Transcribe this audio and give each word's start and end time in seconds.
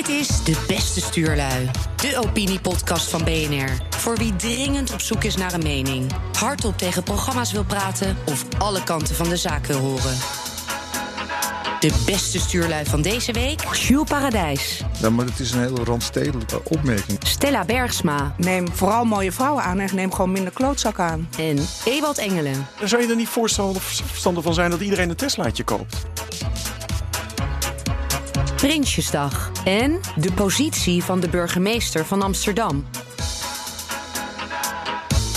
Dit 0.00 0.08
is 0.08 0.44
De 0.44 0.64
Beste 0.66 1.00
Stuurlui, 1.00 1.70
de 1.96 2.20
opiniepodcast 2.24 3.10
van 3.10 3.24
BNR. 3.24 3.68
Voor 3.90 4.16
wie 4.16 4.36
dringend 4.36 4.92
op 4.92 5.00
zoek 5.00 5.24
is 5.24 5.36
naar 5.36 5.52
een 5.52 5.62
mening, 5.62 6.12
hardop 6.38 6.78
tegen 6.78 7.02
programma's 7.02 7.52
wil 7.52 7.64
praten 7.64 8.16
of 8.26 8.44
alle 8.58 8.82
kanten 8.82 9.14
van 9.14 9.28
de 9.28 9.36
zaak 9.36 9.66
wil 9.66 9.78
horen. 9.78 10.16
De 11.80 12.02
beste 12.06 12.38
stuurlui 12.38 12.84
van 12.84 13.02
deze 13.02 13.32
week, 13.32 13.74
Jules 13.74 14.08
Paradijs. 14.08 14.82
Ja, 15.00 15.10
maar 15.10 15.26
het 15.26 15.40
is 15.40 15.52
een 15.52 15.60
hele 15.60 15.84
randstedelijke 15.84 16.64
opmerking. 16.64 17.18
Stella 17.26 17.64
Bergsma. 17.64 18.34
Neem 18.36 18.72
vooral 18.72 19.04
mooie 19.04 19.32
vrouwen 19.32 19.62
aan 19.62 19.78
en 19.78 19.94
neem 19.94 20.12
gewoon 20.12 20.32
minder 20.32 20.52
klootzak 20.52 20.98
aan. 20.98 21.28
En 21.38 21.58
Ewald 21.84 22.18
Engelen. 22.18 22.66
Zou 22.84 23.02
je 23.02 23.08
er 23.08 23.16
niet 23.16 23.28
voorstander 23.28 24.42
van 24.42 24.54
zijn 24.54 24.70
dat 24.70 24.80
iedereen 24.80 25.10
een 25.10 25.16
Teslaatje 25.16 25.64
koopt? 25.64 25.96
Prinsjesdag. 28.60 29.50
En 29.64 30.00
de 30.16 30.32
positie 30.32 31.02
van 31.02 31.20
de 31.20 31.28
burgemeester 31.28 32.06
van 32.06 32.22
Amsterdam. 32.22 32.84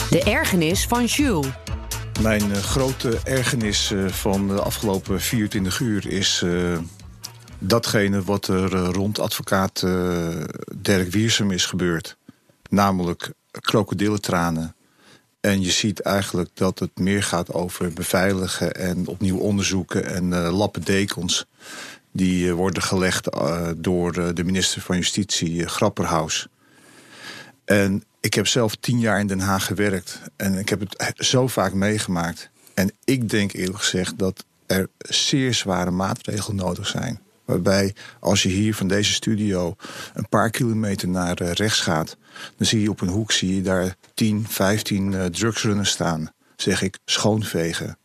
De 0.10 0.24
ergernis 0.26 0.88
van 0.88 1.06
Jules. 1.06 1.48
Mijn 2.22 2.50
uh, 2.50 2.56
grote 2.56 3.20
ergernis 3.24 3.92
uh, 3.92 4.08
van 4.10 4.48
de 4.48 4.62
afgelopen 4.62 5.22
24 5.22 5.80
uur 5.80 6.08
is 6.08 6.42
uh, 6.46 6.78
datgene 7.60 8.24
wat 8.24 8.48
er 8.48 8.72
rond 8.72 9.20
advocaat 9.20 9.86
Dirk 10.76 11.12
Wiersum 11.12 11.52
is 11.52 11.66
gebeurd. 11.66 12.18
Namelijk 12.70 13.32
krokodillentranen. 13.52 14.76
En 15.40 15.62
je 15.62 15.72
ziet 15.72 16.00
eigenlijk 16.00 16.50
dat 16.54 16.80
het 16.80 16.98
meer 16.98 17.24
gaat 17.24 17.54
over 17.54 17.94
beveiligen 17.94 18.76
en 18.76 19.08
opnieuw 19.08 19.38
onderzoeken 19.38 20.06
en 20.06 20.34
lappen 20.50 20.84
dekens. 20.84 21.46
Die 22.16 22.54
worden 22.54 22.84
gelegd 22.84 23.30
door 23.78 24.34
de 24.36 24.44
minister 24.44 24.82
van 24.82 24.96
Justitie, 24.96 25.68
Grapperhaus. 25.68 26.48
En 27.66 28.04
ik 28.20 28.34
heb 28.34 28.48
zelf 28.48 28.76
tien 28.76 29.00
jaar 29.00 29.20
in 29.20 29.28
Den 29.28 29.40
Haag 29.40 29.66
gewerkt. 29.66 30.22
En 30.36 30.58
ik 30.58 30.70
heb 30.70 30.80
het 30.80 31.14
zo 31.18 31.48
vaak 31.48 31.74
meegemaakt. 31.74 32.50
En 32.74 32.92
ik 33.04 33.30
denk 33.30 33.54
eerlijk 33.54 33.78
gezegd 33.78 34.18
dat 34.18 34.46
er 34.66 34.88
zeer 34.98 35.54
zware 35.54 35.92
maatregelen 35.92 36.56
nodig 36.56 36.88
zijn. 36.88 37.20
Waarbij 37.46 37.96
als 38.20 38.44
je 38.44 38.50
hier 38.50 38.76
van 38.76 38.88
deze 38.88 39.14
studio 39.14 39.76
een 40.14 40.30
paar 40.30 40.50
kilometer 40.50 41.08
naar 41.08 41.42
rechts 41.42 41.80
gaat, 41.80 42.18
dan 42.58 42.68
zie 42.68 42.82
je 42.82 42.90
op 42.90 43.02
een 43.02 43.08
hoek 43.08 43.32
zie 43.32 43.56
je 43.56 43.62
daar 43.62 43.96
10, 44.14 44.46
15 44.50 45.12
uh, 45.12 45.26
drugsrunners 45.26 45.90
staan. 45.90 46.32
Zeg 46.56 46.82
ik 46.82 46.98
schoonvegen. 47.06 47.98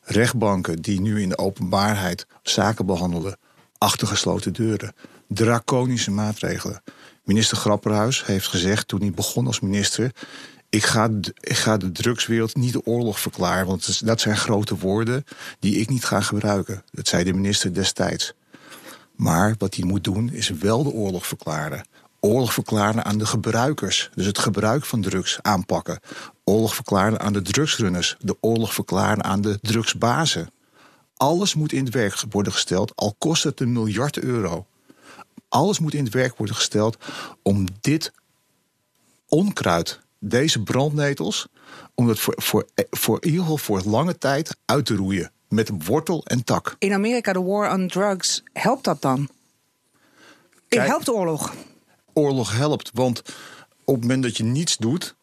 Rechtbanken 0.00 0.82
die 0.82 1.00
nu 1.00 1.22
in 1.22 1.28
de 1.28 1.38
openbaarheid 1.38 2.26
zaken 2.42 2.86
behandelen, 2.86 3.36
achter 3.84 4.06
gesloten 4.06 4.52
deuren. 4.52 4.94
Draconische 5.28 6.10
maatregelen. 6.10 6.82
Minister 7.24 7.56
Grapperhuis 7.56 8.24
heeft 8.24 8.46
gezegd 8.46 8.88
toen 8.88 9.00
hij 9.00 9.10
begon 9.10 9.46
als 9.46 9.60
minister. 9.60 10.12
Ik 10.68 10.84
ga, 10.84 11.10
ik 11.40 11.56
ga 11.56 11.76
de 11.76 11.92
drugswereld 11.92 12.56
niet 12.56 12.72
de 12.72 12.86
oorlog 12.86 13.20
verklaren, 13.20 13.66
want 13.66 14.06
dat 14.06 14.20
zijn 14.20 14.36
grote 14.36 14.76
woorden 14.76 15.24
die 15.58 15.76
ik 15.76 15.88
niet 15.88 16.04
ga 16.04 16.20
gebruiken. 16.20 16.82
Dat 16.90 17.08
zei 17.08 17.24
de 17.24 17.32
minister 17.32 17.74
destijds. 17.74 18.34
Maar 19.16 19.54
wat 19.58 19.74
hij 19.74 19.84
moet 19.84 20.04
doen 20.04 20.32
is 20.32 20.48
wel 20.48 20.82
de 20.82 20.92
oorlog 20.92 21.26
verklaren. 21.26 21.86
Oorlog 22.20 22.52
verklaren 22.52 23.04
aan 23.04 23.18
de 23.18 23.26
gebruikers, 23.26 24.10
dus 24.14 24.26
het 24.26 24.38
gebruik 24.38 24.84
van 24.84 25.00
drugs 25.00 25.38
aanpakken. 25.42 26.00
Oorlog 26.44 26.74
verklaren 26.74 27.20
aan 27.20 27.32
de 27.32 27.42
drugsrunners, 27.42 28.16
de 28.18 28.36
oorlog 28.40 28.74
verklaren 28.74 29.24
aan 29.24 29.40
de 29.40 29.58
drugsbazen. 29.62 30.48
Alles 31.16 31.54
moet 31.54 31.72
in 31.72 31.84
het 31.84 31.94
werk 31.94 32.22
worden 32.30 32.52
gesteld, 32.52 32.96
al 32.96 33.14
kost 33.18 33.44
het 33.44 33.60
een 33.60 33.72
miljard 33.72 34.18
euro. 34.18 34.66
Alles 35.48 35.78
moet 35.78 35.94
in 35.94 36.04
het 36.04 36.12
werk 36.12 36.36
worden 36.36 36.56
gesteld 36.56 36.96
om 37.42 37.66
dit 37.80 38.12
onkruid, 39.28 40.00
deze 40.18 40.62
brandnetels, 40.62 41.46
om 41.94 42.06
dat 42.06 42.18
voor, 42.18 42.34
voor, 42.36 42.66
voor 42.90 43.16
in 43.20 43.28
ieder 43.28 43.42
geval 43.42 43.58
voor 43.58 43.82
lange 43.82 44.18
tijd 44.18 44.56
uit 44.64 44.86
te 44.86 44.94
roeien. 44.94 45.32
Met 45.48 45.86
wortel 45.86 46.24
en 46.24 46.44
tak. 46.44 46.76
In 46.78 46.92
Amerika, 46.92 47.32
de 47.32 47.42
war 47.42 47.72
on 47.72 47.88
drugs, 47.88 48.42
helpt 48.52 48.84
dat 48.84 49.02
dan? 49.02 49.28
Kijk, 50.68 50.86
helpt 50.86 51.04
de 51.04 51.12
oorlog? 51.12 51.54
Oorlog 52.12 52.56
helpt, 52.56 52.90
want 52.94 53.22
op 53.84 53.94
het 53.94 54.02
moment 54.02 54.22
dat 54.22 54.36
je 54.36 54.44
niets 54.44 54.76
doet, 54.76 55.14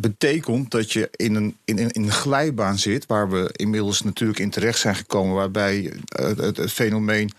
betekent 0.00 0.70
dat 0.70 0.92
je 0.92 1.08
in 1.12 1.34
een, 1.34 1.56
in, 1.64 1.78
in 1.78 2.02
een 2.02 2.12
glijbaan 2.12 2.78
zit, 2.78 3.06
waar 3.06 3.30
we 3.30 3.50
inmiddels 3.52 4.02
natuurlijk 4.02 4.38
in 4.38 4.50
terecht 4.50 4.78
zijn 4.78 4.94
gekomen, 4.94 5.34
waarbij 5.34 5.92
het, 6.08 6.56
het, 6.56 6.72
fenomeen 6.72 7.32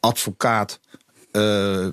advocaat 0.00 0.80
uh, 1.32 1.86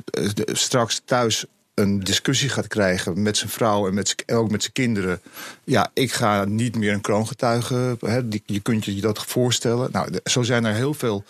straks 0.45 1.01
thuis 1.05 1.45
een 1.73 1.99
discussie 1.99 2.49
gaat 2.49 2.67
krijgen 2.67 3.21
met 3.21 3.37
zijn 3.37 3.49
vrouw 3.49 3.87
en 3.87 3.93
met 3.93 4.23
ook 4.25 4.51
met 4.51 4.61
zijn 4.61 4.73
kinderen. 4.73 5.21
Ja, 5.63 5.91
ik 5.93 6.11
ga 6.11 6.45
niet 6.45 6.75
meer 6.75 6.93
een 6.93 7.01
kroongetuige. 7.01 7.97
Hè, 7.99 8.21
je 8.45 8.59
kunt 8.59 8.85
je 8.85 9.01
dat 9.01 9.25
voorstellen. 9.25 9.89
Nou, 9.91 10.19
zo 10.23 10.41
zijn 10.41 10.65
er 10.65 10.73
heel 10.73 10.93
veel 10.93 11.23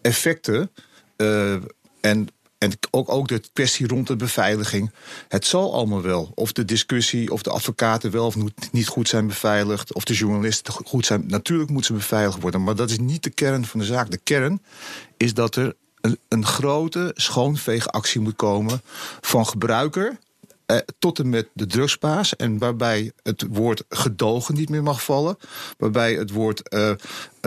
effecten. 0.00 0.70
Uh, 1.16 1.54
en 2.00 2.28
en 2.62 2.72
ook, 2.90 3.08
ook 3.08 3.28
de 3.28 3.42
kwestie 3.52 3.86
rond 3.86 4.06
de 4.06 4.16
beveiliging. 4.16 4.92
Het 5.28 5.46
zal 5.46 5.74
allemaal 5.74 6.02
wel. 6.02 6.32
Of 6.34 6.52
de 6.52 6.64
discussie, 6.64 7.32
of 7.32 7.42
de 7.42 7.50
advocaten 7.50 8.10
wel 8.10 8.26
of 8.26 8.36
niet 8.72 8.86
goed 8.86 9.08
zijn 9.08 9.26
beveiligd. 9.26 9.94
Of 9.94 10.04
de 10.04 10.14
journalisten 10.14 10.72
goed 10.72 11.06
zijn. 11.06 11.24
Natuurlijk 11.26 11.70
moeten 11.70 11.94
ze 11.94 12.00
beveiligd 12.00 12.40
worden. 12.40 12.62
Maar 12.62 12.76
dat 12.76 12.90
is 12.90 12.98
niet 12.98 13.22
de 13.22 13.30
kern 13.30 13.64
van 13.64 13.80
de 13.80 13.86
zaak. 13.86 14.10
De 14.10 14.20
kern 14.22 14.62
is 15.16 15.34
dat 15.34 15.56
er 15.56 15.74
een, 16.00 16.18
een 16.28 16.46
grote 16.46 17.10
schoonveegactie 17.14 18.20
moet 18.20 18.36
komen 18.36 18.82
van 19.20 19.46
gebruiker 19.46 20.18
eh, 20.66 20.76
tot 20.98 21.18
en 21.18 21.28
met 21.28 21.48
de 21.52 21.66
drugsbaas. 21.66 22.36
En 22.36 22.58
waarbij 22.58 23.12
het 23.22 23.44
woord 23.50 23.84
gedogen 23.88 24.54
niet 24.54 24.68
meer 24.68 24.82
mag 24.82 25.04
vallen. 25.04 25.36
Waarbij 25.78 26.14
het 26.14 26.30
woord 26.30 26.74
uh, 26.74 26.92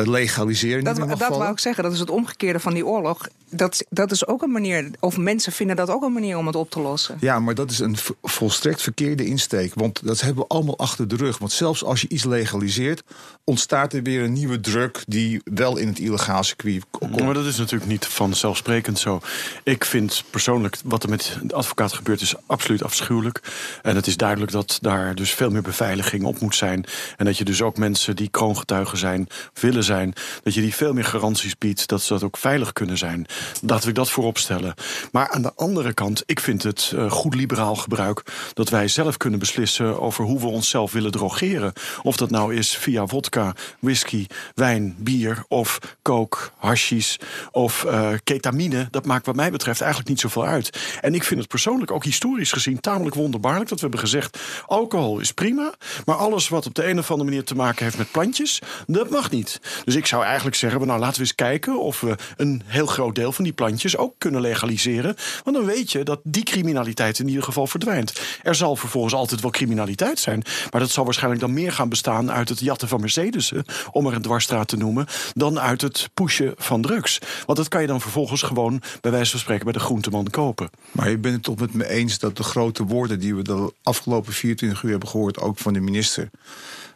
legaliseren 0.03 0.83
dat, 0.83 0.95
dat 0.95 1.17
vallen. 1.17 1.39
Wou 1.39 1.51
ik 1.51 1.59
zeggen. 1.59 1.83
Dat 1.83 1.93
is 1.93 1.99
het 1.99 2.09
omgekeerde 2.09 2.59
van 2.59 2.73
die 2.73 2.85
oorlog. 2.85 3.27
Dat, 3.49 3.85
dat 3.89 4.11
is 4.11 4.27
ook 4.27 4.41
een 4.41 4.51
manier, 4.51 4.91
of 4.99 5.17
mensen 5.17 5.51
vinden 5.51 5.75
dat 5.75 5.89
ook 5.89 6.03
een 6.03 6.13
manier 6.13 6.37
om 6.37 6.47
het 6.47 6.55
op 6.55 6.69
te 6.69 6.79
lossen. 6.79 7.17
Ja, 7.19 7.39
maar 7.39 7.55
dat 7.55 7.71
is 7.71 7.79
een 7.79 7.97
volstrekt 8.23 8.81
verkeerde 8.81 9.25
insteek. 9.25 9.73
Want 9.73 10.05
dat 10.05 10.21
hebben 10.21 10.43
we 10.43 10.49
allemaal 10.49 10.77
achter 10.77 11.07
de 11.07 11.15
rug. 11.15 11.37
Want 11.37 11.51
zelfs 11.51 11.83
als 11.83 12.01
je 12.01 12.07
iets 12.09 12.23
legaliseert, 12.23 13.03
ontstaat 13.43 13.93
er 13.93 14.03
weer 14.03 14.23
een 14.23 14.33
nieuwe 14.33 14.59
drug 14.59 14.91
die 15.07 15.41
wel 15.43 15.77
in 15.77 15.87
het 15.87 15.99
illegaal 15.99 16.43
circuit 16.43 16.83
komt. 16.91 17.21
Maar 17.21 17.33
dat 17.33 17.45
is 17.45 17.57
natuurlijk 17.57 17.91
niet 17.91 18.05
vanzelfsprekend 18.05 18.99
zo. 18.99 19.21
Ik 19.63 19.85
vind 19.85 20.23
persoonlijk 20.29 20.77
wat 20.83 21.03
er 21.03 21.09
met 21.09 21.37
de 21.43 21.55
advocaat 21.55 21.93
gebeurt, 21.93 22.21
is 22.21 22.35
absoluut 22.45 22.83
afschuwelijk. 22.83 23.41
En 23.81 23.95
het 23.95 24.07
is 24.07 24.17
duidelijk 24.17 24.51
dat 24.51 24.77
daar 24.81 25.15
dus 25.15 25.31
veel 25.31 25.49
meer 25.49 25.61
beveiliging 25.61 26.23
op 26.23 26.39
moet 26.39 26.55
zijn. 26.55 26.85
En 27.17 27.25
dat 27.25 27.37
je 27.37 27.43
dus 27.43 27.61
ook 27.61 27.77
mensen 27.77 28.15
die 28.15 28.29
kroongetuigen 28.29 28.97
zijn, 28.97 29.27
willen 29.53 29.83
zijn, 29.85 30.13
dat 30.43 30.53
je 30.53 30.61
die 30.61 30.75
veel 30.75 30.93
meer 30.93 31.05
garanties 31.05 31.57
biedt 31.57 31.87
dat 31.87 32.01
ze 32.01 32.13
dat 32.13 32.23
ook 32.23 32.37
veilig 32.37 32.73
kunnen 32.73 32.97
zijn. 32.97 33.25
Laten 33.61 33.87
we 33.87 33.93
dat 33.93 34.09
voorop 34.09 34.37
stellen. 34.37 34.73
Maar 35.11 35.29
aan 35.29 35.41
de 35.41 35.53
andere 35.55 35.93
kant, 35.93 36.23
ik 36.25 36.39
vind 36.39 36.63
het 36.63 36.91
uh, 36.95 37.11
goed 37.11 37.35
liberaal 37.35 37.75
gebruik 37.75 38.23
dat 38.53 38.69
wij 38.69 38.87
zelf 38.87 39.17
kunnen 39.17 39.39
beslissen 39.39 40.01
over 40.01 40.23
hoe 40.23 40.39
we 40.39 40.47
onszelf 40.47 40.91
willen 40.91 41.11
drogeren. 41.11 41.73
Of 42.01 42.17
dat 42.17 42.29
nou 42.29 42.55
is 42.55 42.77
via 42.77 43.07
vodka, 43.07 43.55
whisky, 43.79 44.25
wijn, 44.55 44.95
bier 44.99 45.43
of 45.47 45.79
coke, 46.01 46.37
hashis 46.57 47.19
of 47.51 47.83
uh, 47.83 48.09
ketamine. 48.23 48.87
Dat 48.91 49.05
maakt 49.05 49.25
wat 49.25 49.35
mij 49.35 49.51
betreft 49.51 49.81
eigenlijk 49.81 50.09
niet 50.09 50.19
zoveel 50.19 50.45
uit. 50.45 50.97
En 51.01 51.15
ik 51.15 51.23
vind 51.23 51.39
het 51.39 51.49
persoonlijk 51.49 51.91
ook 51.91 52.03
historisch 52.03 52.51
gezien 52.51 52.79
tamelijk 52.79 53.15
wonderbaarlijk 53.15 53.69
dat 53.69 53.79
we 53.79 53.87
hebben 53.87 53.99
gezegd: 53.99 54.39
alcohol 54.65 55.19
is 55.19 55.31
prima, 55.31 55.73
maar 56.05 56.15
alles 56.15 56.49
wat 56.49 56.65
op 56.65 56.75
de 56.75 56.87
een 56.87 56.99
of 56.99 57.11
andere 57.11 57.29
manier 57.29 57.43
te 57.43 57.55
maken 57.55 57.83
heeft 57.83 57.97
met 57.97 58.11
plantjes, 58.11 58.61
dat 58.87 59.09
mag 59.09 59.31
niet. 59.31 59.59
Dus 59.83 59.95
ik 59.95 60.05
zou 60.05 60.23
eigenlijk 60.23 60.55
zeggen: 60.55 60.87
nou 60.87 60.99
laten 60.99 61.15
we 61.15 61.21
eens 61.21 61.35
kijken 61.35 61.79
of 61.79 62.01
we 62.01 62.15
een 62.37 62.61
heel 62.65 62.85
groot 62.85 63.15
deel 63.15 63.31
van 63.31 63.43
die 63.43 63.53
plantjes 63.53 63.97
ook 63.97 64.13
kunnen 64.17 64.41
legaliseren. 64.41 65.15
Want 65.43 65.55
dan 65.55 65.65
weet 65.65 65.91
je 65.91 66.03
dat 66.03 66.19
die 66.23 66.43
criminaliteit 66.43 67.19
in 67.19 67.27
ieder 67.27 67.43
geval 67.43 67.67
verdwijnt. 67.67 68.21
Er 68.43 68.55
zal 68.55 68.75
vervolgens 68.75 69.13
altijd 69.13 69.41
wel 69.41 69.51
criminaliteit 69.51 70.19
zijn. 70.19 70.43
Maar 70.71 70.81
dat 70.81 70.89
zal 70.89 71.03
waarschijnlijk 71.03 71.41
dan 71.41 71.53
meer 71.53 71.71
gaan 71.71 71.89
bestaan 71.89 72.31
uit 72.31 72.49
het 72.49 72.59
jatten 72.59 72.87
van 72.87 72.99
Mercedes'en, 72.99 73.65
om 73.91 74.07
er 74.07 74.13
een 74.13 74.21
dwarsstraat 74.21 74.67
te 74.67 74.77
noemen, 74.77 75.05
dan 75.33 75.59
uit 75.59 75.81
het 75.81 76.09
pushen 76.13 76.53
van 76.57 76.81
drugs. 76.81 77.19
Want 77.45 77.57
dat 77.57 77.67
kan 77.67 77.81
je 77.81 77.87
dan 77.87 78.01
vervolgens 78.01 78.41
gewoon, 78.41 78.81
bij 79.01 79.11
wijze 79.11 79.31
van 79.31 79.39
spreken, 79.39 79.63
bij 79.63 79.73
de 79.73 79.79
groenteman 79.79 80.29
kopen. 80.29 80.69
Maar 80.91 81.09
je 81.09 81.17
bent 81.17 81.33
het 81.33 81.43
toch 81.43 81.59
met 81.59 81.73
me 81.73 81.89
eens 81.89 82.19
dat 82.19 82.37
de 82.37 82.43
grote 82.43 82.83
woorden 82.83 83.19
die 83.19 83.35
we 83.35 83.41
de 83.41 83.73
afgelopen 83.83 84.33
24 84.33 84.83
uur 84.83 84.91
hebben 84.91 85.09
gehoord, 85.09 85.39
ook 85.39 85.57
van 85.57 85.73
de 85.73 85.79
minister, 85.79 86.29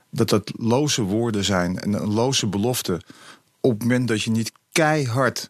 dat 0.09 0.29
dat 0.29 0.51
loze 0.55 1.01
woorden 1.01 1.43
zijn 1.43 1.79
en 1.79 1.93
een 1.93 2.13
loze 2.13 2.47
belofte. 2.47 3.01
Op 3.61 3.71
het 3.71 3.81
moment 3.81 4.07
dat 4.07 4.21
je 4.21 4.31
niet 4.31 4.51
keihard 4.71 5.49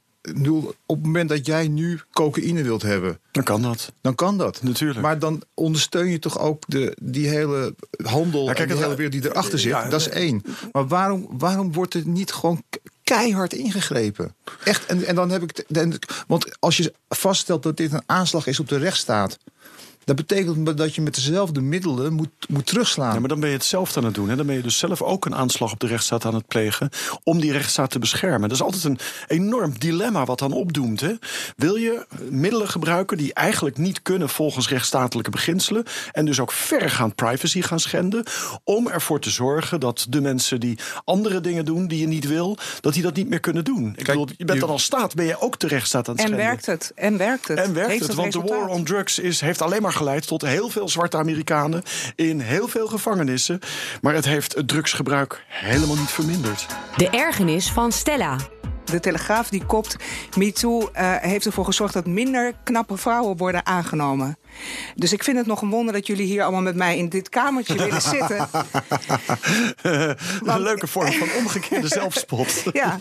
op 0.85 0.95
het 0.95 1.05
moment 1.05 1.29
dat 1.29 1.45
jij 1.45 1.67
nu 1.67 1.99
cocaïne 2.11 2.63
wilt 2.63 2.81
hebben. 2.81 3.19
Dan 3.31 3.43
kan 3.43 3.61
dat. 3.61 3.91
Dan 4.01 4.15
kan 4.15 4.37
dat. 4.37 4.63
Natuurlijk. 4.63 5.01
Maar 5.01 5.19
dan 5.19 5.43
ondersteun 5.53 6.07
je 6.09 6.19
toch 6.19 6.39
ook 6.39 6.63
de, 6.67 6.97
die 7.01 7.27
hele 7.27 7.75
handel 8.03 8.45
ja, 8.45 8.53
kijk, 8.53 8.69
en 8.69 8.75
die 8.75 8.83
hele 8.83 8.95
wereld 8.95 9.21
die 9.21 9.31
erachter 9.31 9.59
zit. 9.59 9.71
Ja, 9.71 9.89
dat 9.89 9.99
is 9.99 10.09
één. 10.09 10.43
Maar 10.71 10.87
waarom, 10.87 11.27
waarom 11.31 11.73
wordt 11.73 11.93
er 11.93 12.07
niet 12.07 12.31
gewoon 12.31 12.63
keihard 13.03 13.53
ingegrepen. 13.53 14.35
Echt. 14.63 14.85
En, 14.85 15.05
en 15.05 15.15
dan 15.15 15.29
heb 15.29 15.43
ik. 15.43 15.65
Want 16.27 16.59
als 16.59 16.77
je 16.77 16.93
vaststelt 17.09 17.63
dat 17.63 17.77
dit 17.77 17.93
een 17.93 18.03
aanslag 18.05 18.47
is 18.47 18.59
op 18.59 18.67
de 18.67 18.77
rechtsstaat. 18.77 19.37
Dat 20.09 20.27
betekent 20.27 20.77
dat 20.77 20.95
je 20.95 21.01
met 21.01 21.15
dezelfde 21.15 21.61
middelen 21.61 22.13
moet, 22.13 22.29
moet 22.47 22.65
terugslaan. 22.65 23.13
Ja, 23.13 23.19
maar 23.19 23.29
dan 23.29 23.39
ben 23.39 23.49
je 23.49 23.55
het 23.55 23.65
zelf 23.65 23.97
aan 23.97 24.03
het 24.03 24.13
doen. 24.13 24.29
Hè? 24.29 24.35
Dan 24.35 24.45
ben 24.45 24.55
je 24.55 24.61
dus 24.61 24.77
zelf 24.77 25.01
ook 25.01 25.25
een 25.25 25.35
aanslag 25.35 25.71
op 25.71 25.79
de 25.79 25.87
rechtsstaat 25.87 26.25
aan 26.25 26.33
het 26.33 26.47
plegen. 26.47 26.89
om 27.23 27.39
die 27.39 27.51
rechtsstaat 27.51 27.91
te 27.91 27.99
beschermen. 27.99 28.41
Dat 28.41 28.51
is 28.51 28.61
altijd 28.61 28.83
een 28.83 28.99
enorm 29.27 29.79
dilemma 29.79 30.25
wat 30.25 30.39
dan 30.39 30.51
opdoemt. 30.51 30.99
Hè? 30.99 31.13
Wil 31.55 31.75
je 31.75 32.05
middelen 32.29 32.69
gebruiken 32.69 33.17
die 33.17 33.33
eigenlijk 33.33 33.77
niet 33.77 34.01
kunnen 34.01 34.29
volgens 34.29 34.69
rechtsstatelijke 34.69 35.31
beginselen. 35.31 35.83
en 36.11 36.25
dus 36.25 36.39
ook 36.39 36.51
verregaand 36.51 37.15
privacy 37.15 37.61
gaan 37.61 37.79
schenden. 37.79 38.23
om 38.63 38.87
ervoor 38.87 39.19
te 39.19 39.29
zorgen 39.29 39.79
dat 39.79 40.05
de 40.09 40.21
mensen 40.21 40.59
die 40.59 40.79
andere 41.03 41.41
dingen 41.41 41.65
doen 41.65 41.87
die 41.87 41.99
je 41.99 42.07
niet 42.07 42.27
wil. 42.27 42.57
dat 42.81 42.93
die 42.93 43.03
dat 43.03 43.15
niet 43.15 43.29
meer 43.29 43.39
kunnen 43.39 43.63
doen. 43.63 43.93
Ik 43.95 44.05
bedoel, 44.05 44.27
je 44.37 44.45
bent 44.45 44.59
dan 44.59 44.69
als 44.69 44.83
staat, 44.83 45.15
ben 45.15 45.25
je 45.25 45.41
ook 45.41 45.59
de 45.59 45.67
rechtsstaat 45.67 46.07
aan 46.07 46.15
het 46.15 46.23
en 46.23 46.29
schenden. 46.29 46.47
Werkt 46.47 46.65
het, 46.65 46.91
en 46.95 47.17
werkt 47.17 47.47
het. 47.47 47.57
En 47.57 47.73
werkt 47.73 47.99
het, 47.99 48.13
want 48.13 48.33
de 48.33 48.41
war 48.41 48.67
on 48.67 48.83
drugs 48.83 49.19
is, 49.19 49.41
heeft 49.41 49.61
alleen 49.61 49.81
maar 49.81 49.97
geleid 49.99 50.27
tot 50.27 50.41
heel 50.41 50.69
veel 50.69 50.89
zwarte 50.89 51.17
Amerikanen 51.17 51.83
in 52.15 52.39
heel 52.39 52.67
veel 52.67 52.87
gevangenissen. 52.87 53.59
Maar 54.01 54.13
het 54.13 54.25
heeft 54.25 54.55
het 54.55 54.67
drugsgebruik 54.67 55.43
helemaal 55.47 55.95
niet 55.95 56.11
verminderd. 56.11 56.65
De 56.95 57.09
ergernis 57.09 57.71
van 57.71 57.91
Stella. 57.91 58.37
De 58.85 58.99
Telegraaf 58.99 59.49
die 59.49 59.65
kopt 59.65 59.95
MeToo 60.37 60.79
uh, 60.79 61.15
heeft 61.15 61.45
ervoor 61.45 61.65
gezorgd 61.65 61.93
dat 61.93 62.05
minder 62.05 62.53
knappe 62.63 62.97
vrouwen 62.97 63.37
worden 63.37 63.65
aangenomen. 63.65 64.37
Dus 64.95 65.13
ik 65.13 65.23
vind 65.23 65.37
het 65.37 65.45
nog 65.45 65.61
een 65.61 65.69
wonder 65.69 65.93
dat 65.93 66.07
jullie 66.07 66.25
hier 66.25 66.43
allemaal 66.43 66.61
met 66.61 66.75
mij 66.75 66.97
in 66.97 67.09
dit 67.09 67.29
kamertje 67.29 67.75
willen 67.75 68.01
zitten. 68.01 68.49
een 70.53 70.61
leuke 70.61 70.87
vorm 70.87 71.11
van 71.11 71.27
omgekeerde 71.37 71.87
zelfspot. 71.99 72.63
ja, 72.73 72.99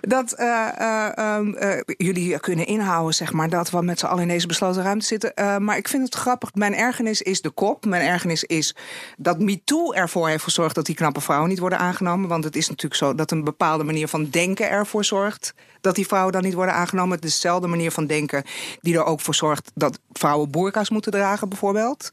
dat 0.00 0.34
uh, 0.38 1.08
uh, 1.18 1.80
jullie 1.96 2.40
kunnen 2.40 2.66
inhouden, 2.66 3.14
zeg 3.14 3.32
maar, 3.32 3.48
dat 3.48 3.70
we 3.70 3.82
met 3.82 3.98
z'n 3.98 4.06
allen 4.06 4.22
in 4.22 4.28
deze 4.28 4.46
besloten 4.46 4.82
ruimte 4.82 5.06
zitten. 5.06 5.64
maar 5.64 5.76
ik 5.76 5.88
vind 5.88 6.04
het 6.04 6.14
grappig. 6.14 6.54
Mijn 6.54 6.74
ergernis 6.74 7.22
is 7.22 7.40
de 7.40 7.50
kop. 7.50 7.84
Mijn 7.84 8.02
ergernis 8.02 8.44
is 8.44 8.74
dat 9.16 9.38
MeToo 9.38 9.92
ervoor 9.92 10.28
heeft 10.28 10.44
gezorgd 10.44 10.74
dat 10.74 10.86
die 10.86 10.94
knappe 10.94 11.20
vrouwen 11.20 11.48
niet 11.48 11.58
worden 11.58 11.78
aangenomen. 11.78 12.28
Want 12.28 12.44
het 12.44 12.56
is 12.56 12.68
natuurlijk 12.68 13.00
zo 13.00 13.14
dat 13.14 13.30
een 13.30 13.44
bepaalde 13.44 13.84
manier 13.84 14.08
van 14.08 14.28
denken 14.30 14.70
ervoor 14.70 15.04
zorgt 15.04 15.54
dat 15.80 15.94
die 15.94 16.06
vrouwen 16.06 16.32
dan 16.32 16.42
niet 16.42 16.54
worden 16.54 16.74
aangenomen. 16.74 17.16
Het 17.16 17.24
is 17.24 17.34
dezelfde 17.34 17.66
manier 17.66 17.90
van 17.90 18.06
denken 18.06 18.44
die 18.80 18.94
er 18.94 19.04
ook 19.04 19.20
voor 19.20 19.34
zorgt 19.34 19.70
dat 19.74 19.98
vrouwen 20.12 20.50
moeten 20.90 21.12
dragen, 21.12 21.48
bijvoorbeeld. 21.48 22.12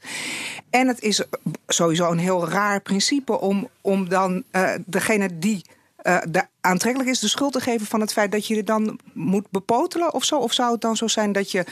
En 0.69 0.87
het 0.87 1.01
is 1.01 1.23
sowieso 1.67 2.11
een 2.11 2.17
heel 2.17 2.49
raar 2.49 2.81
principe 2.81 3.39
om, 3.39 3.69
om 3.81 4.09
dan 4.09 4.43
uh, 4.51 4.69
degene 4.85 5.39
die 5.39 5.65
uh, 6.03 6.17
de 6.29 6.45
aantrekkelijk 6.67 7.09
is 7.09 7.19
de 7.19 7.27
schuld 7.27 7.53
te 7.53 7.59
geven 7.59 7.87
van 7.87 8.01
het 8.01 8.13
feit 8.13 8.31
dat 8.31 8.47
je 8.47 8.55
er 8.55 8.65
dan 8.65 8.99
moet 9.13 9.49
bepotelen 9.49 10.13
of 10.13 10.23
zo? 10.23 10.37
Of 10.37 10.53
zou 10.53 10.71
het 10.71 10.81
dan 10.81 10.95
zo 10.95 11.07
zijn 11.07 11.31
dat 11.31 11.51
je 11.51 11.65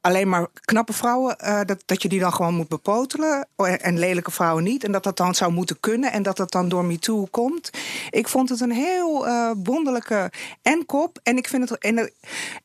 alleen 0.00 0.28
maar 0.28 0.46
knappe 0.60 0.92
vrouwen, 0.92 1.36
uh, 1.44 1.60
dat, 1.64 1.82
dat 1.86 2.02
je 2.02 2.08
die 2.08 2.20
dan 2.20 2.32
gewoon 2.32 2.54
moet 2.54 2.68
bepotelen 2.68 3.48
en 3.56 3.98
lelijke 3.98 4.30
vrouwen 4.30 4.64
niet? 4.64 4.84
En 4.84 4.92
dat 4.92 5.02
dat 5.02 5.16
dan 5.16 5.34
zou 5.34 5.52
moeten 5.52 5.80
kunnen 5.80 6.12
en 6.12 6.22
dat 6.22 6.36
dat 6.36 6.52
dan 6.52 6.68
door 6.68 6.84
MeToo 6.84 7.26
komt? 7.30 7.70
Ik 8.10 8.28
vond 8.28 8.48
het 8.48 8.60
een 8.60 8.72
heel 8.72 9.26
uh, 9.26 9.50
wonderlijke 9.64 10.32
enkop. 10.62 11.18
En 11.22 11.36
ik 11.36 11.48
vind 11.48 11.68
het. 11.68 11.78
En 11.78 12.12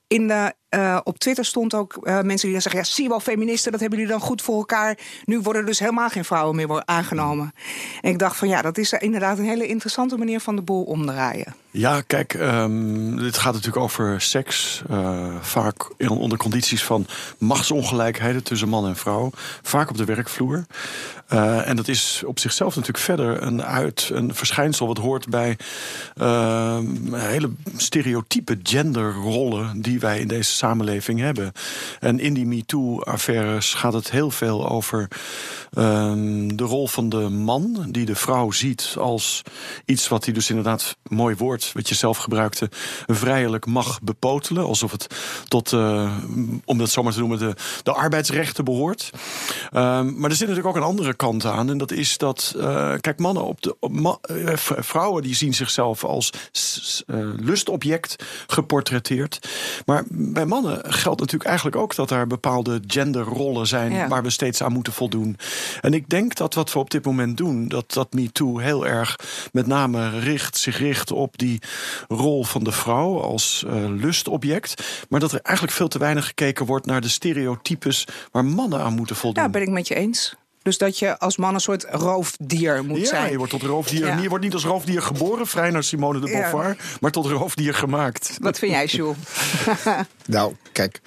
in 0.08 0.28
de, 0.28 0.54
op 1.04 1.18
Twitter 1.18 1.46
stond 1.46 1.74
ook 1.74 2.00
mensen 2.06 2.40
die 2.40 2.52
dan 2.52 2.62
zeggen: 2.62 2.82
ja, 2.82 2.88
zie 2.88 3.08
wel, 3.08 3.20
feministen, 3.20 3.72
dat 3.72 3.80
hebben 3.82 4.00
jullie 4.00 4.14
dan 4.14 4.24
goed 4.24 4.42
voor 4.42 4.58
elkaar. 4.58 4.98
Nu 5.26 5.40
worden 5.40 5.66
dus 5.66 5.80
helemaal 5.80 6.10
geen 6.10 6.26
vrouwen 6.26 6.56
meer 6.56 6.86
aangenomen. 6.86 7.54
En 8.02 8.12
ik 8.12 8.20
dacht 8.20 8.38
van 8.38 8.48
ja, 8.48 8.62
dat 8.62 8.78
is 8.78 8.94
inderdaad 8.94 9.38
een 9.38 9.46
hele 9.46 9.68
interessante 9.68 10.18
manier 10.18 10.40
van 10.40 10.56
de 10.56 10.62
boel 10.62 10.84
omdraaien. 10.84 11.56
Ja, 11.78 12.02
kijk, 12.02 12.34
um, 12.34 13.18
dit 13.18 13.38
gaat 13.38 13.54
natuurlijk 13.54 13.84
over 13.84 14.22
seks. 14.22 14.82
Uh, 14.92 15.36
vaak 15.42 15.92
onder 16.10 16.38
condities 16.38 16.84
van 16.84 17.06
machtsongelijkheden 17.38 18.44
tussen 18.44 18.70
man 18.70 18.88
en 18.88 18.96
vrouw. 18.96 19.32
Vaak 19.62 19.90
op 19.90 19.98
de 19.98 20.06
werkvloer. 20.06 20.66
Uh, 21.34 21.68
en 21.68 21.76
dat 21.76 21.88
is 21.88 22.24
op 22.26 22.40
zichzelf 22.40 22.76
natuurlijk 22.76 23.04
verder 23.04 23.42
een, 23.42 23.64
uit, 23.64 24.10
een 24.14 24.36
verschijnsel 24.36 24.88
wat 24.88 24.98
hoort 24.98 25.30
bij 25.30 25.58
uh, 26.22 26.80
hele 27.12 27.50
stereotype 27.78 28.60
genderrollen 28.64 29.82
die 29.82 30.00
wij 30.00 30.20
in 30.20 30.28
deze 30.28 30.52
samenleving 30.52 31.20
hebben. 31.20 31.52
En 32.00 32.20
in 32.20 32.34
die 32.34 32.46
MeToo-affaires 32.46 33.74
gaat 33.74 33.94
het 33.94 34.12
heel 34.12 34.32
veel 34.32 34.70
over 34.70 35.08
ehm, 35.74 36.48
de 36.48 36.64
rol 36.64 36.88
van 36.88 37.10
de 37.10 37.30
man, 37.30 37.86
die 37.90 38.06
de 38.06 38.16
vrouw 38.16 38.52
ziet 38.52 38.96
als 39.00 39.42
iets 39.86 40.08
wat 40.08 40.26
hij 40.26 40.34
dus 40.34 40.50
inderdaad, 40.50 40.98
mooi 41.08 41.36
woord, 41.36 41.72
wat 41.74 41.90
je 41.90 41.96
zelf 41.96 42.18
gebruikte, 42.18 42.70
vrijelijk 43.06 43.66
mag 43.66 44.02
bepotelen. 44.02 44.66
Alsof 44.66 44.92
het 44.92 45.08
tot, 45.48 45.72
uh, 45.72 46.18
om 46.66 46.78
dat 46.78 46.90
zo 46.90 47.04
maar 47.04 47.14
te 47.14 47.20
noemen, 47.20 47.40
de, 47.40 47.54
de 47.84 47.94
arbeidsrechten 47.94 48.66
behoort. 48.66 49.10
Um, 49.14 50.20
maar 50.20 50.30
er 50.30 50.36
zit 50.36 50.48
natuurlijk 50.48 50.76
ook 50.76 50.76
een 50.76 50.90
andere 50.90 51.16
kant 51.18 51.46
aan. 51.46 51.70
En 51.70 51.78
dat 51.78 51.92
is 51.92 52.18
dat, 52.18 52.54
uh, 52.58 52.94
kijk, 53.02 53.20
mannen 53.20 53.44
op 53.44 53.62
de. 53.62 53.76
Op 53.80 53.92
ma 53.92 54.18
uh, 54.32 54.54
vrouwen 54.56 55.24
die 55.24 55.36
zien 55.36 55.54
zichzelf 55.54 56.04
als 56.04 56.32
uh, 57.08 57.30
lustobject 57.40 58.24
geportretteerd. 58.48 59.50
Maar 59.86 60.04
bij 60.10 60.46
mannen 60.46 60.94
geldt 60.94 61.20
natuurlijk 61.20 61.50
eigenlijk 61.50 61.78
ook 61.78 61.96
dat 61.96 62.12
er 62.12 62.28
bepaalde 62.28 62.82
genderrollen 62.88 63.68
zijn 63.68 63.94
ja. 63.94 64.08
waar 64.08 64.24
we 64.24 64.30
steeds 64.30 64.64
aan 64.64 64.72
moeten 64.72 64.94
voldoen. 64.94 65.38
En 65.82 65.94
ik 65.94 66.10
denk 66.10 66.36
dat 66.36 66.54
wat 66.54 66.74
we 66.74 66.80
op 66.80 66.90
dit 66.90 67.06
moment 67.06 67.38
doen, 67.38 67.68
dat 67.68 67.94
dat 67.94 68.14
MeToo 68.14 68.58
heel 68.58 68.88
erg 68.88 69.20
met 69.52 69.68
name 69.68 70.20
richt, 70.20 70.58
zich 70.58 70.78
richt 70.78 71.12
op 71.12 71.38
die 71.38 71.62
rol 72.08 72.44
van 72.44 72.64
de 72.64 72.72
vrouw 72.72 73.22
als 73.22 73.66
lustobject. 73.88 75.06
Maar 75.10 75.20
dat 75.20 75.32
er 75.32 75.40
eigenlijk 75.42 75.76
veel 75.76 75.88
te 75.88 76.00
weinig 76.00 76.26
gekeken 76.26 76.66
wordt 76.66 76.86
naar 76.86 77.02
de 77.02 77.10
stereotypes 77.10 78.08
waar 78.32 78.46
mannen 78.46 78.80
aan 78.80 78.94
moeten 78.94 79.16
voldoen. 79.16 79.44
Ja, 79.44 79.50
ben 79.50 79.62
ik 79.62 79.70
met 79.70 79.88
je 79.88 79.96
eens. 79.96 80.36
Dus 80.68 80.78
dat 80.78 81.00
je 81.00 81.20
als 81.20 81.38
man 81.38 81.54
een 81.54 81.60
soort 81.60 81.86
roofdier 81.90 82.86
moet 82.86 83.00
ja, 83.00 83.06
zijn. 83.06 83.24
Ja, 83.24 83.30
je 83.30 83.38
wordt 83.38 83.52
tot 83.52 83.62
roofdier. 83.62 84.06
Ja. 84.06 84.18
Je 84.18 84.30
wordt 84.30 84.44
niet 84.44 84.54
als 84.54 84.66
roofdier 84.66 85.02
geboren, 85.02 85.48
vrij 85.48 85.70
naar 85.70 85.84
Simone 85.84 86.20
de 86.20 86.26
Beauvoir, 86.26 86.68
ja. 86.68 86.76
maar 87.00 87.12
tot 87.12 87.26
roofdier 87.26 87.74
gemaakt. 87.74 88.38
Wat 88.42 88.60
vind 88.60 88.72
jij, 88.72 88.86
Jules? 88.86 89.18
nou, 90.26 90.56
kijk. 90.72 91.02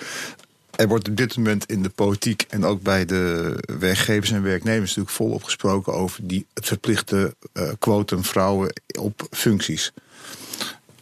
Er 0.71 0.89
wordt 0.89 1.09
op 1.09 1.17
dit 1.17 1.37
moment 1.37 1.67
in 1.67 1.83
de 1.83 1.89
politiek 1.89 2.45
en 2.49 2.65
ook 2.65 2.83
bij 2.83 3.05
de 3.05 3.57
werkgevers 3.79 4.31
en 4.31 4.43
werknemers 4.43 4.89
natuurlijk 4.89 5.17
volop 5.17 5.43
gesproken 5.43 5.93
over 5.93 6.27
die, 6.27 6.47
het 6.55 6.67
verplichte 6.67 7.35
uh, 7.55 7.71
quotum 7.79 8.25
vrouwen 8.25 8.81
op 8.99 9.27
functies. 9.31 9.93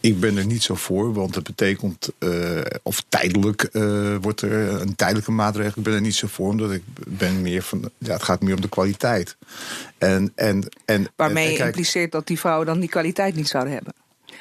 Ik 0.01 0.19
ben 0.19 0.37
er 0.37 0.45
niet 0.45 0.63
zo 0.63 0.75
voor, 0.75 1.13
want 1.13 1.35
het 1.35 1.43
betekent, 1.43 2.09
uh, 2.19 2.61
of 2.83 3.03
tijdelijk 3.09 3.69
uh, 3.71 4.15
wordt 4.21 4.41
er 4.41 4.81
een 4.81 4.95
tijdelijke 4.95 5.31
maatregel. 5.31 5.73
Ik 5.75 5.83
ben 5.83 5.93
er 5.93 6.01
niet 6.01 6.15
zo 6.15 6.27
voor, 6.27 6.49
omdat 6.49 6.71
ik 6.71 6.83
ben 7.07 7.41
meer 7.41 7.61
van, 7.61 7.89
ja, 7.97 8.13
het 8.13 8.23
gaat 8.23 8.41
meer 8.41 8.55
om 8.55 8.61
de 8.61 8.69
kwaliteit. 8.69 9.37
En, 9.97 10.31
en, 10.35 10.69
en, 10.85 11.07
Waarmee 11.15 11.49
en, 11.49 11.55
kijk, 11.55 11.65
impliceert 11.65 12.11
dat 12.11 12.27
die 12.27 12.39
vrouwen 12.39 12.65
dan 12.65 12.79
die 12.79 12.89
kwaliteit 12.89 13.35
niet 13.35 13.47
zouden 13.47 13.73
hebben. 13.73 13.93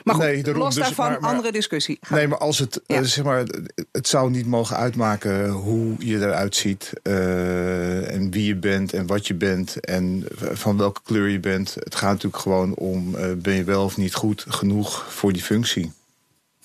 Maar 0.08 0.16
goed, 0.16 0.32
nee, 0.34 0.42
daarom, 0.42 0.62
los 0.62 0.74
dus, 0.74 0.84
daarvan, 0.84 1.10
maar, 1.10 1.20
maar, 1.20 1.30
andere 1.30 1.52
discussie. 1.52 1.98
Nee, 2.08 2.28
maar 2.28 2.38
als 2.38 2.58
het, 2.58 2.80
Ja. 2.86 3.00
uh, 3.00 3.04
zeg 3.06 3.24
maar, 3.24 3.44
het 3.92 4.08
zou 4.08 4.30
niet 4.30 4.46
mogen 4.46 4.76
uitmaken 4.76 5.48
hoe 5.48 5.94
je 5.98 6.16
eruit 6.16 6.56
ziet. 6.56 6.92
uh, 7.02 8.14
en 8.14 8.30
wie 8.30 8.44
je 8.44 8.56
bent 8.56 8.92
en 8.92 9.06
wat 9.06 9.26
je 9.26 9.34
bent 9.34 9.80
en 9.80 10.24
van 10.38 10.76
welke 10.76 11.00
kleur 11.04 11.28
je 11.28 11.40
bent. 11.40 11.74
Het 11.74 11.94
gaat 11.94 12.10
natuurlijk 12.10 12.42
gewoon 12.42 12.74
om, 12.74 13.14
uh, 13.14 13.32
ben 13.36 13.54
je 13.54 13.64
wel 13.64 13.84
of 13.84 13.96
niet 13.96 14.14
goed 14.14 14.44
genoeg 14.48 15.06
voor 15.08 15.32
die 15.32 15.42
functie. 15.42 15.92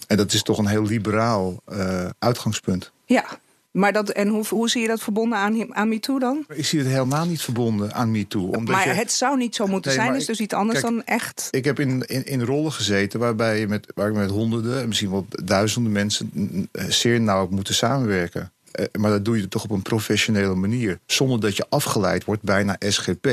En 0.07 0.17
dat 0.17 0.33
is 0.33 0.43
toch 0.43 0.57
een 0.57 0.67
heel 0.67 0.85
liberaal 0.85 1.61
uh, 1.71 2.05
uitgangspunt. 2.19 2.91
Ja, 3.05 3.25
maar 3.73 3.93
dat, 3.93 4.09
en 4.09 4.27
hoe, 4.27 4.45
hoe 4.49 4.69
zie 4.69 4.81
je 4.81 4.87
dat 4.87 5.01
verbonden 5.01 5.37
aan, 5.37 5.75
aan 5.75 5.89
MeToo 5.89 6.19
dan? 6.19 6.45
Ik 6.47 6.65
zie 6.65 6.79
het 6.79 6.87
helemaal 6.87 7.25
niet 7.25 7.41
verbonden 7.41 7.93
aan 7.93 8.11
MeToo. 8.11 8.43
Omdat 8.43 8.75
maar 8.75 8.87
je, 8.87 8.93
het 8.93 9.11
zou 9.11 9.37
niet 9.37 9.55
zo 9.55 9.67
moeten 9.67 9.95
Nee, 9.95 10.05
zijn, 10.05 10.15
is 10.15 10.25
dus 10.25 10.39
iets 10.39 10.53
anders 10.53 10.79
kijk, 10.79 10.93
dan 10.93 11.03
echt. 11.03 11.47
Ik 11.51 11.65
heb 11.65 11.79
in, 11.79 12.05
in, 12.05 12.25
in 12.25 12.41
rollen 12.41 12.71
gezeten 12.71 13.19
waarbij 13.19 13.59
je 13.59 13.67
met, 13.67 13.91
waar 13.95 14.07
ik 14.07 14.13
met 14.13 14.29
honderden, 14.29 14.81
en 14.81 14.87
misschien 14.87 15.11
wel 15.11 15.25
duizenden 15.29 15.91
mensen 15.91 16.31
zeer 16.71 17.21
nauw 17.21 17.47
moeten 17.49 17.73
samenwerken. 17.73 18.51
Eh, 18.71 18.85
maar 18.99 19.11
dat 19.11 19.25
doe 19.25 19.37
je 19.37 19.47
toch 19.47 19.63
op 19.63 19.71
een 19.71 19.81
professionele 19.81 20.55
manier. 20.55 20.99
Zonder 21.05 21.39
dat 21.39 21.57
je 21.57 21.65
afgeleid 21.69 22.23
wordt 22.23 22.41
bijna 22.41 22.75
SGP. 22.79 23.27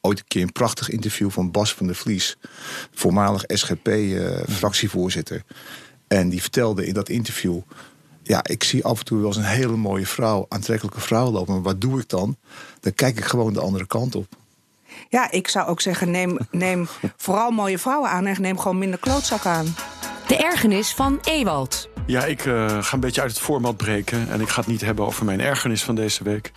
Ooit 0.00 0.18
een 0.18 0.24
keer 0.28 0.42
een 0.42 0.52
prachtig 0.52 0.90
interview 0.90 1.30
van 1.30 1.50
Bas 1.50 1.74
van 1.74 1.86
der 1.86 1.96
Vlies, 1.96 2.36
voormalig 2.94 3.44
SGP-fractievoorzitter. 3.46 5.42
en 6.08 6.28
die 6.28 6.40
vertelde 6.40 6.86
in 6.86 6.94
dat 6.94 7.08
interview. 7.08 7.60
Ja, 8.28 8.40
ik 8.44 8.64
zie 8.64 8.84
af 8.84 8.98
en 8.98 9.04
toe 9.04 9.18
wel 9.18 9.26
eens 9.26 9.36
een 9.36 9.42
hele 9.42 9.76
mooie 9.76 10.06
vrouw, 10.06 10.46
aantrekkelijke 10.48 11.00
vrouw 11.00 11.30
lopen. 11.30 11.54
Maar 11.54 11.62
wat 11.62 11.80
doe 11.80 12.00
ik 12.00 12.08
dan? 12.08 12.36
Dan 12.80 12.94
kijk 12.94 13.18
ik 13.18 13.24
gewoon 13.24 13.52
de 13.52 13.60
andere 13.60 13.86
kant 13.86 14.14
op. 14.14 14.26
Ja, 15.08 15.30
ik 15.30 15.48
zou 15.48 15.68
ook 15.68 15.80
zeggen, 15.80 16.10
neem, 16.10 16.38
neem 16.50 16.88
vooral 17.16 17.50
mooie 17.50 17.78
vrouwen 17.78 18.10
aan 18.10 18.26
en 18.26 18.42
neem 18.42 18.58
gewoon 18.58 18.78
minder 18.78 18.98
klootzak 18.98 19.46
aan. 19.46 19.74
De 20.26 20.36
ergernis 20.36 20.94
van 20.94 21.18
Ewald. 21.24 21.88
Ja, 22.06 22.24
ik 22.24 22.44
uh, 22.44 22.82
ga 22.82 22.94
een 22.94 23.00
beetje 23.00 23.20
uit 23.20 23.30
het 23.30 23.40
format 23.40 23.76
breken. 23.76 24.28
En 24.30 24.40
ik 24.40 24.48
ga 24.48 24.60
het 24.60 24.70
niet 24.70 24.80
hebben 24.80 25.04
over 25.04 25.24
mijn 25.24 25.40
ergernis 25.40 25.84
van 25.84 25.94
deze 25.94 26.24
week. 26.24 26.52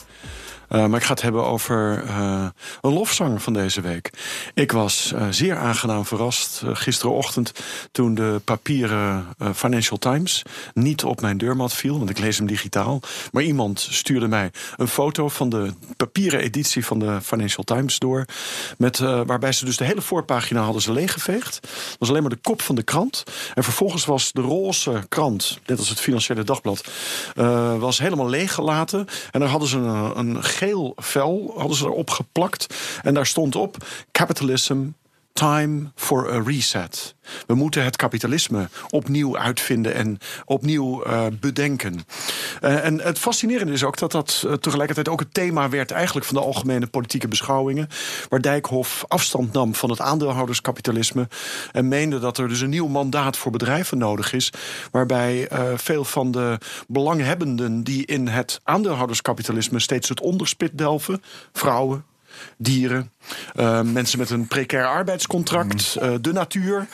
Uh, 0.72 0.86
maar 0.86 1.00
ik 1.00 1.06
ga 1.06 1.13
het 1.13 1.22
hebben 1.22 1.46
over 1.46 2.04
uh, 2.04 2.46
een 2.82 2.94
lofzang 2.94 3.42
van 3.42 3.54
deze 3.54 3.82
week. 3.82 4.10
Ik 4.54 4.72
was 4.72 5.12
uh, 5.16 5.28
zeer 5.30 5.58
aangenaam 5.58 6.06
verrast 6.06 6.62
gisterenochtend 6.66 7.51
toen 7.92 8.16
de 8.16 8.42
papieren 8.44 9.28
Financial 9.54 9.98
Times 9.98 10.44
niet 10.74 11.04
op 11.04 11.22
mijn 11.22 11.38
deurmat 11.38 11.74
viel, 11.74 11.98
want 11.98 12.10
ik 12.10 12.20
lees 12.20 12.38
hem 12.38 12.48
digitaal. 12.48 13.00
Maar 13.32 13.44
iemand 13.44 13.88
stuurde 13.90 14.28
mij 14.28 14.51
een 14.78 14.88
foto 14.88 15.30
van 15.30 15.50
de 15.50 15.74
papieren 15.98 16.40
editie 16.40 16.86
van 16.86 17.00
de 17.00 17.22
Financial 17.22 17.63
Times 17.63 18.00
door. 18.00 18.25
Met, 18.78 18.98
waarbij 19.00 19.51
ze 19.51 19.66
dus 19.66 19.78
de 19.78 19.84
hele 19.84 20.01
voorpagina 20.01 20.62
hadden 20.62 20.82
ze 20.82 20.92
leeggeveegd. 20.92 21.60
Dat 21.62 21.96
was 22.00 22.10
alleen 22.10 22.22
maar 22.22 22.32
de 22.32 22.42
kop 22.42 22.62
van 22.62 22.75
de 22.75 22.84
krant. 22.84 23.24
En 23.54 23.63
vervolgens 23.63 24.06
was 24.06 24.32
de 24.32 24.42
roze 24.42 25.04
krant, 25.10 25.60
net 25.66 25.80
als 25.80 25.90
het 25.90 26.00
Financiële 26.00 26.44
Dagblad, 26.44 26.84
was 27.80 28.00
helemaal 28.00 28.30
leeggelaten. 28.30 29.08
En 29.32 29.40
daar 29.40 29.50
hadden 29.50 29.70
ze 29.70 29.78
een, 29.78 30.20
een 30.20 30.44
geel 30.62 30.94
vel 30.96 31.53
hadden 31.58 31.77
ze 31.77 31.86
erop 31.86 32.10
geplakt. 32.10 32.68
En 33.03 33.13
daar 33.13 33.25
stond 33.25 33.56
op: 33.56 33.77
Capitalism 34.12 34.88
Time 35.34 35.92
for 35.96 36.32
a 36.34 36.42
reset. 36.46 37.16
We 37.48 37.54
moeten 37.54 37.84
het 37.84 37.96
kapitalisme 37.96 38.70
opnieuw 38.90 39.38
uitvinden 39.38 39.94
en 39.94 40.18
opnieuw 40.46 41.06
uh, 41.06 41.26
bedenken. 41.40 42.06
Uh, 42.62 42.86
en 42.86 43.02
het 43.02 43.20
fascinerende 43.20 43.74
is 43.74 43.84
ook 43.84 43.98
dat 43.98 44.12
dat 44.12 44.44
uh, 44.46 44.54
tegelijkertijd 44.54 45.10
ook 45.10 45.20
het 45.20 45.34
thema 45.34 45.70
werd 45.70 45.92
eigenlijk 45.92 46.26
van 46.26 46.36
de 46.36 46.42
algemene 46.42 46.88
politieke 46.88 47.28
beschouwingen. 47.28 47.88
Waar 48.30 48.42
Dijkhoff 48.42 49.06
afstand 49.08 49.54
nam 49.54 49.76
van 49.76 49.90
het 49.90 50.02
aandeelhouderskapitalisme. 50.02 51.28
En 51.72 51.88
meende 51.88 52.20
dat 52.20 52.38
er 52.38 52.48
dus 52.48 52.62
een 52.62 52.70
nieuw 52.70 52.88
mandaat 52.88 53.38
voor 53.38 53.52
bedrijven 53.52 53.98
nodig 53.98 54.34
is. 54.34 54.54
Waarbij 54.92 55.50
veel 55.76 56.04
van 56.04 56.32
de 56.32 56.58
belanghebbenden 56.88 57.84
die 57.84 58.06
in 58.06 58.28
het 58.28 58.60
aandeelhouderskapitalisme 58.64 59.80
steeds 59.80 60.10
het 60.10 60.22
onderspit 60.22 60.78
delven. 60.78 61.24
Vrouwen, 61.54 62.06
dieren, 62.57 63.12
uh, 63.55 63.81
mensen 63.81 64.19
met 64.19 64.29
een 64.29 64.48
precair 64.48 64.86
arbeidscontract, 64.86 65.98
uh, 66.01 66.13
de 66.21 66.33
natuur, 66.33 66.88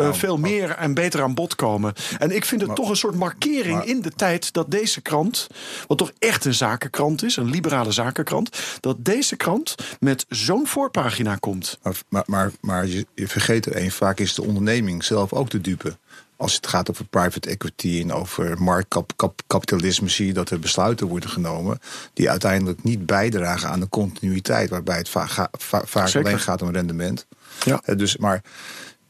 uh, 0.00 0.06
oh, 0.06 0.14
veel 0.14 0.34
oh. 0.34 0.40
meer 0.40 0.70
en 0.70 0.94
beter 0.94 1.22
aan 1.22 1.34
bod 1.34 1.54
komen. 1.54 1.92
En 2.18 2.30
ik 2.30 2.44
vind 2.44 2.60
het 2.60 2.68
maar, 2.68 2.78
toch 2.78 2.88
een 2.88 2.96
soort 2.96 3.14
markering 3.14 3.76
maar, 3.76 3.86
in 3.86 4.02
de 4.02 4.10
tijd 4.10 4.52
dat 4.52 4.70
deze 4.70 5.00
krant, 5.00 5.46
wat 5.86 5.98
toch 5.98 6.12
echt 6.18 6.44
een 6.44 6.54
zakenkrant 6.54 7.22
is, 7.22 7.36
een 7.36 7.50
liberale 7.50 7.92
zakenkrant, 7.92 8.58
dat 8.80 9.04
deze 9.04 9.36
krant 9.36 9.74
met 10.00 10.26
zo'n 10.28 10.66
voorpagina 10.66 11.36
komt. 11.36 11.78
Maar, 12.08 12.24
maar, 12.26 12.50
maar 12.60 12.86
je, 12.86 13.06
je 13.14 13.28
vergeet 13.28 13.66
er 13.66 13.72
één, 13.72 13.90
vaak 13.90 14.18
is 14.18 14.34
de 14.34 14.44
onderneming 14.44 15.04
zelf 15.04 15.32
ook 15.32 15.50
de 15.50 15.60
dupe 15.60 15.96
als 16.36 16.54
het 16.54 16.66
gaat 16.66 16.90
over 16.90 17.04
private 17.04 17.48
equity 17.50 18.00
en 18.00 18.12
over 18.12 18.62
marktkapitalisme, 18.62 20.08
zie 20.08 20.26
je 20.26 20.32
dat 20.32 20.50
er 20.50 20.58
besluiten 20.58 21.06
worden 21.06 21.30
genomen 21.30 21.78
die 22.12 22.30
uiteindelijk 22.30 22.82
niet 22.82 23.06
bijdragen 23.06 23.68
aan 23.68 23.80
de 23.80 23.88
continuïteit, 23.88 24.70
waarbij 24.70 24.96
het 24.96 25.08
vaak, 25.08 25.48
vaak 25.60 26.14
alleen 26.14 26.40
gaat 26.40 26.62
om 26.62 26.70
rendement. 26.70 27.26
Ja. 27.64 27.80
Dus, 27.94 28.16
maar 28.16 28.42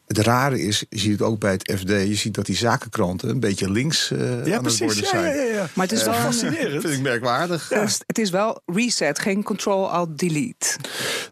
het 0.07 0.17
rare 0.17 0.61
is, 0.61 0.85
je 0.89 0.99
ziet 0.99 1.11
het 1.11 1.21
ook 1.21 1.39
bij 1.39 1.51
het 1.51 1.73
FD, 1.79 1.89
je 1.89 2.15
ziet 2.15 2.33
dat 2.33 2.45
die 2.45 2.55
zakenkranten 2.55 3.29
een 3.29 3.39
beetje 3.39 3.71
links 3.71 4.11
uh, 4.11 4.45
ja, 4.45 4.57
aan 4.57 4.65
het 4.65 4.79
worden 4.79 5.05
zijn. 5.05 5.23
Ja, 5.23 5.41
ja, 5.41 5.53
ja. 5.53 5.67
Maar 5.73 5.85
het 5.87 5.95
is 5.95 6.03
wel 6.03 6.13
uh, 6.13 6.23
fascinerend. 6.23 6.81
vind 6.81 6.93
ik 6.93 7.01
merkwaardig. 7.01 7.69
Ja. 7.69 7.87
Het 8.05 8.17
is 8.17 8.29
wel 8.29 8.61
reset, 8.65 9.19
geen 9.19 9.43
control 9.43 9.91
alt 9.91 10.17
delete. 10.17 10.75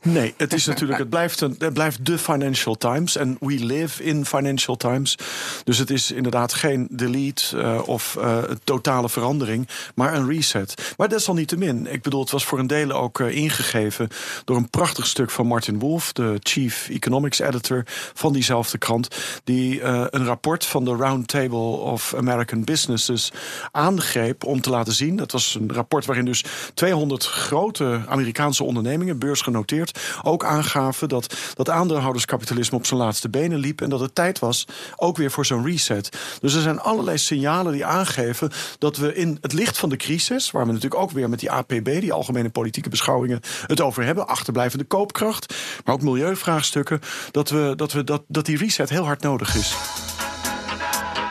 Nee, 0.01 0.33
het 0.37 0.53
is 0.53 0.65
natuurlijk, 0.65 0.99
het 0.99 1.09
blijft, 1.09 1.41
een, 1.41 1.55
het 1.57 1.73
blijft 1.73 2.05
de 2.05 2.17
Financial 2.17 2.75
Times 2.75 3.15
en 3.15 3.37
we 3.39 3.65
live 3.65 4.03
in 4.03 4.25
Financial 4.25 4.75
Times. 4.75 5.17
Dus 5.63 5.77
het 5.77 5.89
is 5.89 6.11
inderdaad 6.11 6.53
geen 6.53 6.87
delete 6.91 7.57
uh, 7.57 7.87
of 7.87 8.17
totale 8.63 9.09
verandering, 9.09 9.67
maar 9.95 10.13
een 10.13 10.27
reset. 10.27 10.93
Maar 10.97 11.09
desalniettemin, 11.09 11.87
ik 11.87 12.01
bedoel, 12.01 12.21
het 12.21 12.31
was 12.31 12.45
voor 12.45 12.59
een 12.59 12.67
deel 12.67 12.91
ook 12.91 13.19
ingegeven 13.19 14.07
door 14.45 14.57
een 14.57 14.69
prachtig 14.69 15.07
stuk 15.07 15.29
van 15.29 15.47
Martin 15.47 15.79
Wolf, 15.79 16.13
de 16.13 16.37
Chief 16.39 16.89
Economics 16.89 17.39
Editor 17.39 17.83
van 18.13 18.33
diezelfde 18.33 18.62
de 18.71 18.77
krant, 18.77 19.07
die 19.43 19.79
uh, 19.79 20.05
een 20.09 20.25
rapport 20.25 20.65
van 20.65 20.85
de 20.85 20.95
Round 20.95 21.27
Table 21.27 21.57
of 21.57 22.13
American 22.17 22.63
Businesses 22.63 23.31
aangreep 23.71 24.43
om 24.43 24.61
te 24.61 24.69
laten 24.69 24.93
zien. 24.93 25.15
Dat 25.15 25.31
was 25.31 25.57
een 25.59 25.73
rapport 25.73 26.05
waarin 26.05 26.25
dus 26.25 26.43
200 26.73 27.25
grote 27.25 28.01
Amerikaanse 28.07 28.63
ondernemingen, 28.63 29.19
beursgenoteerd, 29.19 29.99
ook 30.23 30.45
aangaven 30.45 31.09
dat 31.09 31.35
dat 31.53 31.69
aandeelhouderskapitalisme 31.69 32.77
op 32.77 32.85
zijn 32.85 32.99
laatste 32.99 33.29
benen 33.29 33.59
liep 33.59 33.81
en 33.81 33.89
dat 33.89 33.99
het 33.99 34.15
tijd 34.15 34.39
was 34.39 34.67
ook 34.95 35.17
weer 35.17 35.31
voor 35.31 35.45
zo'n 35.45 35.65
reset. 35.65 36.09
Dus 36.39 36.53
er 36.53 36.61
zijn 36.61 36.79
allerlei 36.79 37.17
signalen 37.17 37.73
die 37.73 37.85
aangeven 37.85 38.51
dat 38.79 38.97
we 38.97 39.15
in 39.15 39.37
het 39.41 39.53
licht 39.53 39.77
van 39.77 39.89
de 39.89 39.97
crisis, 39.97 40.51
waar 40.51 40.65
we 40.65 40.71
natuurlijk 40.71 41.01
ook 41.01 41.11
weer 41.11 41.29
met 41.29 41.39
die 41.39 41.51
APB, 41.51 41.85
die 41.85 42.13
algemene 42.13 42.49
politieke 42.49 42.89
beschouwingen, 42.89 43.39
het 43.67 43.81
over 43.81 44.03
hebben, 44.03 44.27
achterblijvende 44.27 44.85
koopkracht, 44.85 45.55
maar 45.85 45.95
ook 45.95 46.01
milieuvraagstukken, 46.01 46.99
dat 47.31 47.49
we 47.49 47.73
dat, 47.75 47.91
we, 47.91 48.03
dat, 48.03 48.23
dat 48.27 48.45
die 48.45 48.52
die 48.57 48.61
reset 48.61 48.89
heel 48.89 49.05
hard 49.05 49.21
nodig 49.21 49.55
is. 49.55 49.75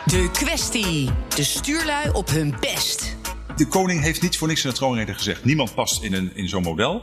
De 0.04 0.30
kwestie. 0.32 1.10
De 1.36 1.44
stuurlui 1.44 2.10
op 2.10 2.30
hun 2.30 2.54
best. 2.60 3.16
De 3.56 3.66
koning 3.66 4.02
heeft 4.02 4.22
niet 4.22 4.38
voor 4.38 4.48
niks 4.48 4.64
in 4.64 4.70
de 4.70 4.76
troonrede 4.76 5.14
gezegd. 5.14 5.44
Niemand 5.44 5.74
past 5.74 6.02
in, 6.02 6.12
een, 6.12 6.36
in 6.36 6.48
zo'n 6.48 6.62
model. 6.62 7.02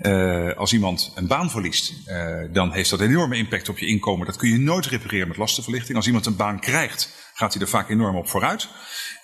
Uh, 0.00 0.52
als 0.56 0.72
iemand 0.72 1.12
een 1.14 1.26
baan 1.26 1.50
verliest, 1.50 1.92
uh, 2.08 2.36
dan 2.52 2.72
heeft 2.72 2.90
dat 2.90 3.00
een 3.00 3.08
enorme 3.08 3.36
impact 3.36 3.68
op 3.68 3.78
je 3.78 3.86
inkomen. 3.86 4.26
Dat 4.26 4.36
kun 4.36 4.48
je 4.48 4.58
nooit 4.58 4.86
repareren 4.86 5.28
met 5.28 5.36
lastenverlichting. 5.36 5.96
Als 5.96 6.06
iemand 6.06 6.26
een 6.26 6.36
baan 6.36 6.60
krijgt, 6.60 7.30
gaat 7.34 7.52
hij 7.52 7.62
er 7.62 7.68
vaak 7.68 7.88
enorm 7.90 8.16
op 8.16 8.28
vooruit. 8.28 8.68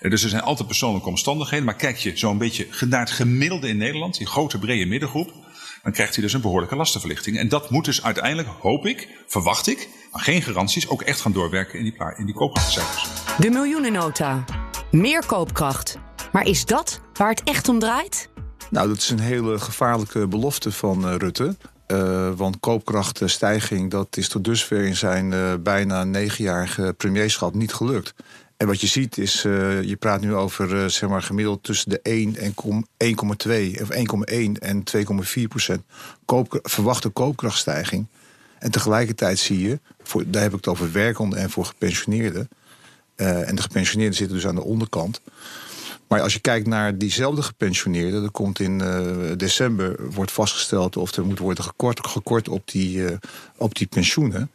Uh, 0.00 0.10
dus 0.10 0.22
er 0.22 0.28
zijn 0.28 0.42
altijd 0.42 0.68
persoonlijke 0.68 1.08
omstandigheden. 1.08 1.64
Maar 1.64 1.76
kijk 1.76 1.96
je 1.96 2.16
zo'n 2.16 2.38
beetje 2.38 2.66
naar 2.88 3.00
het 3.00 3.10
gemiddelde 3.10 3.68
in 3.68 3.76
Nederland, 3.76 4.18
die 4.18 4.26
grote 4.26 4.58
brede 4.58 4.86
middengroep, 4.86 5.32
dan 5.82 5.92
krijgt 5.92 6.14
hij 6.14 6.24
dus 6.24 6.32
een 6.32 6.40
behoorlijke 6.40 6.76
lastenverlichting. 6.76 7.38
En 7.38 7.48
dat 7.48 7.70
moet 7.70 7.84
dus 7.84 8.02
uiteindelijk, 8.02 8.48
hoop 8.48 8.86
ik, 8.86 9.08
verwacht 9.26 9.66
ik, 9.66 9.88
maar 10.12 10.22
geen 10.22 10.42
garanties, 10.42 10.88
ook 10.88 11.02
echt 11.02 11.20
gaan 11.20 11.32
doorwerken 11.32 11.78
in 11.78 11.84
die, 11.84 11.94
in 12.16 12.26
die 12.26 12.34
koopkrachtcijfers. 12.34 13.08
De 13.38 13.50
miljoenennota. 13.50 14.44
Meer 14.90 15.26
koopkracht. 15.26 15.98
Maar 16.32 16.46
is 16.46 16.64
dat 16.64 17.00
waar 17.12 17.30
het 17.30 17.42
echt 17.42 17.68
om 17.68 17.78
draait? 17.78 18.28
Nou, 18.70 18.88
dat 18.88 18.96
is 18.96 19.10
een 19.10 19.20
hele 19.20 19.58
gevaarlijke 19.58 20.28
belofte 20.28 20.72
van 20.72 21.08
uh, 21.08 21.16
Rutte. 21.16 21.56
Uh, 21.86 22.30
want 22.36 22.60
koopkrachtstijging, 22.60 23.90
dat 23.90 24.16
is 24.16 24.28
tot 24.28 24.44
dusver 24.44 24.84
in 24.84 24.96
zijn 24.96 25.32
uh, 25.32 25.52
bijna 25.60 26.04
negenjarige 26.04 26.94
premierschap 26.96 27.54
niet 27.54 27.74
gelukt. 27.74 28.14
En 28.62 28.68
wat 28.68 28.80
je 28.80 28.86
ziet 28.86 29.18
is, 29.18 29.44
uh, 29.44 29.82
je 29.82 29.96
praat 29.96 30.20
nu 30.20 30.34
over 30.34 30.74
uh, 30.74 30.86
zeg 30.86 31.08
maar 31.08 31.22
gemiddeld 31.22 31.62
tussen 31.62 31.90
de 31.90 32.00
1 32.02 32.36
en 32.36 32.54
1,2 32.54 33.80
of 33.80 33.88
1,1 33.90 34.52
en 34.58 34.82
2,4 34.96 35.42
procent 35.48 35.82
verwachte 36.62 37.08
koopkrachtstijging. 37.08 38.06
En 38.58 38.70
tegelijkertijd 38.70 39.38
zie 39.38 39.68
je, 39.68 39.80
voor, 40.02 40.24
daar 40.26 40.42
heb 40.42 40.50
ik 40.50 40.56
het 40.56 40.66
over 40.66 40.92
werkenden 40.92 41.38
en 41.38 41.50
voor 41.50 41.64
gepensioneerden. 41.64 42.48
Uh, 43.16 43.48
en 43.48 43.54
de 43.54 43.62
gepensioneerden 43.62 44.16
zitten 44.16 44.36
dus 44.36 44.46
aan 44.46 44.54
de 44.54 44.64
onderkant. 44.64 45.20
Maar 46.08 46.20
als 46.20 46.32
je 46.32 46.40
kijkt 46.40 46.66
naar 46.66 46.98
diezelfde 46.98 47.42
gepensioneerden, 47.42 48.22
er 48.22 48.30
komt 48.30 48.60
in 48.60 48.78
december 49.36 50.10
wordt 50.10 50.32
vastgesteld 50.32 50.96
of 50.96 51.16
er 51.16 51.24
moet 51.24 51.38
worden 51.38 51.64
gekort, 51.64 52.06
gekort 52.06 52.48
op, 52.48 52.70
die, 52.70 53.04
op 53.56 53.74
die 53.74 53.86
pensioenen. 53.86 54.50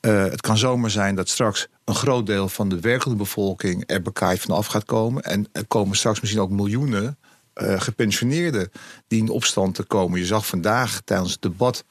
Het 0.00 0.40
kan 0.40 0.58
zomaar 0.58 0.90
zijn 0.90 1.14
dat 1.14 1.28
straks 1.28 1.68
een 1.84 1.94
groot 1.94 2.26
deel 2.26 2.48
van 2.48 2.68
de 2.68 2.80
werkende 2.80 3.16
bevolking 3.16 3.84
er 3.86 4.02
bekaaid 4.02 4.40
vanaf 4.40 4.66
gaat 4.66 4.84
komen. 4.84 5.22
En 5.22 5.46
er 5.52 5.66
komen 5.66 5.96
straks 5.96 6.20
misschien 6.20 6.42
ook 6.42 6.50
miljoenen 6.50 7.18
uh, 7.62 7.80
gepensioneerden 7.80 8.70
die 9.06 9.20
in 9.20 9.28
opstand 9.28 9.74
te 9.74 9.82
komen. 9.82 10.18
Je 10.18 10.26
zag 10.26 10.46
vandaag 10.46 11.00
tijdens 11.04 11.32
het 11.32 11.42
debat 11.42 11.84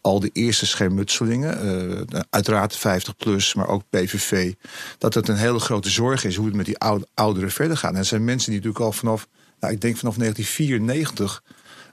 al 0.00 0.20
de 0.20 0.30
eerste 0.32 0.66
schermutselingen. 0.66 1.66
Uh, 2.12 2.20
uiteraard 2.30 2.76
50 2.76 3.16
plus, 3.16 3.54
maar 3.54 3.68
ook 3.68 3.82
PVV. 3.90 4.52
Dat 4.98 5.14
het 5.14 5.28
een 5.28 5.36
hele 5.36 5.58
grote 5.58 5.90
zorg 5.90 6.24
is 6.24 6.36
hoe 6.36 6.46
het 6.46 6.54
met 6.54 6.66
die 6.66 6.78
ouderen 7.14 7.50
verder 7.50 7.76
gaat. 7.76 7.92
En 7.92 7.98
er 7.98 8.04
zijn 8.04 8.24
mensen 8.24 8.50
die 8.50 8.60
natuurlijk 8.60 8.84
al 8.84 8.92
vanaf, 8.92 9.28
nou, 9.60 9.72
ik 9.72 9.80
denk 9.80 9.96
vanaf 9.96 10.16
1994 10.16 11.42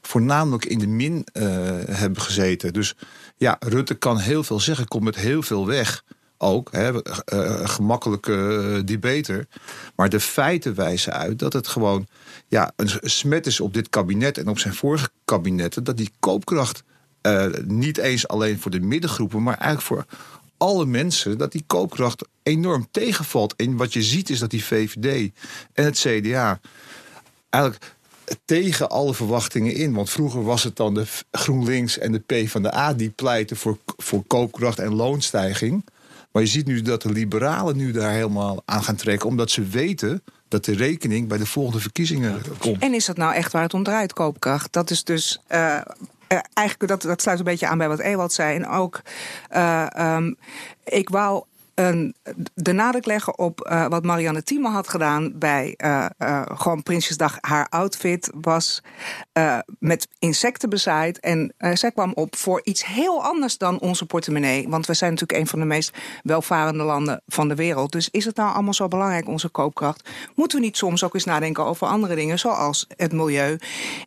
voornamelijk 0.01 0.65
in 0.65 0.79
de 0.79 0.87
min 0.87 1.27
uh, 1.33 1.43
hebben 1.89 2.21
gezeten. 2.21 2.73
Dus 2.73 2.95
ja, 3.37 3.57
Rutte 3.59 3.95
kan 3.95 4.17
heel 4.17 4.43
veel 4.43 4.59
zeggen, 4.59 4.87
komt 4.87 5.03
met 5.03 5.15
heel 5.15 5.41
veel 5.41 5.65
weg. 5.65 6.03
Ook, 6.41 6.71
hè, 6.71 6.91
uh, 6.93 7.67
gemakkelijke 7.69 8.31
uh, 8.31 8.85
debater. 8.85 9.47
Maar 9.95 10.09
de 10.09 10.19
feiten 10.19 10.75
wijzen 10.75 11.13
uit 11.13 11.39
dat 11.39 11.53
het 11.53 11.67
gewoon 11.67 12.07
ja, 12.47 12.71
een 12.75 12.89
smet 13.01 13.47
is 13.47 13.59
op 13.59 13.73
dit 13.73 13.89
kabinet 13.89 14.37
en 14.37 14.47
op 14.47 14.59
zijn 14.59 14.73
vorige 14.73 15.09
kabinetten. 15.25 15.83
Dat 15.83 15.97
die 15.97 16.11
koopkracht 16.19 16.83
niet 17.65 17.97
eens 17.97 18.27
alleen 18.27 18.59
voor 18.59 18.71
de 18.71 18.79
middengroepen, 18.79 19.43
maar 19.43 19.57
eigenlijk 19.57 19.87
voor 19.87 20.05
alle 20.57 20.85
mensen, 20.85 21.37
dat 21.37 21.51
die 21.51 21.63
koopkracht 21.67 22.27
enorm 22.43 22.87
tegenvalt. 22.91 23.55
En 23.55 23.77
wat 23.77 23.93
je 23.93 24.03
ziet 24.03 24.29
is 24.29 24.39
dat 24.39 24.49
die 24.49 24.65
VVD 24.65 25.31
en 25.73 25.83
het 25.83 25.99
CDA 25.99 26.59
eigenlijk 27.49 27.95
tegen 28.45 28.89
alle 28.89 29.13
verwachtingen 29.13 29.73
in. 29.73 29.93
Want 29.93 30.09
vroeger 30.09 30.43
was 30.43 30.63
het 30.63 30.75
dan 30.75 30.93
de 30.93 31.05
GroenLinks 31.31 31.97
en 31.97 32.11
de 32.11 32.19
P 32.19 32.49
van 32.49 32.61
de 32.61 32.75
A 32.75 32.93
die 32.93 33.09
pleiten 33.09 33.57
voor, 33.57 33.77
voor 33.97 34.23
koopkracht 34.27 34.79
en 34.79 34.95
loonstijging. 34.95 35.85
Maar 36.31 36.41
je 36.41 36.47
ziet 36.47 36.65
nu 36.65 36.81
dat 36.81 37.01
de 37.01 37.11
liberalen 37.11 37.77
nu 37.77 37.91
daar 37.91 38.11
helemaal 38.11 38.61
aan 38.65 38.83
gaan 38.83 38.95
trekken, 38.95 39.29
omdat 39.29 39.51
ze 39.51 39.63
weten 39.63 40.23
dat 40.47 40.65
de 40.65 40.73
rekening 40.75 41.27
bij 41.27 41.37
de 41.37 41.45
volgende 41.45 41.79
verkiezingen 41.79 42.41
komt. 42.57 42.81
En 42.81 42.93
is 42.93 43.05
dat 43.05 43.17
nou 43.17 43.33
echt 43.33 43.51
waar 43.51 43.61
het 43.61 43.73
om 43.73 43.83
draait, 43.83 44.13
koopkracht? 44.13 44.73
Dat 44.73 44.89
is 44.89 45.03
dus. 45.03 45.41
Uh, 45.51 45.81
eigenlijk, 46.53 46.87
dat, 46.87 47.01
dat 47.01 47.21
sluit 47.21 47.39
een 47.39 47.45
beetje 47.45 47.67
aan 47.67 47.77
bij 47.77 47.87
wat 47.87 47.99
Ewald 47.99 48.33
zei. 48.33 48.55
En 48.55 48.67
ook, 48.67 49.01
uh, 49.55 49.87
um, 49.97 50.37
ik 50.83 51.09
wou 51.09 51.43
een, 51.79 52.15
de 52.53 52.71
nadruk 52.71 53.05
leggen 53.05 53.37
op 53.37 53.67
uh, 53.71 53.87
wat 53.87 54.03
Marianne 54.03 54.43
Thieme 54.43 54.69
had 54.69 54.89
gedaan 54.89 55.37
bij 55.37 55.73
uh, 55.77 56.05
uh, 56.17 56.41
gewoon 56.45 56.83
Prinsjesdag. 56.83 57.37
Haar 57.41 57.67
outfit 57.69 58.31
was 58.41 58.83
met 59.79 60.07
insecten 60.19 60.69
bezaaid. 60.69 61.19
En 61.19 61.53
zij 61.73 61.91
kwam 61.91 62.11
op 62.15 62.35
voor 62.35 62.61
iets 62.63 62.85
heel 62.85 63.23
anders 63.23 63.57
dan 63.57 63.79
onze 63.79 64.05
portemonnee. 64.05 64.69
Want 64.69 64.85
we 64.85 64.93
zijn 64.93 65.11
natuurlijk 65.11 65.39
een 65.39 65.47
van 65.47 65.59
de 65.59 65.65
meest 65.65 65.97
welvarende 66.23 66.83
landen 66.83 67.21
van 67.27 67.47
de 67.47 67.55
wereld. 67.55 67.91
Dus 67.91 68.09
is 68.09 68.25
het 68.25 68.35
nou 68.35 68.53
allemaal 68.53 68.73
zo 68.73 68.87
belangrijk, 68.87 69.27
onze 69.27 69.49
koopkracht? 69.49 70.09
Moeten 70.35 70.59
we 70.59 70.65
niet 70.65 70.77
soms 70.77 71.03
ook 71.03 71.13
eens 71.13 71.23
nadenken 71.23 71.65
over 71.65 71.87
andere 71.87 72.15
dingen, 72.15 72.39
zoals 72.39 72.85
het 72.95 73.11
milieu 73.11 73.57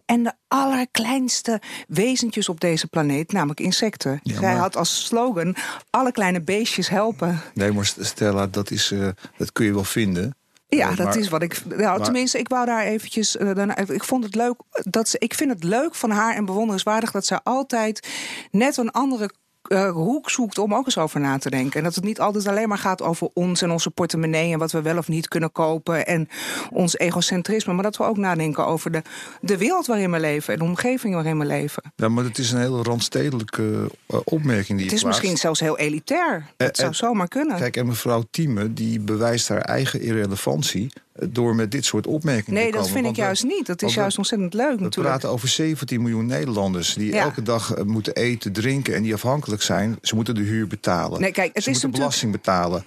en 0.05 0.23
de 0.23 0.33
allerkleinste 0.49 1.61
wezentjes 1.89 2.49
op 2.49 2.61
deze 2.61 2.87
planeet, 2.87 3.33
namelijk 3.33 3.61
insecten. 3.61 4.21
Ja, 4.23 4.33
maar... 4.33 4.43
Zij 4.43 4.55
had 4.55 4.77
als 4.77 5.05
slogan: 5.05 5.57
alle 5.91 6.13
kleine 6.13 6.41
beestjes 6.41 6.89
helpen. 6.89 7.41
Nee, 7.63 7.73
maar 7.73 7.93
Stella, 7.99 8.47
dat, 8.47 8.71
is, 8.71 8.91
uh, 8.91 9.09
dat 9.37 9.53
kun 9.53 9.65
je 9.65 9.75
wel 9.75 9.85
vinden. 9.85 10.37
Ja, 10.69 10.91
uh, 10.91 10.97
dat 10.97 11.07
maar, 11.07 11.19
is 11.19 11.29
wat 11.29 11.43
ik. 11.43 11.63
Nou, 11.65 11.83
maar, 11.83 12.01
tenminste, 12.01 12.39
ik 12.39 12.49
wou 12.49 12.67
daar 12.67 12.85
eventjes. 12.85 13.37
Uh, 13.37 13.67
ik 13.87 14.05
vond 14.05 14.25
het 14.25 14.35
leuk. 14.35 14.55
Dat 14.71 15.09
ze, 15.09 15.19
ik 15.19 15.35
vind 15.35 15.51
het 15.51 15.65
leuk 15.65 15.95
van 15.95 16.11
haar 16.11 16.35
en 16.35 16.45
bewonderenswaardig 16.45 17.11
dat 17.11 17.27
ze 17.27 17.43
altijd 17.43 18.09
net 18.51 18.77
een 18.77 18.91
andere 18.91 19.31
uh, 19.73 19.91
hoek 19.91 20.31
zoekt 20.31 20.59
om 20.59 20.75
ook 20.75 20.85
eens 20.85 20.99
over 20.99 21.21
na 21.21 21.39
te 21.39 21.51
denken. 21.51 21.79
En 21.79 21.85
dat 21.85 21.95
het 21.95 22.05
niet 22.05 22.21
altijd 22.21 22.47
alleen 22.47 22.69
maar 22.69 22.79
gaat 22.79 23.03
over 23.03 23.29
ons 23.35 23.63
en 23.63 23.71
onze 23.71 23.91
portemonnee 23.91 24.53
en 24.53 24.59
wat 24.59 24.73
we 24.73 24.83
wel 24.83 24.97
of 24.99 25.09
niet 25.09 25.29
kunnen 25.29 25.53
kopen 25.53 26.07
en 26.07 26.29
ons 26.71 26.99
egocentrisme, 26.99 27.73
maar 27.73 27.83
dat 27.83 27.97
we 27.97 28.05
ook 28.05 28.17
nadenken 28.17 28.67
over 28.67 28.91
de, 28.91 29.03
de 29.41 29.57
wereld 29.57 29.87
waarin 29.87 30.11
we 30.11 30.21
leven 30.21 30.53
en 30.53 30.59
de 30.59 30.65
omgeving 30.65 31.15
waarin 31.15 31.39
we 31.39 31.45
leven. 31.45 31.93
Ja, 31.97 32.09
maar 32.09 32.25
het 32.25 32.39
is 32.39 32.53
een 32.53 32.61
hele 32.61 32.83
randstedelijke 32.83 33.63
uh, 33.63 34.21
opmerking 34.25 34.79
die 34.79 34.87
Het 34.87 34.95
is 34.97 35.01
plaatst. 35.01 35.05
misschien 35.21 35.37
zelfs 35.37 35.61
heel 35.61 35.79
elitair. 35.79 36.47
Het 36.57 36.77
zou 36.77 36.95
zomaar 36.95 37.29
kunnen. 37.29 37.57
Kijk, 37.57 37.77
en 37.77 37.87
mevrouw 37.87 38.23
Thieme 38.31 38.73
die 38.73 39.01
bewijst 39.01 39.49
haar 39.49 39.61
eigen 39.61 40.01
irrelevantie 40.01 40.93
door 41.31 41.55
met 41.55 41.71
dit 41.71 41.85
soort 41.85 42.07
opmerkingen 42.07 42.61
nee, 42.61 42.71
te 42.71 42.77
komen. 42.77 42.93
dat 42.93 42.97
vind 42.97 43.07
ik 43.07 43.17
juist 43.17 43.45
niet. 43.45 43.67
Dat 43.67 43.83
is 43.83 43.95
juist 43.95 44.19
ontzettend 44.19 44.55
leuk 44.55 44.77
we 44.77 44.83
natuurlijk. 44.83 44.95
We 44.95 45.03
praten 45.03 45.29
over 45.29 45.49
17 45.49 46.03
miljoen 46.03 46.27
Nederlanders... 46.27 46.95
die 46.95 47.13
ja. 47.13 47.23
elke 47.23 47.43
dag 47.43 47.77
uh, 47.77 47.85
moeten 47.85 48.15
eten, 48.15 48.53
drinken 48.53 48.95
en 48.95 49.03
die 49.03 49.15
afhankelijk 49.15 49.63
zijn. 49.63 49.99
Ze 50.03 50.15
moeten 50.15 50.35
de 50.35 50.41
huur 50.41 50.67
betalen. 50.67 51.21
Nee, 51.21 51.33
kijk, 51.33 51.55
het 51.55 51.63
Ze 51.63 51.71
is 51.71 51.83
moeten 51.83 52.01
belasting 52.01 52.33
betalen. 52.33 52.85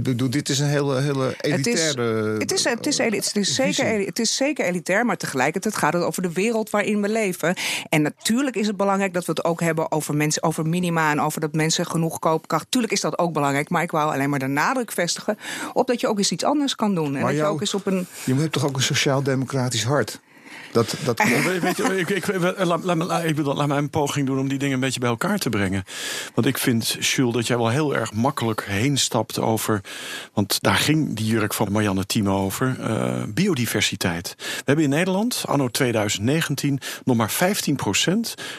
Bedoel, 0.00 0.30
dit 0.30 0.48
is 0.48 0.58
een 0.58 0.66
hele, 0.66 1.00
hele 1.00 1.34
elitaire... 1.40 2.02
Het 2.38 2.52
is, 2.52 2.64
het 2.64 2.86
is, 2.86 2.98
het 2.98 3.14
is, 3.14 3.26
het 3.26 3.36
is 3.36 3.54
zeker, 3.54 4.06
het 4.06 4.18
is 4.18 4.36
zeker 4.36 4.64
elitair, 4.64 5.06
maar 5.06 5.16
tegelijkertijd 5.16 5.76
gaat 5.76 5.92
het 5.92 6.02
over 6.02 6.22
de 6.22 6.32
wereld 6.32 6.70
waarin 6.70 7.02
we 7.02 7.08
leven. 7.08 7.56
En 7.88 8.02
natuurlijk 8.02 8.56
is 8.56 8.66
het 8.66 8.76
belangrijk 8.76 9.12
dat 9.14 9.24
we 9.24 9.32
het 9.32 9.44
ook 9.44 9.60
hebben 9.60 9.92
over, 9.92 10.14
mensen, 10.14 10.42
over 10.42 10.66
minima... 10.66 11.10
en 11.10 11.20
over 11.20 11.40
dat 11.40 11.52
mensen 11.52 11.86
genoeg 11.86 12.18
koopkracht. 12.18 12.66
Tuurlijk 12.68 12.92
is 12.92 13.00
dat 13.00 13.18
ook 13.18 13.32
belangrijk, 13.32 13.68
maar 13.68 13.82
ik 13.82 13.90
wou 13.90 14.12
alleen 14.12 14.30
maar 14.30 14.38
de 14.38 14.46
nadruk 14.46 14.92
vestigen... 14.92 15.38
op 15.72 15.86
dat 15.86 16.00
je 16.00 16.08
ook 16.08 16.18
eens 16.18 16.32
iets 16.32 16.44
anders 16.44 16.74
kan 16.74 16.94
doen. 16.94 17.06
En 17.06 17.12
maar 17.12 17.22
dat 17.22 17.30
jou, 17.30 17.46
je 17.46 17.52
ook 17.52 17.60
eens 17.60 17.73
op. 17.74 17.84
Je 18.24 18.34
hebt 18.34 18.52
toch 18.52 18.66
ook 18.66 18.76
een 18.76 18.82
sociaal-democratisch 18.82 19.84
hart? 19.84 20.20
Dat, 20.74 20.94
dat... 21.04 21.22
Weet 21.60 21.76
je, 21.76 21.98
ik, 21.98 22.10
ik, 22.10 22.26
laat, 22.58 22.84
laat, 22.84 23.24
ik 23.24 23.36
bedoel, 23.36 23.54
laat 23.54 23.66
mij 23.66 23.78
een 23.78 23.90
poging 23.90 24.26
doen 24.26 24.38
om 24.38 24.48
die 24.48 24.58
dingen 24.58 24.74
een 24.74 24.80
beetje 24.80 25.00
bij 25.00 25.08
elkaar 25.08 25.38
te 25.38 25.48
brengen. 25.48 25.84
Want 26.34 26.46
ik 26.46 26.58
vind, 26.58 26.96
Jules, 27.00 27.34
dat 27.34 27.46
jij 27.46 27.56
wel 27.56 27.68
heel 27.68 27.96
erg 27.96 28.12
makkelijk 28.12 28.64
heen 28.66 28.98
stapt 28.98 29.38
over. 29.38 29.80
Want 30.32 30.62
daar 30.62 30.74
ging 30.76 31.16
die 31.16 31.26
jurk 31.26 31.54
van 31.54 31.72
Marianne 31.72 32.06
Thieme 32.06 32.30
over. 32.30 32.76
Uh, 32.80 33.22
biodiversiteit. 33.28 34.34
We 34.36 34.62
hebben 34.64 34.84
in 34.84 34.90
Nederland, 34.90 35.44
anno 35.46 35.68
2019, 35.68 36.80
nog 37.04 37.16
maar 37.16 37.32
15% 37.32 37.34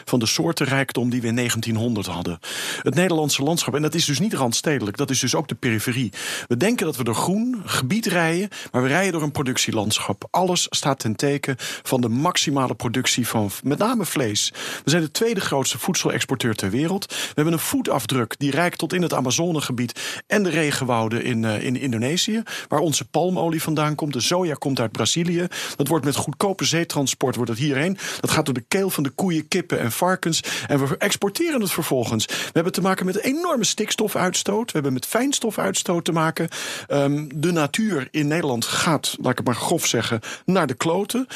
van 0.04 0.18
de 0.18 0.26
soortenrijkdom 0.26 1.10
die 1.10 1.20
we 1.20 1.26
in 1.26 1.36
1900 1.36 2.06
hadden. 2.06 2.38
Het 2.82 2.94
Nederlandse 2.94 3.42
landschap, 3.42 3.74
en 3.74 3.82
dat 3.82 3.94
is 3.94 4.04
dus 4.04 4.18
niet 4.18 4.34
randstedelijk, 4.34 4.96
dat 4.96 5.10
is 5.10 5.20
dus 5.20 5.34
ook 5.34 5.48
de 5.48 5.54
periferie. 5.54 6.12
We 6.48 6.56
denken 6.56 6.86
dat 6.86 6.96
we 6.96 7.04
door 7.04 7.14
groen 7.14 7.62
gebied 7.64 8.06
rijden, 8.06 8.48
maar 8.72 8.82
we 8.82 8.88
rijden 8.88 9.12
door 9.12 9.22
een 9.22 9.32
productielandschap. 9.32 10.28
Alles 10.30 10.66
staat 10.70 10.98
ten 10.98 11.16
teken 11.16 11.56
van 11.82 12.00
de 12.00 12.05
maximale 12.08 12.74
productie 12.74 13.28
van 13.28 13.50
met 13.62 13.78
name 13.78 14.04
vlees. 14.04 14.52
We 14.84 14.90
zijn 14.90 15.02
de 15.02 15.10
tweede 15.10 15.40
grootste 15.40 15.78
voedselexporteur 15.78 16.54
ter 16.54 16.70
wereld. 16.70 17.06
We 17.06 17.32
hebben 17.34 17.52
een 17.52 17.58
voetafdruk 17.58 18.34
die 18.38 18.50
reikt 18.50 18.78
tot 18.78 18.92
in 18.92 19.02
het 19.02 19.14
Amazonegebied 19.14 20.22
en 20.26 20.42
de 20.42 20.50
regenwouden 20.50 21.24
in, 21.24 21.42
uh, 21.42 21.62
in 21.62 21.76
Indonesië, 21.76 22.42
waar 22.68 22.80
onze 22.80 23.04
palmolie 23.04 23.62
vandaan 23.62 23.94
komt. 23.94 24.12
De 24.12 24.20
soja 24.20 24.54
komt 24.54 24.80
uit 24.80 24.92
Brazilië. 24.92 25.46
Dat 25.76 25.88
wordt 25.88 26.04
met 26.04 26.16
goedkope 26.16 26.64
zeetransport 26.64 27.36
wordt 27.36 27.50
het 27.50 27.60
hierheen. 27.60 27.98
Dat 28.20 28.30
gaat 28.30 28.44
door 28.44 28.54
de 28.54 28.64
keel 28.68 28.90
van 28.90 29.02
de 29.02 29.10
koeien, 29.10 29.48
kippen 29.48 29.80
en 29.80 29.92
varkens. 29.92 30.40
En 30.66 30.86
we 30.86 30.96
exporteren 30.96 31.60
het 31.60 31.72
vervolgens. 31.72 32.26
We 32.26 32.50
hebben 32.52 32.72
te 32.72 32.80
maken 32.80 33.06
met 33.06 33.16
enorme 33.16 33.64
stikstofuitstoot. 33.64 34.66
We 34.66 34.72
hebben 34.72 34.92
met 34.92 35.06
fijnstofuitstoot 35.06 36.04
te 36.04 36.12
maken. 36.12 36.48
Um, 36.88 37.28
de 37.40 37.52
natuur 37.52 38.08
in 38.10 38.26
Nederland 38.26 38.64
gaat, 38.64 39.16
laat 39.20 39.30
ik 39.30 39.36
het 39.36 39.46
maar 39.46 39.54
grof 39.54 39.86
zeggen, 39.86 40.20
naar 40.44 40.66
de 40.66 40.74
kloten. 40.74 41.26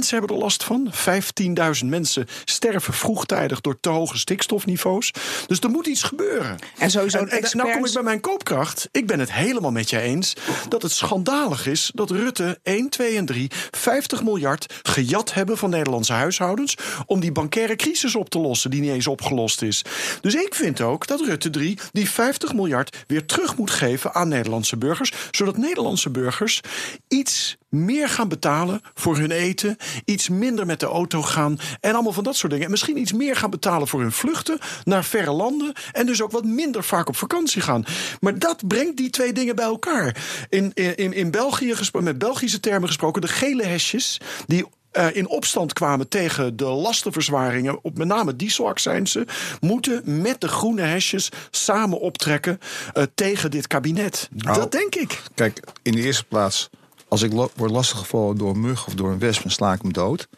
Mensen 0.00 0.18
hebben 0.18 0.36
er 0.36 0.42
last 0.42 0.64
van. 0.64 0.92
15.000 1.80 1.86
mensen 1.86 2.26
sterven 2.44 2.94
vroegtijdig 2.94 3.60
door 3.60 3.80
te 3.80 3.88
hoge 3.88 4.18
stikstofniveaus. 4.18 5.12
Dus 5.46 5.60
er 5.60 5.70
moet 5.70 5.86
iets 5.86 6.02
gebeuren. 6.02 6.58
En 6.78 6.90
sowieso 6.90 7.18
en, 7.18 7.24
en, 7.24 7.30
experts... 7.30 7.54
nou 7.54 7.72
kom 7.72 7.84
ik 7.84 7.92
bij 7.92 8.02
mijn 8.02 8.20
koopkracht. 8.20 8.88
Ik 8.92 9.06
ben 9.06 9.18
het 9.18 9.32
helemaal 9.32 9.70
met 9.70 9.90
je 9.90 10.00
eens 10.00 10.34
dat 10.68 10.82
het 10.82 10.92
schandalig 10.92 11.66
is 11.66 11.90
dat 11.94 12.10
Rutte 12.10 12.58
1, 12.62 12.88
2 12.88 13.16
en 13.16 13.26
3 13.26 13.50
50 13.70 14.22
miljard 14.22 14.74
gejat 14.82 15.34
hebben 15.34 15.58
van 15.58 15.70
Nederlandse 15.70 16.12
huishoudens 16.12 16.74
om 17.06 17.20
die 17.20 17.32
bankaire 17.32 17.76
crisis 17.76 18.14
op 18.14 18.30
te 18.30 18.38
lossen 18.38 18.70
die 18.70 18.80
niet 18.80 18.90
eens 18.90 19.06
opgelost 19.06 19.62
is. 19.62 19.84
Dus 20.20 20.34
ik 20.34 20.54
vind 20.54 20.80
ook 20.80 21.06
dat 21.06 21.20
Rutte 21.20 21.50
3 21.50 21.78
die 21.92 22.10
50 22.10 22.54
miljard 22.54 23.04
weer 23.06 23.26
terug 23.26 23.56
moet 23.56 23.70
geven 23.70 24.14
aan 24.14 24.28
Nederlandse 24.28 24.76
burgers, 24.76 25.12
zodat 25.30 25.56
Nederlandse 25.56 26.10
burgers 26.10 26.60
iets 27.08 27.58
meer 27.70 28.08
gaan 28.08 28.28
betalen 28.28 28.80
voor 28.94 29.16
hun 29.16 29.30
eten, 29.30 29.76
iets 30.04 30.28
minder 30.28 30.66
met 30.66 30.80
de 30.80 30.86
auto 30.86 31.22
gaan 31.22 31.58
en 31.80 31.92
allemaal 31.92 32.12
van 32.12 32.24
dat 32.24 32.36
soort 32.36 32.52
dingen. 32.52 32.64
En 32.64 32.70
misschien 32.70 32.98
iets 32.98 33.12
meer 33.12 33.36
gaan 33.36 33.50
betalen 33.50 33.88
voor 33.88 34.00
hun 34.00 34.12
vluchten 34.12 34.58
naar 34.84 35.04
verre 35.04 35.32
landen 35.32 35.72
en 35.92 36.06
dus 36.06 36.22
ook 36.22 36.30
wat 36.30 36.44
minder 36.44 36.84
vaak 36.84 37.08
op 37.08 37.16
vakantie 37.16 37.62
gaan. 37.62 37.84
Maar 38.20 38.38
dat 38.38 38.68
brengt 38.68 38.96
die 38.96 39.10
twee 39.10 39.32
dingen 39.32 39.56
bij 39.56 39.64
elkaar. 39.64 40.16
In, 40.48 40.72
in, 40.74 41.12
in 41.12 41.30
België, 41.30 41.74
met 41.92 42.18
Belgische 42.18 42.60
termen 42.60 42.88
gesproken, 42.88 43.20
de 43.20 43.28
gele 43.28 43.64
hesjes 43.64 44.20
die 44.46 44.66
uh, 44.92 45.16
in 45.16 45.28
opstand 45.28 45.72
kwamen 45.72 46.08
tegen 46.08 46.56
de 46.56 46.64
lastenverzwaringen, 46.64 47.84
op 47.84 47.98
met 47.98 48.06
name 48.06 48.36
dieselaccijnsen, 48.36 49.26
moeten 49.60 50.22
met 50.22 50.40
de 50.40 50.48
groene 50.48 50.82
hesjes 50.82 51.28
samen 51.50 52.00
optrekken 52.00 52.60
uh, 52.94 53.02
tegen 53.14 53.50
dit 53.50 53.66
kabinet. 53.66 54.28
Nou, 54.32 54.58
dat 54.58 54.72
denk 54.72 54.94
ik. 54.94 55.22
Kijk, 55.34 55.60
in 55.82 55.92
de 55.92 56.00
eerste 56.00 56.24
plaats, 56.24 56.70
als 57.10 57.22
ik 57.22 57.32
word 57.32 57.70
lastiggevallen 57.70 58.36
door 58.36 58.50
een 58.50 58.60
mug 58.60 58.86
of 58.86 58.94
door 58.94 59.10
een 59.10 59.18
wesp, 59.18 59.42
dan 59.42 59.50
sla 59.50 59.72
ik 59.72 59.82
hem 59.82 59.92
dood. 59.92 60.28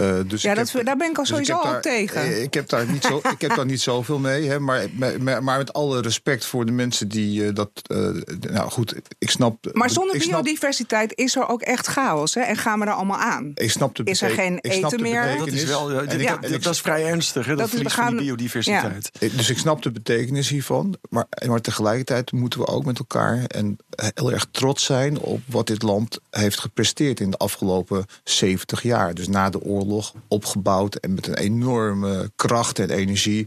Uh, 0.00 0.20
dus 0.26 0.42
ja, 0.42 0.50
ik 0.50 0.56
dat, 0.56 0.72
heb, 0.72 0.84
daar 0.84 0.96
ben 0.96 1.10
ik 1.10 1.16
al 1.16 1.22
dus 1.22 1.32
sowieso 1.32 1.54
heb 1.54 1.64
al 1.64 1.72
daar, 1.72 1.80
tegen. 1.80 2.42
Ik 2.42 2.54
heb 2.54 2.68
daar 2.68 2.90
niet, 2.90 3.04
zo, 3.04 3.20
ik 3.32 3.40
heb 3.40 3.56
daar 3.56 3.66
niet 3.66 3.80
zoveel 3.80 4.18
mee. 4.18 4.48
Hè, 4.48 4.60
maar, 4.60 4.86
maar, 5.18 5.42
maar 5.42 5.58
met 5.58 5.72
alle 5.72 6.00
respect 6.00 6.44
voor 6.44 6.66
de 6.66 6.72
mensen 6.72 7.08
die 7.08 7.42
uh, 7.42 7.54
dat. 7.54 7.70
Uh, 7.86 8.22
nou 8.40 8.70
goed, 8.70 8.94
ik 9.18 9.30
snap. 9.30 9.68
Maar 9.72 9.90
zonder 9.90 10.14
ik 10.14 10.22
snap, 10.22 10.42
biodiversiteit 10.42 11.12
is 11.14 11.36
er 11.36 11.48
ook 11.48 11.62
echt 11.62 11.86
chaos. 11.86 12.34
Hè? 12.34 12.40
En 12.40 12.56
gaan 12.56 12.80
we 12.80 12.86
er 12.86 12.92
allemaal 12.92 13.18
aan? 13.18 13.52
Ik 13.54 13.70
snap 13.70 13.96
de 13.96 14.02
is 14.04 14.22
er 14.22 14.30
geen 14.30 14.58
eten 14.58 15.02
meer? 15.02 15.36
Dat 15.38 15.46
is, 15.46 15.64
wel, 15.64 15.92
ja, 15.92 16.00
ik, 16.00 16.20
ja. 16.20 16.36
dat 16.36 16.66
is 16.66 16.80
vrij 16.80 17.06
ernstig, 17.06 17.44
hè, 17.46 17.50
dat, 17.50 17.58
dat 17.58 17.70
verlies 17.70 17.92
gaan, 17.92 18.04
van 18.04 18.16
die 18.16 18.24
biodiversiteit. 18.24 19.10
Ja. 19.18 19.28
Dus 19.36 19.50
ik 19.50 19.58
snap 19.58 19.82
de 19.82 19.90
betekenis 19.90 20.48
hiervan. 20.48 20.96
Maar, 21.08 21.26
maar 21.46 21.60
tegelijkertijd 21.60 22.32
moeten 22.32 22.60
we 22.60 22.66
ook 22.66 22.84
met 22.84 22.98
elkaar 22.98 23.44
en 23.44 23.76
heel 24.14 24.32
erg 24.32 24.46
trots 24.50 24.84
zijn 24.84 25.18
op 25.18 25.40
wat 25.46 25.66
dit 25.66 25.82
land 25.82 26.18
heeft 26.30 26.58
gepresteerd 26.58 27.20
in 27.20 27.30
de 27.30 27.36
afgelopen 27.36 28.04
70 28.24 28.82
jaar. 28.82 29.14
Dus 29.14 29.28
na 29.28 29.50
de 29.50 29.62
oorlog 29.62 29.89
opgebouwd 30.28 30.94
en 30.94 31.14
met 31.14 31.26
een 31.26 31.36
enorme 31.36 32.30
kracht 32.36 32.78
en 32.78 32.90
energie. 32.90 33.46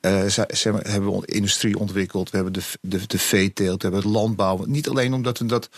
Uh, 0.00 0.24
ze, 0.24 0.48
ze 0.54 0.72
hebben 0.82 1.20
we 1.20 1.26
industrie 1.26 1.78
ontwikkeld. 1.78 2.30
We 2.30 2.36
hebben 2.36 2.54
de, 2.54 2.62
de, 2.80 3.06
de 3.06 3.18
veeteelt, 3.18 3.82
we 3.82 3.88
hebben 3.88 4.04
het 4.10 4.20
landbouw. 4.20 4.64
Niet 4.66 4.88
alleen 4.88 5.14
omdat 5.14 5.38
we 5.38 5.46
dat. 5.46 5.68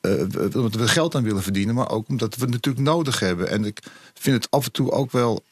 Uh, 0.00 0.20
omdat 0.54 0.74
we 0.74 0.88
geld 0.88 1.14
aan 1.14 1.22
willen 1.22 1.42
verdienen, 1.42 1.74
maar 1.74 1.90
ook 1.90 2.08
omdat 2.08 2.34
we 2.34 2.42
het 2.42 2.50
natuurlijk 2.50 2.84
nodig 2.84 3.20
hebben. 3.20 3.48
En 3.48 3.64
ik 3.64 3.82
vind 4.14 4.36
het 4.36 4.50
af 4.50 4.64
en 4.64 4.72
toe 4.72 4.90
ook 4.90 5.10
wel 5.10 5.42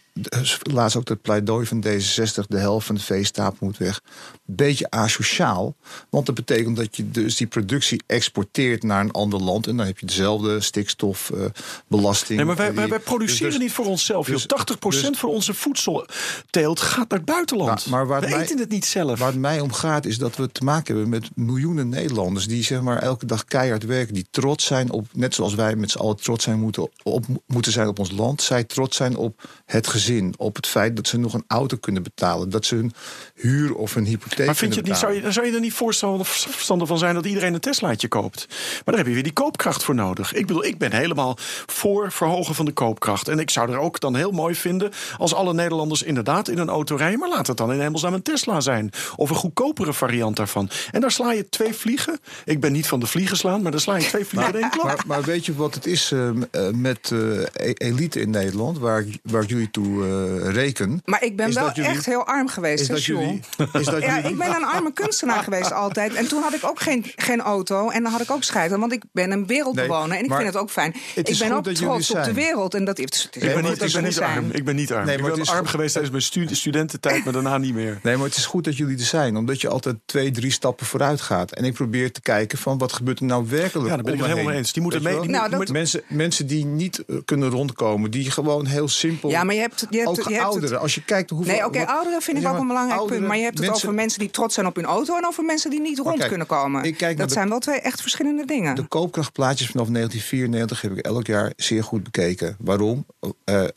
laatst 0.73 0.97
ook 0.97 1.09
het 1.09 1.23
pleidooi 1.23 1.67
van 1.67 1.85
D66, 1.87 2.47
de 2.49 2.59
helft 2.59 2.87
van 2.87 2.95
de 2.95 3.01
veestapel 3.01 3.67
moet 3.67 3.77
weg. 3.79 4.01
Beetje 4.45 4.91
asociaal, 4.91 5.75
want 6.11 6.27
dat 6.27 6.35
betekent 6.35 6.77
dat 6.77 6.97
je 6.97 7.11
dus 7.11 7.37
die 7.37 7.47
productie 7.47 8.03
exporteert 8.07 8.83
naar 8.83 9.01
een 9.01 9.11
ander 9.11 9.41
land 9.43 9.67
en 9.67 9.77
dan 9.77 9.87
heb 9.87 9.99
je 9.99 10.07
dezelfde 10.07 10.61
stikstofbelasting. 10.61 12.39
Nee, 12.39 12.45
maar 12.45 12.57
wij, 12.57 12.75
wij, 12.75 12.83
Die- 12.85 12.93
wij 12.93 13.01
produceren 13.03 13.53
dus- 13.53 13.61
niet 13.61 13.73
voor 13.73 13.87
onszelf. 13.87 14.27
dus- 14.27 14.43
joh. 14.49 14.59
80% 14.59 15.13
dus- 15.13 15.21
van 15.21 15.29
onze 15.31 15.55
voedselteelt 15.55 16.81
gaat 16.81 17.09
naar 17.11 17.19
het 17.19 17.29
buitenland. 17.29 17.69
Maar- 17.87 17.99
maar 17.99 18.07
waar 18.07 18.21
we 18.21 18.29
mij- 18.29 18.43
eten 18.43 18.59
het 18.59 18.71
niet 18.71 18.85
zelf. 18.85 19.19
Waar 19.19 19.31
het 19.31 19.41
mij 19.41 19.61
om 19.61 19.73
gaat 19.73 20.05
is 20.07 20.19
dat 20.19 20.37
we 20.37 20.53
te 20.53 20.65
maken 20.65 20.87
hebben 20.95 21.09
met 21.09 21.29
miljoenen 21.35 21.89
Nederlanders 21.89 22.47
die 22.47 22.63
zeg 22.65 22.81
maar 22.81 22.99
elke 23.03 23.27
dag 23.27 23.45
keihard 23.45 23.85
werken, 23.85 24.15
die 24.15 24.27
trots 24.31 24.65
zijn 24.65 24.91
op, 24.91 25.07
net 25.13 25.35
zoals 25.35 25.55
wij 25.55 25.77
met 25.77 25.91
z'n 25.91 25.99
allen 25.99 26.17
trots 26.17 26.45
zijn 26.45 26.61
moeten, 26.61 26.89
op, 27.03 27.25
moeten 27.47 27.73
zijn 27.73 27.89
op 27.89 27.99
ons 27.99 28.11
land, 28.11 28.43
zij 28.43 28.65
trots 28.65 28.97
zijn 28.97 29.17
op 29.17 29.49
het 29.67 29.87
gezin, 29.87 30.07
op 30.37 30.57
het 30.57 30.67
feit 30.67 30.97
dat 30.97 31.07
ze 31.09 31.19
nog 31.19 31.35
een 31.35 31.45
auto 31.47 31.77
kunnen 31.77 32.03
betalen, 32.03 32.51
dat 32.51 32.65
ze 32.65 32.75
hun 32.75 32.93
huur 33.35 33.75
of 33.75 33.95
hun 33.95 34.05
hypotheek 34.05 34.47
Maar 34.47 34.57
vind 34.57 34.75
je 34.75 34.81
kunnen 34.81 34.81
het 34.81 34.87
niet, 34.87 34.97
zou, 34.97 35.13
je, 35.27 35.33
zou 35.33 35.47
je 35.47 35.53
er 35.53 35.61
niet 35.61 35.73
voorstander 35.73 36.87
van 36.87 36.99
zijn 36.99 37.15
dat 37.15 37.27
iedereen 37.27 37.55
een 37.55 37.61
Teslaatje 37.61 38.09
koopt? 38.09 38.47
Maar 38.49 38.83
daar 38.85 38.97
heb 38.97 39.07
je 39.07 39.13
weer 39.13 39.23
die 39.23 39.33
koopkracht 39.33 39.85
voor 39.85 39.95
nodig. 39.95 40.35
Ik 40.35 40.47
bedoel, 40.47 40.65
ik 40.65 40.79
ben 40.79 40.93
helemaal 40.93 41.37
voor 41.67 42.13
verhogen 42.13 42.55
van 42.55 42.65
de 42.65 42.73
koopkracht. 42.73 43.29
En 43.29 43.39
ik 43.39 43.51
zou 43.51 43.73
er 43.73 43.79
ook 43.79 44.01
dan 44.01 44.17
heel 44.17 44.31
mooi 44.31 44.55
vinden 44.55 44.91
als 45.19 45.35
alle 45.35 45.55
Nederlanders 45.55 46.03
inderdaad 46.03 46.49
in 46.49 46.59
een 46.59 46.69
auto 46.69 46.97
rijden. 46.97 47.19
Maar 47.19 47.29
laat 47.29 47.47
het 47.47 47.57
dan 47.57 47.73
in 47.73 47.81
hemelsnaam 47.81 48.15
een 48.15 48.23
Tesla 48.23 48.61
zijn. 48.61 48.91
Of 49.17 49.31
een 49.31 49.37
goedkopere 49.37 49.93
variant 49.93 50.37
daarvan. 50.37 50.71
En 50.91 51.01
daar 51.01 51.11
sla 51.11 51.33
je 51.33 51.49
twee 51.49 51.75
vliegen. 51.75 52.19
Ik 52.45 52.61
ben 52.61 52.73
niet 52.73 52.87
van 52.87 53.01
de 53.01 53.07
vliegen 53.07 53.37
slaan, 53.37 53.63
maar 53.63 53.71
daar 53.71 53.81
sla 53.81 53.97
je 53.97 54.07
twee 54.07 54.25
vliegen 54.25 54.55
in 54.55 54.61
één 54.61 54.71
klap. 54.71 54.85
Maar, 54.85 55.05
maar 55.07 55.23
weet 55.23 55.47
je 55.47 55.55
wat 55.55 55.75
het 55.75 55.87
is 55.87 56.13
eh, 56.13 56.29
eh, 56.29 56.35
met 56.75 57.11
e- 57.53 57.73
elite 57.73 58.21
in 58.21 58.31
Nederland, 58.31 58.79
waar, 58.79 59.05
waar 59.23 59.45
jullie 59.45 59.71
toe 59.71 59.98
eh, 60.05 60.51
reken? 60.53 61.03
Maar 61.05 61.23
ik 61.25 61.37
ben 61.37 61.49
Is 61.49 61.55
wel 61.55 61.65
dat 61.67 61.77
jullie- 61.77 61.91
echt 61.91 62.07
heel 62.07 62.27
arm 62.27 62.49
geweest, 62.49 62.81
Is 62.83 62.89
dat 62.89 63.05
jullie? 63.05 63.41
Is 63.73 63.85
dat 63.85 64.01
Ja, 64.03 64.15
jullie? 64.17 64.31
ik 64.31 64.39
ben 64.39 64.55
een 64.55 64.65
arme 64.65 64.93
kunstenaar 64.93 65.43
geweest 65.43 65.73
altijd. 65.73 66.15
En 66.15 66.29
toen 66.29 66.43
had 66.43 66.55
ik 66.55 66.65
ook 66.65 66.81
geen, 66.81 67.05
geen 67.17 67.41
auto. 67.41 67.89
En 67.91 68.03
dan 68.03 68.13
had 68.13 68.21
ik 68.21 68.31
ook 68.31 68.43
scheid 68.43 68.73
aan, 68.73 68.81
want 68.81 68.93
ik 68.93 69.03
ben 69.13 69.31
een 69.31 69.47
wereldbewoner. 69.47 70.17
en 70.17 70.25
ik 70.25 70.33
vind 70.33 70.47
het 70.47 70.57
ook 70.57 70.71
fijn. 70.71 70.95
het 71.15 71.29
Ik 71.29 71.39
ben 71.39 71.53
ook 71.53 71.65
dat 71.65 71.75
trots 71.75 72.11
op 72.11 72.25
de 72.25 72.33
wereld. 72.33 72.75
En 72.75 72.85
dat 72.85 72.99
is, 72.99 73.29
Ik 73.33 73.41
ben 73.41 73.55
niet, 73.65 73.79
dat 73.79 73.89
ik 73.89 73.93
ben 73.93 74.03
niet 74.05 74.15
zijn. 74.15 74.37
arm. 74.37 74.51
Ik 74.53 74.65
ben 74.65 74.77
niet 74.77 74.93
arm. 74.93 75.05
Nee, 75.07 75.15
ik 75.15 75.21
maar 75.21 75.31
ben 75.31 75.39
het 75.39 75.49
is 75.49 75.53
arm 75.55 75.63
goed- 75.63 75.71
geweest 75.71 75.93
tijdens 75.93 76.13
mijn 76.13 76.25
stu- 76.25 76.55
studententijd, 76.55 77.25
maar 77.25 77.33
daarna 77.33 77.59
niet 77.59 77.75
meer. 77.75 77.99
Nee, 78.03 78.17
maar 78.17 78.27
het 78.27 78.37
is 78.37 78.47
goed 78.47 78.65
dat 78.65 78.77
jullie 78.77 78.99
er 78.99 79.05
zijn, 79.05 79.37
omdat 79.37 79.61
je 79.61 79.69
altijd 79.69 79.97
twee, 80.07 80.31
drie 80.31 80.51
stappen 80.51 80.87
vooruit 80.87 81.21
gaat. 81.21 81.53
En 81.53 81.65
ik 81.65 81.73
probeer 81.75 82.13
te 82.13 82.21
kijken 82.21 82.59
van 82.59 82.79
wat 82.79 82.93
gebeurt 82.93 83.19
er 83.19 83.25
nou 83.25 83.45
werkelijk 83.49 83.89
Ja, 83.89 83.95
daar 83.95 84.05
ben 84.05 84.15
ik 84.15 84.21
het 84.21 84.29
helemaal 84.29 84.53
eens. 84.55 84.73
Die 84.73 84.83
moeten 84.83 85.03
mee-? 85.03 85.29
Nou, 85.29 85.51
dat- 85.51 85.69
mensen, 85.69 86.03
mensen 86.09 86.47
die 86.47 86.65
niet 86.65 87.05
eh, 87.05 87.17
kunnen 87.25 87.49
rondkomen, 87.51 88.11
die 88.11 88.31
gewoon 88.31 88.67
heel 88.67 88.89
simpel. 88.89 89.31
Ja, 89.31 89.45
maar 89.45 89.55
je 89.55 89.61
hebt, 89.61 89.87
je 89.91 89.97
hebt, 89.97 90.09
ook 90.09 90.17
je 90.17 90.23
hebt 90.23 90.35
het- 90.37 90.45
ouderen. 90.45 90.81
Als 90.81 90.95
je 90.95 91.05
kijkt 91.05 91.31
hoeveel. 91.31 91.53
Nee, 91.55 91.65
oké, 91.67 91.79
wat- 91.79 91.89
ouderen 91.89 92.23
vind 92.23 92.39
ik 92.39 92.47
ook 92.49 92.59
een 92.59 92.67
belangrijk 92.67 92.99
ouderen, 92.99 93.17
punt. 93.19 93.29
Maar 93.29 93.37
je 93.37 93.43
hebt 93.45 93.59
het 93.59 93.67
mensen- 93.67 93.85
over 93.89 93.97
mensen 94.01 94.19
die 94.19 94.31
trots 94.31 94.55
zijn 94.55 94.67
op 94.67 94.77
hun 94.77 94.85
auto... 94.85 95.17
en 95.17 95.27
over 95.27 95.45
mensen 95.45 95.71
die 95.71 95.81
niet 95.81 95.99
rond 95.99 96.17
kijk, 96.17 96.29
kunnen 96.29 96.47
komen. 96.47 96.85
ik 96.85 96.97
kijk 96.97 97.01
naar 97.11 97.17
dat 97.17 97.29
de- 97.29 97.35
zijn 97.35 97.49
wel 97.49 97.59
twee 97.59 97.81
echt 97.81 98.01
verschillende 98.01 98.45
dingen. 98.45 98.75
De 98.75 98.83
koopkrachtplaatjes 98.87 99.69
vanaf 99.71 99.89
1994 99.89 100.81
heb 100.81 100.93
ik 100.93 100.99
elk 100.99 101.27
jaar 101.27 101.53
zeer 101.57 101.85
goed 101.85 102.03
bekeken. 102.03 102.57
Waarom? 102.59 103.07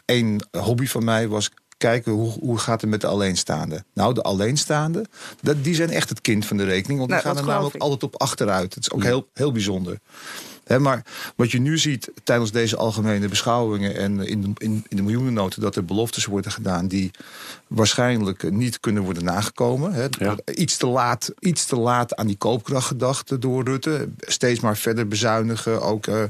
Eén 0.06 0.42
hobby 0.58 0.86
van 0.88 1.04
mij 1.04 1.28
was 1.28 1.50
kijken 1.78 2.12
hoe, 2.12 2.32
hoe 2.32 2.58
gaat 2.58 2.82
het 2.82 2.90
met 2.90 3.02
de 3.02 3.08
alleenstaande. 3.08 3.84
Nou, 3.94 4.14
de 4.14 4.22
alleenstaande, 4.22 5.06
dat, 5.42 5.64
die 5.64 5.76
zijn 5.76 5.90
echt 5.90 6.10
het 6.10 6.22
kind 6.22 6.46
van 6.46 6.58
de 6.58 6.64
rekening. 6.64 7.00
Want 7.00 7.10
Nou, 7.12 7.22
die 7.22 7.30
gaan 7.32 7.38
dat 7.38 7.44
er 7.46 7.50
namelijk 7.52 7.76
ik. 7.76 7.82
altijd 7.82 8.04
op 8.04 8.22
achteruit. 8.22 8.74
Het 8.74 8.84
is 8.84 8.92
ook 8.92 9.04
heel, 9.04 9.28
heel 9.34 9.52
bijzonder. 9.52 9.98
Maar 10.80 11.06
wat 11.36 11.52
je 11.52 11.60
nu 11.60 11.78
ziet 11.78 12.12
tijdens 12.24 12.52
deze 12.52 12.78
algemene 12.78 13.28
beschouwingen 13.28 13.96
en 13.96 14.20
in 14.20 14.42
de, 14.42 14.52
in, 14.58 14.86
in 14.90 14.96
de 14.96 15.02
dat 15.62 15.76
er 15.76 15.86
beloftes 15.86 16.26
worden 16.26 16.52
gedaan 16.52 16.88
die 16.88 17.12
waarschijnlijk 17.74 18.52
niet 18.52 18.80
kunnen 18.80 19.04
worden 19.04 19.24
nagekomen. 19.24 19.94
Hè. 19.94 20.08
Ja. 20.20 20.36
Iets, 20.56 20.78
te 20.78 20.88
laat, 20.88 21.32
iets 21.40 21.66
te 21.66 21.76
laat 21.76 22.16
aan 22.16 22.28
die 22.28 22.38
koopkracht 22.38 22.88
gedacht 22.88 23.42
door 23.42 23.64
Rutte. 23.64 24.10
Steeds 24.20 24.60
maar 24.60 24.78
verder 24.78 25.08
bezuinigen. 25.08 25.82
Ook, 25.82 26.08
eh, 26.08 26.24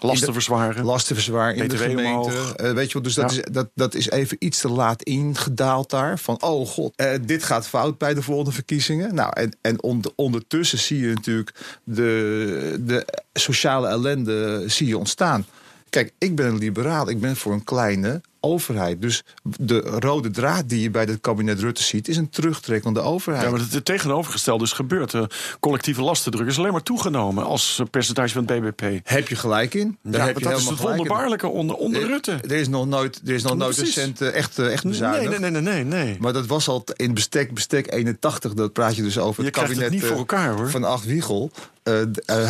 Lasten 0.00 0.32
verzwaren. 0.32 0.84
Lasten 0.84 1.14
verzwaren 1.14 1.56
in 1.56 1.68
de 1.68 1.76
gemeente. 1.76 2.54
Eh, 2.56 2.72
weet 2.72 2.86
je 2.86 2.92
wel, 2.92 3.02
dus 3.02 3.14
dat, 3.14 3.34
Ja. 3.34 3.38
is, 3.38 3.44
dat, 3.52 3.68
dat 3.74 3.94
is 3.94 4.10
even 4.10 4.36
iets 4.40 4.58
te 4.60 4.68
laat 4.68 5.02
ingedaald 5.02 5.90
daar. 5.90 6.18
Van, 6.18 6.42
oh 6.42 6.66
god, 6.68 6.92
eh, 6.96 7.10
dit 7.26 7.42
gaat 7.42 7.68
fout 7.68 7.98
bij 7.98 8.14
de 8.14 8.22
volgende 8.22 8.52
verkiezingen. 8.52 9.14
Nou, 9.14 9.30
en, 9.34 9.56
en 9.60 9.82
onder- 9.82 10.12
ondertussen 10.16 10.78
zie 10.78 11.00
je 11.00 11.14
natuurlijk 11.14 11.54
de, 11.84 12.76
de 12.80 13.06
sociale 13.32 13.88
ellende 13.88 14.62
zie 14.66 14.86
je 14.86 14.98
ontstaan. 14.98 15.46
Kijk, 15.90 16.12
ik 16.18 16.34
ben 16.36 16.46
een 16.46 16.58
liberaal. 16.58 17.10
Ik 17.10 17.20
ben 17.20 17.36
voor 17.36 17.52
een 17.52 17.64
kleine 17.64 18.20
overheid. 18.40 19.02
Dus 19.02 19.22
de 19.60 19.78
rode 19.80 20.30
draad 20.30 20.68
die 20.68 20.80
je 20.80 20.90
bij 20.90 21.02
het 21.04 21.20
kabinet 21.20 21.60
Rutte 21.60 21.82
ziet... 21.82 22.08
is 22.08 22.16
een 22.16 22.28
terugtrekkende 22.28 23.00
overheid. 23.00 23.44
Ja, 23.44 23.50
maar 23.50 23.60
het, 23.60 23.72
het 23.72 23.84
tegenovergestelde 23.84 24.64
is 24.64 24.72
gebeurd. 24.72 25.10
De 25.10 25.28
collectieve 25.60 26.02
lastendruk 26.02 26.46
is 26.46 26.58
alleen 26.58 26.72
maar 26.72 26.82
toegenomen 26.82 27.44
als 27.44 27.82
percentage 27.90 28.32
van 28.34 28.44
het 28.46 28.60
BBP. 28.60 29.00
Heb 29.08 29.28
je 29.28 29.36
gelijk 29.36 29.74
in? 29.74 29.98
Daar 30.02 30.12
Ja, 30.20 30.26
heb 30.26 30.34
maar 30.34 30.42
je 30.42 30.48
dat 30.48 30.58
is 30.60 30.68
het 30.68 30.78
wonderbaarlijke 30.78 31.48
onder, 31.48 31.76
onder 31.76 32.00
Er- 32.02 32.06
Rutte. 32.08 32.32
Er 32.32 32.52
is 32.52 32.68
nog 32.68 32.86
nooit, 32.86 33.20
er 33.26 33.34
is 33.34 33.42
nog 33.42 33.56
nooit 33.56 33.76
een 33.76 33.82
Precies. 33.82 33.94
cent 34.02 34.20
eh, 34.20 34.34
echt, 34.34 34.58
eh, 34.58 34.72
echt 34.72 34.82
Nee, 34.84 34.92
bezuinigd. 34.92 35.40
nee, 35.40 35.50
nee, 35.50 35.60
nee, 35.62 35.84
nee. 35.84 36.04
nee. 36.04 36.16
Maar 36.20 36.32
dat 36.32 36.46
was 36.46 36.68
al 36.68 36.84
in 36.96 37.14
bestek, 37.14 37.54
bestek 37.54 37.92
81. 37.92 38.54
Dat 38.54 38.72
praat 38.72 38.96
je 38.96 39.02
dus 39.02 39.18
over 39.18 39.42
Je 39.44 39.48
het 39.50 39.58
kabinet 39.58 39.90
niet 39.90 40.00
voor 40.02 40.10
eh, 40.10 40.16
elkaar, 40.18 40.54
hoor. 40.56 40.70
van 40.70 40.84
Acht 40.84 41.04
Wiegel. 41.04 41.50
Eh, 41.82 42.02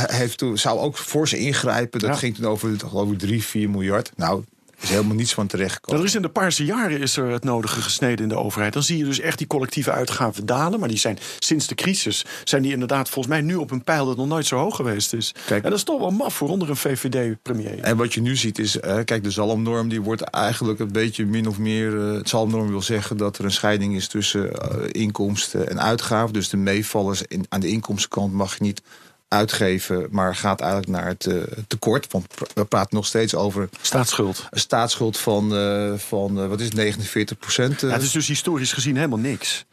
heeft 0.06 0.38
toen, 0.38 0.58
zou 0.58 0.78
ook 0.78 0.96
voor 0.96 1.28
ze 1.28 1.38
ingrijpen. 1.38 2.00
Dat 2.00 2.08
Ja. 2.10 2.16
ging 2.16 2.34
toen 2.34 2.46
over 2.46 2.72
ik 3.12 3.18
3, 3.18 3.44
4 3.44 3.70
miljard. 3.70 4.12
Nou, 4.16 4.42
is 4.80 4.88
helemaal 4.88 5.14
niets 5.16 5.34
van 5.34 5.46
terechtgekomen. 5.46 6.00
Er 6.00 6.06
is 6.06 6.14
in 6.14 6.22
de 6.22 6.28
paarse 6.28 6.64
jaren 6.64 7.00
is 7.00 7.16
er 7.16 7.26
het 7.30 7.44
nodige 7.44 7.80
gesneden 7.80 8.22
in 8.22 8.28
de 8.28 8.36
overheid. 8.38 8.72
Dan 8.72 8.82
zie 8.82 8.98
je 8.98 9.04
dus 9.04 9.20
echt 9.20 9.38
die 9.38 9.46
collectieve 9.46 9.90
uitgaven 9.90 10.46
dalen. 10.46 10.80
Maar 10.80 10.88
die 10.88 10.98
zijn 10.98 11.18
sinds 11.38 11.66
de 11.66 11.74
crisis 11.74 12.24
zijn 12.44 12.62
die 12.62 12.72
inderdaad 12.72 13.08
volgens 13.08 13.34
mij 13.34 13.42
nu 13.42 13.54
op 13.54 13.70
een 13.70 13.84
pijl 13.84 14.06
dat 14.06 14.16
nog 14.16 14.26
nooit 14.26 14.46
zo 14.46 14.56
hoog 14.56 14.76
geweest 14.76 15.12
is. 15.12 15.34
Kijk. 15.46 15.64
en 15.64 15.70
dat 15.70 15.78
is 15.78 15.84
toch 15.84 16.00
wel 16.00 16.10
maf 16.10 16.34
voor 16.34 16.48
onder 16.48 16.70
een 16.70 16.76
VVD-premier. 16.76 17.80
En 17.80 17.96
wat 17.96 18.14
je 18.14 18.20
nu 18.20 18.36
ziet 18.36 18.58
is, 18.58 18.80
eh, 18.80 18.98
kijk, 19.04 19.24
de 19.24 19.30
zalmnorm 19.30 19.88
die 19.88 20.02
wordt 20.02 20.22
eigenlijk 20.22 20.78
een 20.78 20.92
beetje 20.92 21.26
min 21.26 21.48
of 21.48 21.58
meer. 21.58 22.08
eh, 22.08 22.12
het 22.12 22.28
zalmnorm 22.28 22.68
wil 22.68 22.82
zeggen 22.82 23.16
dat 23.16 23.38
er 23.38 23.44
een 23.44 23.50
scheiding 23.50 23.96
is 23.96 24.08
tussen 24.08 24.52
eh, 24.52 25.02
inkomsten 25.02 25.68
en 25.70 25.80
uitgaven. 25.80 26.32
Dus 26.32 26.48
de 26.48 26.56
meevallers 26.56 27.22
in, 27.22 27.46
aan 27.48 27.60
de 27.60 27.68
inkomstenkant 27.68 28.32
mag 28.32 28.58
je 28.58 28.62
niet 28.62 28.82
uitgeven, 29.36 30.06
maar 30.10 30.34
gaat 30.34 30.60
eigenlijk 30.60 30.90
naar 30.90 31.06
het 31.06 31.26
eh, 31.26 31.34
tekort. 31.66 32.12
Want 32.12 32.26
we 32.54 32.64
praten 32.64 32.96
nog 32.96 33.06
steeds 33.06 33.34
over 33.34 33.68
Staatsschuld. 33.80 34.46
een 34.50 34.60
staatsschuld 34.60 35.18
van, 35.18 35.56
eh, 35.56 35.92
van 35.96 36.40
eh, 36.40 36.48
wat 36.48 36.60
is 36.60 36.66
het, 36.66 36.74
49 36.74 37.38
procent. 37.38 37.80
Ja, 37.80 37.88
het 37.88 38.02
is 38.02 38.10
dus 38.10 38.26
historisch 38.26 38.72
gezien 38.72 38.96
helemaal 38.96 39.18
niks. 39.18 39.64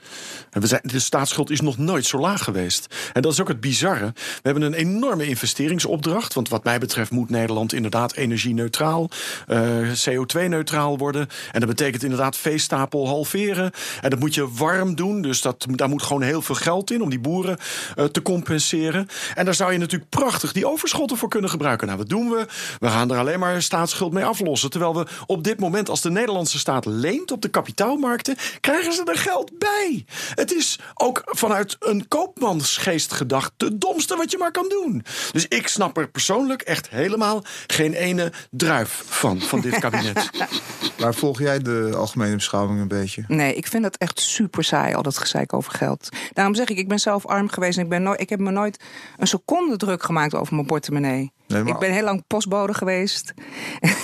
En 0.53 0.61
we 0.61 0.67
zijn, 0.67 0.81
de 0.83 0.99
staatsschuld 0.99 1.49
is 1.49 1.61
nog 1.61 1.77
nooit 1.77 2.05
zo 2.05 2.19
laag 2.19 2.43
geweest. 2.43 2.95
En 3.13 3.21
dat 3.21 3.31
is 3.31 3.41
ook 3.41 3.47
het 3.47 3.59
bizarre. 3.59 4.11
We 4.13 4.41
hebben 4.41 4.63
een 4.63 4.73
enorme 4.73 5.25
investeringsopdracht. 5.25 6.33
Want 6.33 6.49
wat 6.49 6.63
mij 6.63 6.79
betreft 6.79 7.11
moet 7.11 7.29
Nederland 7.29 7.73
inderdaad 7.73 8.15
energie-neutraal, 8.15 9.09
eh, 9.47 9.59
CO2-neutraal 10.05 10.97
worden. 10.97 11.27
En 11.51 11.59
dat 11.59 11.69
betekent 11.69 12.03
inderdaad 12.03 12.37
veestapel 12.37 13.07
halveren. 13.07 13.71
En 14.01 14.09
dat 14.09 14.19
moet 14.19 14.35
je 14.35 14.51
warm 14.51 14.95
doen. 14.95 15.21
Dus 15.21 15.41
dat, 15.41 15.65
daar 15.69 15.89
moet 15.89 16.03
gewoon 16.03 16.21
heel 16.21 16.41
veel 16.41 16.55
geld 16.55 16.91
in 16.91 17.01
om 17.01 17.09
die 17.09 17.19
boeren 17.19 17.57
eh, 17.95 18.05
te 18.05 18.21
compenseren. 18.21 19.07
En 19.35 19.45
daar 19.57 19.67
zou 19.67 19.73
je 19.79 19.83
natuurlijk 19.83 20.09
prachtig 20.09 20.51
die 20.51 20.67
overschotten 20.67 21.17
voor 21.17 21.29
kunnen 21.29 21.49
gebruiken. 21.49 21.87
Nou, 21.87 21.99
wat 21.99 22.09
doen 22.09 22.29
we? 22.29 22.45
We 22.79 22.87
gaan 22.87 23.11
er 23.11 23.17
alleen 23.17 23.39
maar 23.39 23.61
staatsschuld 23.61 24.13
mee 24.13 24.25
aflossen. 24.25 24.69
Terwijl 24.69 24.95
we 24.95 25.05
op 25.25 25.43
dit 25.43 25.59
moment, 25.59 25.89
als 25.89 26.01
de 26.01 26.11
Nederlandse 26.11 26.59
staat 26.59 26.85
leent 26.85 27.31
op 27.31 27.41
de 27.41 27.47
kapitaalmarkten, 27.47 28.35
krijgen 28.59 28.93
ze 28.93 29.03
er 29.03 29.17
geld 29.17 29.57
bij. 29.57 30.05
Het 30.35 30.53
is 30.53 30.79
ook 30.93 31.21
vanuit 31.25 31.75
een 31.79 32.07
koopmansgeest 32.07 33.13
gedacht 33.13 33.51
de 33.57 33.77
domste 33.77 34.15
wat 34.15 34.31
je 34.31 34.37
maar 34.37 34.51
kan 34.51 34.69
doen. 34.69 35.05
Dus 35.31 35.47
ik 35.47 35.67
snap 35.67 35.97
er 35.97 36.09
persoonlijk 36.09 36.61
echt 36.61 36.89
helemaal 36.89 37.43
geen 37.67 37.93
ene 37.93 38.31
druif 38.49 39.03
van, 39.05 39.41
van 39.41 39.61
dit 39.61 39.79
kabinet. 39.79 40.29
Maar 40.99 41.13
volg 41.13 41.39
jij 41.39 41.59
de 41.59 41.91
algemene 41.95 42.35
beschouwing 42.35 42.79
een 42.79 42.87
beetje? 42.87 43.23
Nee, 43.27 43.55
ik 43.55 43.67
vind 43.67 43.83
dat 43.83 43.95
echt 43.95 44.19
super 44.19 44.63
saai, 44.63 44.93
al 44.93 45.01
dat 45.03 45.17
gezeik 45.17 45.53
over 45.53 45.71
geld. 45.71 46.09
Daarom 46.33 46.55
zeg 46.55 46.67
ik, 46.67 46.77
ik 46.77 46.87
ben 46.87 46.99
zelf 46.99 47.25
arm 47.25 47.49
geweest 47.49 47.77
en 47.77 47.83
ik, 47.83 47.89
ben 47.89 48.03
nooit, 48.03 48.21
ik 48.21 48.29
heb 48.29 48.39
me 48.39 48.51
nooit 48.51 48.83
een 49.17 49.27
seconde 49.37 49.77
druk 49.77 50.03
gemaakt 50.03 50.35
over 50.35 50.53
mijn 50.55 50.67
portemonnee. 50.67 51.31
Nee, 51.47 51.63
maar- 51.63 51.73
Ik 51.73 51.79
ben 51.79 51.91
heel 51.91 52.03
lang 52.03 52.23
postbode 52.27 52.73
geweest. 52.73 53.33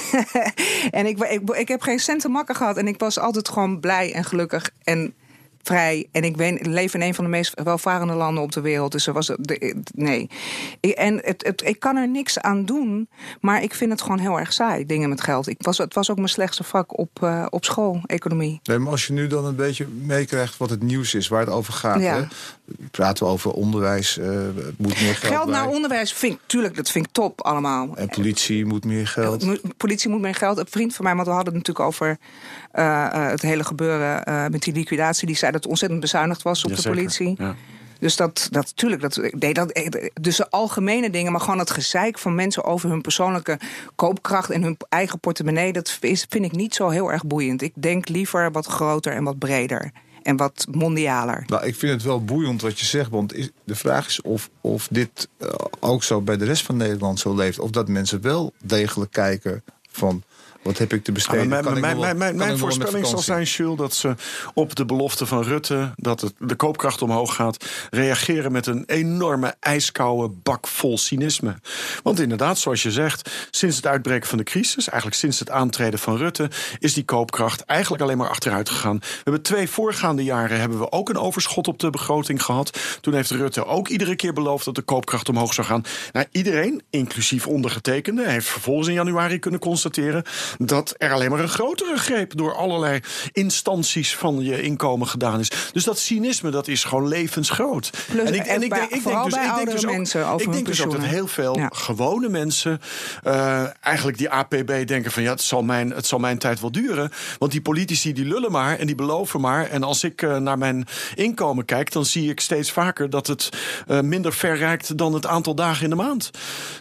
en 0.90 1.06
ik, 1.06 1.20
ik, 1.20 1.50
ik 1.50 1.68
heb 1.68 1.82
geen 1.82 2.00
cent 2.00 2.22
te 2.22 2.30
makken 2.30 2.56
gehad. 2.56 2.78
En 2.78 2.88
ik 2.88 3.00
was 3.00 3.20
altijd 3.20 3.50
gewoon 3.50 3.80
blij 3.80 4.14
en 4.14 4.24
gelukkig 4.24 4.70
en 4.84 5.14
vrij. 5.64 6.08
En 6.12 6.24
ik 6.24 6.38
ben, 6.38 6.58
leef 6.62 6.94
in 6.94 7.02
een 7.02 7.14
van 7.14 7.24
de 7.24 7.30
meest 7.30 7.62
welvarende 7.64 8.14
landen 8.14 8.44
op 8.44 8.52
de 8.52 8.62
wereld. 8.62 8.92
Dus 8.92 9.08
er 9.08 9.14
was. 9.14 9.28
De, 9.40 9.82
nee. 9.96 10.30
Ik- 10.80 10.92
En 10.96 11.20
het, 11.24 11.46
het, 11.46 11.62
ik 11.66 11.80
kan 11.80 11.96
er 11.96 12.08
niks 12.10 12.40
aan 12.40 12.66
doen. 12.66 13.10
Maar 13.42 13.64
ik 13.64 13.74
vind 13.74 13.92
het 13.92 14.02
gewoon 14.02 14.20
heel 14.20 14.40
erg 14.40 14.54
saai, 14.54 14.86
dingen 14.86 15.10
met 15.10 15.22
geld. 15.22 15.48
Ik 15.48 15.58
was, 15.60 15.78
het 15.78 15.94
was 15.94 16.10
ook 16.10 16.16
mijn 16.18 16.30
slechtste 16.30 16.64
vak 16.64 16.98
op, 17.00 17.24
eh, 17.24 17.46
op 17.50 17.66
school, 17.66 18.02
economie. 18.06 18.60
Nee, 18.64 18.78
maar 18.78 18.92
als 18.92 19.08
je 19.08 19.14
nu 19.14 19.28
dan 19.28 19.46
een 19.46 19.56
beetje 19.56 19.88
meekrijgt 19.88 20.58
wat 20.58 20.70
het 20.70 20.84
nieuws 20.84 21.14
is, 21.14 21.28
waar 21.28 21.40
het 21.40 21.50
over 21.50 21.74
gaat. 21.74 22.02
Ja. 22.02 22.16
Hè? 22.16 22.24
praten 22.92 23.26
we 23.26 23.32
over 23.32 23.52
onderwijs, 23.52 24.18
uh, 24.18 24.26
moet 24.78 25.02
meer 25.02 25.16
geld 25.16 25.34
Geld 25.34 25.46
bij. 25.46 25.54
naar 25.54 25.68
onderwijs, 25.68 26.14
vind 26.14 26.40
tuurlijk, 26.46 26.76
dat 26.76 26.90
vind 26.92 27.06
ik 27.06 27.12
top 27.12 27.42
allemaal. 27.42 27.96
En 27.96 28.08
politie 28.08 28.66
moet 28.66 28.86
meer 28.86 29.08
geld. 29.08 29.46
Politie 29.78 30.10
moet 30.10 30.22
meer 30.22 30.36
geld. 30.36 30.58
Een 30.58 30.66
vriend 30.70 30.96
van 30.96 31.06
mij, 31.06 31.16
want 31.16 31.28
we 31.28 31.34
hadden 31.34 31.54
het 31.54 31.68
natuurlijk 31.68 31.88
over 31.88 32.18
het 32.72 33.42
hele 33.42 33.64
gebeuren 33.64 34.26
eh, 34.26 34.48
met 34.48 34.62
die 34.64 34.74
liquidatie. 34.74 35.28
Die 35.28 35.36
zei 35.36 35.52
dat 35.52 35.62
het 35.62 35.70
ontzettend 35.70 36.02
bezuinigd 36.02 36.42
was 36.42 36.66
op 36.66 36.76
de 36.76 36.82
politie. 36.82 37.36
ja. 37.38 37.56
Dus 38.00 38.16
dat, 38.16 38.48
dat 38.52 38.76
tuurlijk, 38.76 39.02
dat, 39.02 39.32
nee, 39.32 39.54
dat, 39.54 39.72
eh, 39.72 40.10
dus 40.22 40.38
de 40.38 40.50
algemene 40.50 41.10
dingen, 41.10 41.32
maar 41.32 41.42
gewoon 41.42 41.60
het 41.60 41.70
gezeik 41.72 42.20
van 42.20 42.36
mensen 42.36 42.64
over 42.64 42.90
hun 42.90 43.02
persoonlijke 43.02 43.60
koopkracht 43.96 44.50
en 44.50 44.64
hun 44.64 44.78
eigen 44.90 45.20
portemonnee, 45.20 45.74
dat 45.74 45.98
is, 46.00 46.26
vind 46.30 46.46
ik 46.46 46.52
niet 46.52 46.76
zo 46.76 46.90
heel 46.90 47.12
erg 47.12 47.26
boeiend. 47.26 47.62
Ik 47.62 47.74
denk 47.76 48.08
liever 48.08 48.52
wat 48.52 48.66
groter 48.66 49.14
en 49.14 49.24
wat 49.24 49.38
breder 49.38 49.92
en 50.24 50.38
wat 50.38 50.68
mondialer. 50.72 51.44
Nou, 51.48 51.66
ik 51.66 51.76
vind 51.76 51.92
het 51.92 52.04
wel 52.04 52.24
boeiend 52.24 52.62
wat 52.62 52.80
je 52.80 52.86
zegt. 52.86 53.10
Want 53.10 53.34
is, 53.34 53.50
de 53.64 53.76
vraag 53.76 54.08
is 54.08 54.22
of, 54.22 54.50
of 54.62 54.88
dit 54.92 55.30
eh, 55.38 55.50
ook 55.80 56.04
zo 56.04 56.22
bij 56.22 56.38
de 56.38 56.46
rest 56.46 56.66
van 56.66 56.78
Nederland 56.78 57.20
zo 57.20 57.36
leeft. 57.36 57.60
Of 57.60 57.70
dat 57.70 57.88
mensen 57.88 58.22
wel 58.22 58.54
degelijk 58.64 59.12
kijken 59.12 59.64
van 59.92 60.24
wat 60.62 60.78
heb 60.78 60.94
ik 60.94 61.04
te 61.04 61.12
besteden. 61.12 61.48
mijn 62.36 62.58
voorspelling 62.58 63.08
zal 63.08 63.20
zijn, 63.20 63.44
Jules, 63.44 63.78
dat 63.78 63.94
ze 63.94 64.16
op 64.54 64.76
de 64.76 64.86
belofte 64.86 65.26
van 65.26 65.44
Rutte 65.44 65.92
dat 65.96 66.22
het, 66.22 66.34
de 66.38 66.56
koopkracht 66.56 67.02
omhoog 67.02 67.36
gaat, 67.36 67.66
reageren 67.90 68.52
met 68.52 68.68
een 68.68 68.84
enorme 68.86 69.56
ijskoude 69.60 70.34
bak 70.44 70.68
vol 70.68 70.98
cynisme. 70.98 71.56
Want 72.04 72.20
inderdaad, 72.20 72.60
zoals 72.60 72.84
je 72.84 72.92
zegt, 72.92 73.30
sinds 73.52 73.76
het 73.76 73.88
uitbreken 73.88 74.28
van 74.28 74.38
de 74.38 74.44
crisis, 74.44 74.90
eigenlijk 74.90 75.22
sinds 75.22 75.40
het 75.40 75.50
aantreden 75.50 76.00
van 76.00 76.18
Rutte, 76.18 76.50
is 76.80 76.94
die 76.94 77.06
koopkracht 77.06 77.62
eigenlijk 77.62 78.04
alleen 78.04 78.18
maar 78.18 78.30
achteruit 78.30 78.70
gegaan. 78.70 78.98
We 79.00 79.06
hebben 79.24 79.42
twee 79.42 79.70
voorgaande 79.70 80.24
jaren 80.24 80.60
hebben 80.60 80.80
we 80.80 80.92
ook 80.92 81.10
een 81.10 81.18
overschot 81.18 81.68
op 81.68 81.80
de 81.80 81.90
begroting 81.90 82.44
gehad. 82.44 82.80
Toen 83.02 83.14
heeft 83.14 83.32
Rutte 83.32 83.66
ook 83.66 83.88
iedere 83.88 84.16
keer 84.16 84.34
beloofd 84.34 84.66
dat 84.66 84.76
de 84.76 84.82
koopkracht 84.82 85.30
omhoog 85.30 85.54
zou 85.54 85.68
gaan. 85.68 85.84
Nou, 86.12 86.26
iedereen, 86.32 86.82
inclusief 86.90 87.48
ondergetekende, 87.48 88.30
heeft 88.30 88.48
vervolgens 88.48 88.88
in 88.88 88.94
januari 88.94 89.40
kunnen 89.40 89.60
constateren 89.60 90.24
dat 90.58 90.94
er 90.98 91.12
alleen 91.14 91.30
maar 91.30 91.40
een 91.40 91.50
grotere 91.50 91.98
greep 91.98 92.38
door 92.38 92.56
allerlei 92.56 93.00
instanties 93.32 94.16
van 94.16 94.40
je 94.44 94.62
inkomen 94.62 95.08
gedaan 95.08 95.40
is. 95.40 95.52
Dus 95.74 95.84
dat 95.84 96.00
cynisme, 96.00 96.50
dat 96.50 96.68
is 96.68 96.84
gewoon 96.84 97.08
levensgroot. 97.08 97.90
Plus, 98.12 98.30
en 98.32 98.70
bij- 98.70 98.88
vooral 99.02 99.30
bij 99.30 99.48
oudere 99.50 99.78
ook, 99.78 99.86
mensen 99.96 100.28
over 100.28 100.46
ik 100.48 100.52
denk 100.54 100.66
dus 100.66 100.82
ook 100.82 100.92
dat 100.92 101.00
pensioenen. 101.00 101.10
heel 101.10 101.28
veel 101.44 101.58
Ja. 101.58 101.70
gewone 101.74 102.30
mensen 102.30 102.82
eh, 103.24 103.64
eigenlijk 103.86 104.18
die 104.18 104.30
APB 104.30 104.88
denken 104.88 105.12
van 105.12 105.24
ja, 105.24 105.30
het 105.32 105.42
zal, 105.42 105.64
mijn, 105.64 105.90
het 105.92 106.06
zal 106.08 106.20
mijn 106.20 106.38
tijd 106.38 106.60
wel 106.60 106.72
duren. 106.72 107.12
Want 107.40 107.52
die 107.52 107.62
politici 107.62 108.14
die 108.14 108.26
lullen 108.26 108.52
maar 108.52 108.78
en 108.80 108.86
die 108.86 108.96
beloven 108.96 109.42
maar. 109.42 109.66
En 109.70 109.84
als 109.84 110.04
ik 110.04 110.22
eh, 110.22 110.38
naar 110.38 110.58
mijn 110.58 110.88
inkomen 111.16 111.66
kijk, 111.66 111.92
dan 111.92 112.06
zie 112.06 112.30
ik 112.30 112.40
steeds 112.40 112.72
vaker 112.72 113.10
dat 113.10 113.28
het 113.28 113.50
eh, 113.88 114.00
minder 114.00 114.34
ver 114.34 114.58
reikt 114.58 114.98
dan 114.98 115.14
het 115.14 115.26
aantal 115.26 115.56
dagen 115.56 115.84
in 115.84 115.90
de 115.90 115.96
maand. 115.96 116.32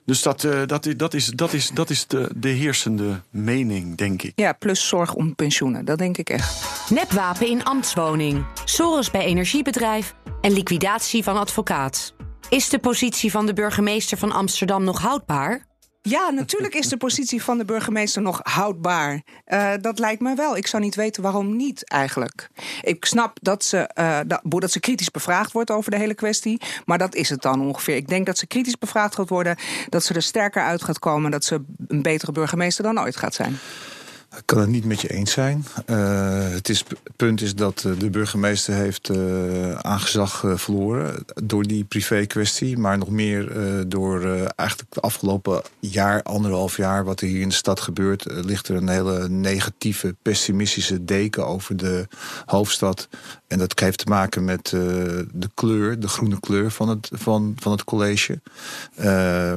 Dus 0.04 0.22
dat, 0.22 0.46
dat, 0.66 0.87
is- 0.87 0.96
dat 0.96 1.14
is, 1.14 1.26
dat 1.26 1.52
is, 1.52 1.70
dat 1.74 1.90
is 1.90 2.07
de, 2.07 2.28
de 2.37 2.48
heersende 2.48 3.20
mening, 3.31 3.58
denk 3.97 4.23
ik. 4.23 4.33
Ja, 4.35 4.53
plus 4.53 4.88
zorg 4.88 5.14
om 5.14 5.35
pensioenen, 5.35 5.85
dat 5.85 5.99
denk 5.99 6.16
ik 6.16 6.31
echt. 6.31 6.66
Nepwapen 6.90 7.47
in 7.47 7.64
ambtswoning, 7.64 8.44
Soros 8.64 9.11
bij 9.11 9.25
energiebedrijf 9.25 10.14
en 10.40 10.53
liquidatie 10.53 11.23
van 11.23 11.37
advocaat. 11.37 12.14
Is 12.49 12.68
de 12.68 12.79
positie 12.79 13.31
van 13.31 13.47
de 13.47 13.53
burgemeester 13.53 14.18
van 14.18 14.33
Amsterdam 14.33 14.85
nog 14.85 15.01
houdbaar? 15.01 15.67
Ja, 16.09 16.31
natuurlijk 16.31 16.75
is 16.75 16.88
de 16.88 16.97
positie 16.97 17.42
van 17.42 17.59
de 17.59 17.64
burgemeester 17.64 18.23
nog 18.23 18.40
houdbaar. 18.42 19.23
Eh, 19.44 19.73
dat 19.81 19.99
lijkt 19.99 20.21
me 20.21 20.35
wel. 20.35 20.57
Ik 20.57 20.66
zou 20.66 20.83
niet 20.83 20.94
weten 20.94 21.23
waarom 21.23 21.57
niet 21.57 21.88
eigenlijk. 21.88 22.51
Ik 22.83 23.05
snap 23.05 23.38
dat 23.42 23.64
ze, 23.64 23.90
dat, 24.27 24.40
dat 24.44 24.73
ze 24.73 24.81
kritisch 24.81 25.11
bevraagd 25.11 25.53
wordt 25.53 25.71
over 25.71 25.90
de 25.90 25.97
hele 25.97 26.14
kwestie. 26.14 26.61
Maar 26.85 26.99
dat 26.99 27.14
is 27.14 27.29
het 27.29 27.42
dan 27.42 27.61
ongeveer. 27.61 27.97
Ik 27.97 28.09
denk 28.09 28.27
dat 28.27 28.38
ze 28.38 28.47
kritisch 28.47 28.79
bevraagd 28.79 29.14
gaat 29.14 29.29
worden. 29.29 29.57
Dat 29.88 30.05
ze 30.05 30.14
er 30.14 30.23
sterker 30.23 30.62
uit 30.62 30.83
gaat 30.83 30.99
komen. 30.99 31.31
Dat 31.31 31.44
ze 31.44 31.62
een 31.88 32.03
betere 32.03 32.33
burgemeester 32.33 32.85
dan 32.85 33.01
ooit 33.01 33.16
gaat 33.16 33.35
zijn. 33.35 33.59
Ik 34.36 34.42
kan 34.44 34.58
het 34.58 34.68
niet 34.68 34.84
met 34.84 35.00
je 35.00 35.08
eens 35.08 35.32
zijn. 35.32 35.64
Eh, 35.86 36.50
het, 36.50 36.68
is, 36.68 36.84
punt 37.16 37.40
is 37.40 37.54
dat 37.54 37.84
eh, 37.84 37.92
de 37.98 38.10
burgemeester 38.10 38.74
heeft 38.74 39.08
eh 39.08 39.74
aan 39.78 40.00
gezag 40.00 40.44
eh, 40.44 40.56
verloren 40.56 41.24
door 41.44 41.62
die 41.62 41.84
privé-kwestie. 41.84 42.78
Maar 42.78 42.98
nog 42.98 43.10
meer 43.10 43.52
door 43.88 44.22
eigenlijk 44.56 44.94
de 44.94 45.00
afgelopen 45.00 45.62
jaar, 45.80 46.22
anderhalf 46.22 46.76
jaar, 46.76 47.04
wat 47.04 47.20
er 47.20 47.26
hier 47.26 47.40
in 47.40 47.48
de 47.48 47.54
stad 47.54 47.80
gebeurt, 47.80 48.24
ligt 48.26 48.68
er 48.68 48.76
een 48.76 48.88
hele 48.88 49.28
negatieve, 49.28 50.16
pessimistische 50.22 51.04
deken 51.04 51.46
over 51.46 51.76
de 51.76 52.06
hoofdstad. 52.46 53.08
En 53.46 53.58
dat 53.58 53.80
heeft 53.80 53.98
te 53.98 54.06
maken 54.08 54.44
met 54.44 54.68
de 54.68 55.50
kleur, 55.54 56.00
de 56.00 56.08
groene 56.08 56.40
kleur 56.40 56.70
van 56.70 56.88
het, 56.88 57.08
van, 57.12 57.56
van 57.60 57.72
het 57.72 57.84
college. 57.84 58.40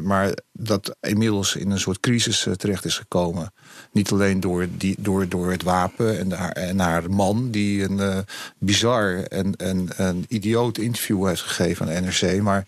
Maar 0.03 0.34
dat 0.51 0.95
inmiddels 1.01 1.55
in 1.55 1.71
een 1.71 1.79
soort 1.79 1.99
crisis 1.99 2.47
terecht 2.57 2.86
is 2.86 2.97
gekomen. 2.97 3.53
Niet 3.91 4.12
alleen 4.12 4.39
door, 4.39 4.67
die, 4.77 4.95
door, 4.99 5.27
door 5.27 5.51
het 5.51 5.63
wapen 5.63 6.19
en 6.19 6.32
haar, 6.32 7.04
en 7.04 7.12
man, 7.12 7.51
die 7.51 7.84
een 7.84 7.99
eh, 7.99 8.17
bizar 8.58 9.23
en, 9.23 9.56
en 9.56 9.88
een 9.95 10.25
idioot 10.27 10.77
interview 10.77 11.27
heeft 11.27 11.41
gegeven 11.41 11.95
aan 11.95 12.04
NRC, 12.04 12.41
maar 12.41 12.67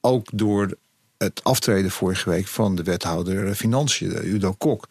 ook 0.00 0.28
door 0.32 0.76
het 1.18 1.44
aftreden 1.44 1.90
vorige 1.90 2.30
week 2.30 2.46
van 2.46 2.74
de 2.74 2.82
wethouder 2.82 3.48
eh, 3.48 3.54
Financiën, 3.54 4.08
de 4.08 4.26
Udo 4.26 4.52
Kok. 4.52 4.88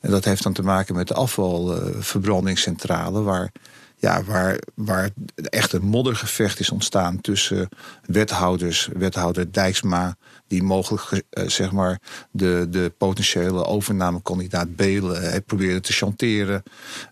En 0.00 0.10
dat 0.10 0.24
heeft 0.24 0.42
dan 0.42 0.52
te 0.52 0.62
maken 0.62 0.94
met 0.94 1.08
de 1.08 1.14
afvalverbrandingscentrale, 1.14 3.22
waar, 3.22 3.52
ja, 3.96 4.24
waar, 4.24 4.58
waar 4.74 5.10
echt 5.34 5.72
een 5.72 5.84
moddergevecht 5.84 6.60
is 6.60 6.70
ontstaan 6.70 7.20
tussen 7.20 7.68
wethouders, 8.06 8.88
wethouder 8.92 9.52
Dijksma, 9.52 10.16
die 10.46 10.62
mogelijk 10.62 11.24
eh, 11.30 11.48
zeg 11.48 11.72
maar 11.72 12.00
de, 12.30 12.66
de 12.70 12.92
potentiële 12.98 13.64
overnamekandidaat 13.64 14.76
Belen 14.76 15.30
heeft 15.30 15.46
proberen 15.46 15.82
te 15.82 15.92
chanteren. 15.92 16.62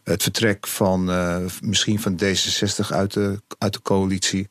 Het 0.02 0.22
vertrek 0.22 0.66
van 0.66 1.10
eh, 1.10 1.36
misschien 1.60 2.00
van 2.00 2.20
D66 2.22 2.86
uit 2.88 3.12
de, 3.12 3.42
uit 3.58 3.72
de 3.72 3.82
coalitie. 3.82 4.48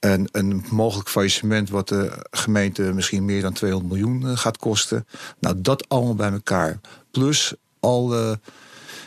Een, 0.00 0.28
een 0.32 0.64
mogelijk 0.70 1.08
faillissement 1.08 1.70
wat 1.70 1.88
de 1.88 2.26
gemeente 2.30 2.82
misschien 2.82 3.24
meer 3.24 3.42
dan 3.42 3.52
200 3.52 3.92
miljoen 3.92 4.28
eh, 4.28 4.36
gaat 4.36 4.56
kosten. 4.56 5.06
Nou, 5.40 5.60
dat 5.60 5.88
allemaal 5.88 6.14
bij 6.14 6.32
elkaar. 6.32 6.80
Plus 7.10 7.54
alle 7.80 8.40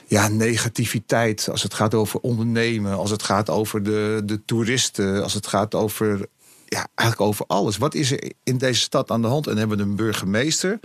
ja, 0.07 0.27
negativiteit 0.27 1.49
als 1.51 1.63
het 1.63 1.73
gaat 1.73 1.93
over 1.93 2.19
ondernemen, 2.19 2.97
als 2.97 3.11
het 3.11 3.23
gaat 3.23 3.49
over 3.49 3.83
de, 3.83 4.21
de 4.25 4.45
toeristen, 4.45 5.23
als 5.23 5.33
het 5.33 5.47
gaat 5.47 5.75
over 5.75 6.27
ja, 6.69 6.87
eigenlijk 6.95 7.29
over 7.29 7.45
alles. 7.47 7.77
Wat 7.77 7.93
is 7.93 8.11
er 8.11 8.31
in 8.43 8.57
deze 8.57 8.79
stad 8.79 9.11
aan 9.11 9.21
de 9.21 9.27
hand? 9.27 9.47
En 9.47 9.57
hebben 9.57 9.77
we 9.77 9.83
een 9.83 9.95
burgemeester 9.95 10.79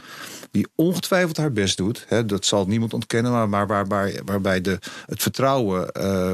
die 0.50 0.66
ongetwijfeld 0.74 1.36
haar 1.36 1.52
best 1.52 1.76
doet. 1.76 2.04
Hè, 2.08 2.26
dat 2.26 2.44
zal 2.44 2.66
niemand 2.66 2.94
ontkennen, 2.94 3.32
maar, 3.32 3.48
maar 3.48 3.66
waarbij, 3.66 4.20
waarbij 4.24 4.60
de, 4.60 4.78
het 5.06 5.22
vertrouwen 5.22 5.92
eh, 5.92 6.32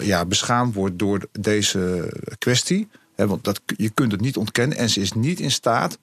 ja, 0.00 0.24
beschaamd 0.24 0.74
wordt 0.74 0.98
door 0.98 1.28
deze 1.32 2.12
kwestie. 2.38 2.88
Hè, 3.14 3.26
want 3.26 3.44
dat, 3.44 3.60
je 3.76 3.90
kunt 3.90 4.12
het 4.12 4.20
niet 4.20 4.36
ontkennen. 4.36 4.76
En 4.76 4.90
ze 4.90 5.00
is 5.00 5.12
niet 5.12 5.40
in 5.40 5.50
staat 5.50 5.98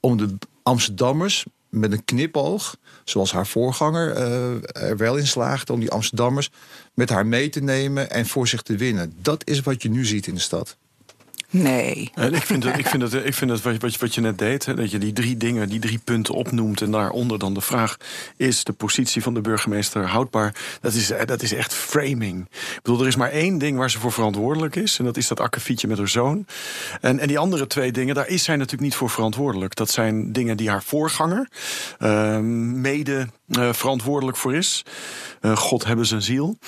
om 0.00 0.16
de 0.16 0.38
Amsterdammers 0.62 1.46
met 1.68 1.92
een 1.92 2.04
knipoog, 2.04 2.76
zoals 3.04 3.32
haar 3.32 3.46
voorganger 3.46 4.10
eh, 4.10 4.90
er 4.90 4.96
wel 4.96 5.16
in 5.16 5.26
slaagde, 5.26 5.72
om 5.72 5.80
die 5.80 5.90
Amsterdammers 5.90 6.50
met 6.94 7.10
haar 7.10 7.26
mee 7.26 7.48
te 7.48 7.60
nemen 7.60 8.10
en 8.10 8.26
voor 8.26 8.48
zich 8.48 8.62
te 8.62 8.76
winnen. 8.76 9.12
Dat 9.22 9.48
is 9.48 9.60
wat 9.60 9.82
je 9.82 9.90
nu 9.90 10.04
ziet 10.04 10.26
in 10.26 10.34
de 10.34 10.40
stad. 10.40 10.76
Nee. 11.52 12.10
Ik 12.30 12.42
vind 12.42 12.64
het, 12.64 12.78
ik 12.78 12.86
vind 12.86 13.02
het, 13.02 13.14
ik 13.14 13.34
vind 13.34 13.50
het 13.50 13.62
wat, 13.62 13.76
wat, 13.76 13.98
wat 13.98 14.14
je 14.14 14.20
net 14.20 14.38
deed, 14.38 14.76
dat 14.76 14.90
je 14.90 14.98
die 14.98 15.12
drie 15.12 15.36
dingen, 15.36 15.68
die 15.68 15.80
drie 15.80 15.98
punten 15.98 16.34
opnoemt. 16.34 16.80
En 16.80 16.90
daaronder 16.90 17.38
dan 17.38 17.54
de 17.54 17.60
vraag: 17.60 17.96
is 18.36 18.64
de 18.64 18.72
positie 18.72 19.22
van 19.22 19.34
de 19.34 19.40
burgemeester 19.40 20.06
houdbaar? 20.06 20.54
Dat 20.80 20.94
is, 20.94 21.10
eh, 21.10 21.26
dat 21.26 21.42
is 21.42 21.52
echt 21.52 21.74
framing. 21.74 22.46
Ik 22.50 22.80
bedoel, 22.82 23.00
er 23.00 23.06
is 23.06 23.16
maar 23.16 23.30
één 23.30 23.58
ding 23.58 23.78
waar 23.78 23.90
ze 23.90 23.98
voor 23.98 24.12
verantwoordelijk 24.12 24.76
is. 24.76 24.98
En 24.98 25.04
dat 25.04 25.16
is 25.16 25.28
dat 25.28 25.40
akkefietje 25.40 25.88
met 25.88 25.98
haar 25.98 26.08
zoon. 26.08 26.46
En, 27.00 27.18
en 27.18 27.28
die 27.28 27.38
andere 27.38 27.66
twee 27.66 27.92
dingen, 27.92 28.14
daar 28.14 28.28
is 28.28 28.44
zij 28.44 28.56
natuurlijk 28.56 28.82
niet 28.82 28.94
voor 28.94 29.10
verantwoordelijk. 29.10 29.74
Dat 29.74 29.90
zijn 29.90 30.32
dingen 30.32 30.56
die 30.56 30.70
haar 30.70 30.82
voorganger 30.82 31.48
uh, 31.98 32.38
mede 32.38 33.28
uh, 33.58 33.72
verantwoordelijk 33.72 34.36
voor 34.36 34.54
is. 34.54 34.84
Uh, 35.40 35.56
God 35.56 35.84
hebben 35.84 36.06
zijn 36.06 36.22
ziel. 36.22 36.58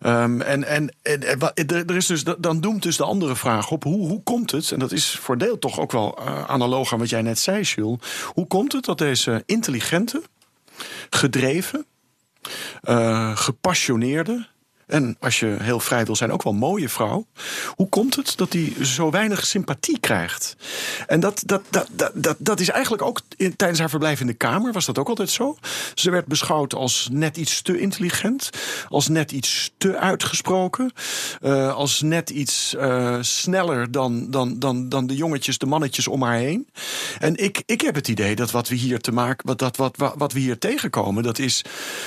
Um, 0.00 0.40
en, 0.40 0.64
en, 0.64 0.94
en, 1.02 1.38
er 1.86 1.96
is 1.96 2.06
dus, 2.06 2.24
dan 2.38 2.60
doemt 2.60 2.82
dus 2.82 2.96
de 2.96 3.04
andere 3.04 3.36
vraag 3.36 3.70
op: 3.70 3.84
hoe, 3.84 4.08
hoe 4.08 4.22
komt 4.22 4.50
het, 4.50 4.72
en 4.72 4.78
dat 4.78 4.92
is 4.92 5.10
voor 5.10 5.38
deel 5.38 5.58
toch 5.58 5.80
ook 5.80 5.92
wel 5.92 6.18
uh, 6.20 6.44
analoog 6.44 6.92
aan 6.92 6.98
wat 6.98 7.10
jij 7.10 7.22
net 7.22 7.38
zei, 7.38 7.62
Jules. 7.62 7.98
Hoe 8.34 8.46
komt 8.46 8.72
het 8.72 8.84
dat 8.84 8.98
deze 8.98 9.42
intelligente, 9.46 10.22
gedreven, 11.10 11.86
gepassioneerde, 13.34 14.46
en 14.92 15.16
als 15.20 15.40
je 15.40 15.56
heel 15.60 15.80
vrij 15.80 16.04
wil 16.04 16.16
zijn, 16.16 16.32
ook 16.32 16.42
wel 16.42 16.52
mooie 16.52 16.88
vrouw. 16.88 17.26
Hoe 17.74 17.88
komt 17.88 18.16
het 18.16 18.36
dat 18.36 18.52
hij 18.52 18.72
zo 18.82 19.10
weinig 19.10 19.46
sympathie 19.46 20.00
krijgt? 20.00 20.56
En 21.06 21.20
dat, 21.20 21.42
dat, 21.46 21.62
dat, 21.70 21.88
dat, 22.14 22.36
dat, 22.38 22.60
is 22.60 22.68
eigenlijk 22.68 23.02
ook 23.02 23.20
in, 23.36 23.56
tijdens 23.56 23.80
haar 23.80 23.90
verblijf 23.90 24.20
in 24.20 24.26
de 24.26 24.34
Kamer, 24.34 24.72
was 24.72 24.86
dat 24.86 24.98
ook 24.98 25.08
altijd 25.08 25.30
zo. 25.30 25.56
Ze 25.94 26.10
werd 26.10 26.26
beschouwd 26.26 26.74
als 26.74 27.08
net 27.12 27.36
iets 27.36 27.62
te 27.62 27.78
intelligent, 27.78 28.50
als 28.88 29.08
net 29.08 29.32
iets 29.32 29.72
te 29.78 29.98
uitgesproken, 29.98 30.92
uh, 31.42 31.74
als 31.74 32.00
net 32.00 32.30
iets 32.30 32.74
uh, 32.74 33.16
sneller 33.20 33.90
dan, 33.90 34.30
dan, 34.30 34.58
dan, 34.58 34.88
dan 34.88 35.06
de 35.06 35.16
jongetjes, 35.16 35.58
de 35.58 35.66
mannetjes 35.66 36.08
om 36.08 36.22
haar 36.22 36.36
heen. 36.36 36.68
En 37.18 37.36
ik, 37.36 37.62
ik 37.66 37.80
heb 37.80 37.94
het 37.94 38.08
idee 38.08 38.36
dat 38.36 38.50
wat 38.50 38.68
we 38.68 38.74
hier 38.74 39.00
te 39.00 39.12
maken, 39.12 39.46
wat, 39.46 39.58
dat, 39.58 39.76
wat, 39.76 39.96
wat, 39.96 40.14
wat 40.16 40.32
we 40.32 40.40
hier 40.40 40.58
tegenkomen, 40.58 41.22
dat 41.22 41.38
is 41.38 41.64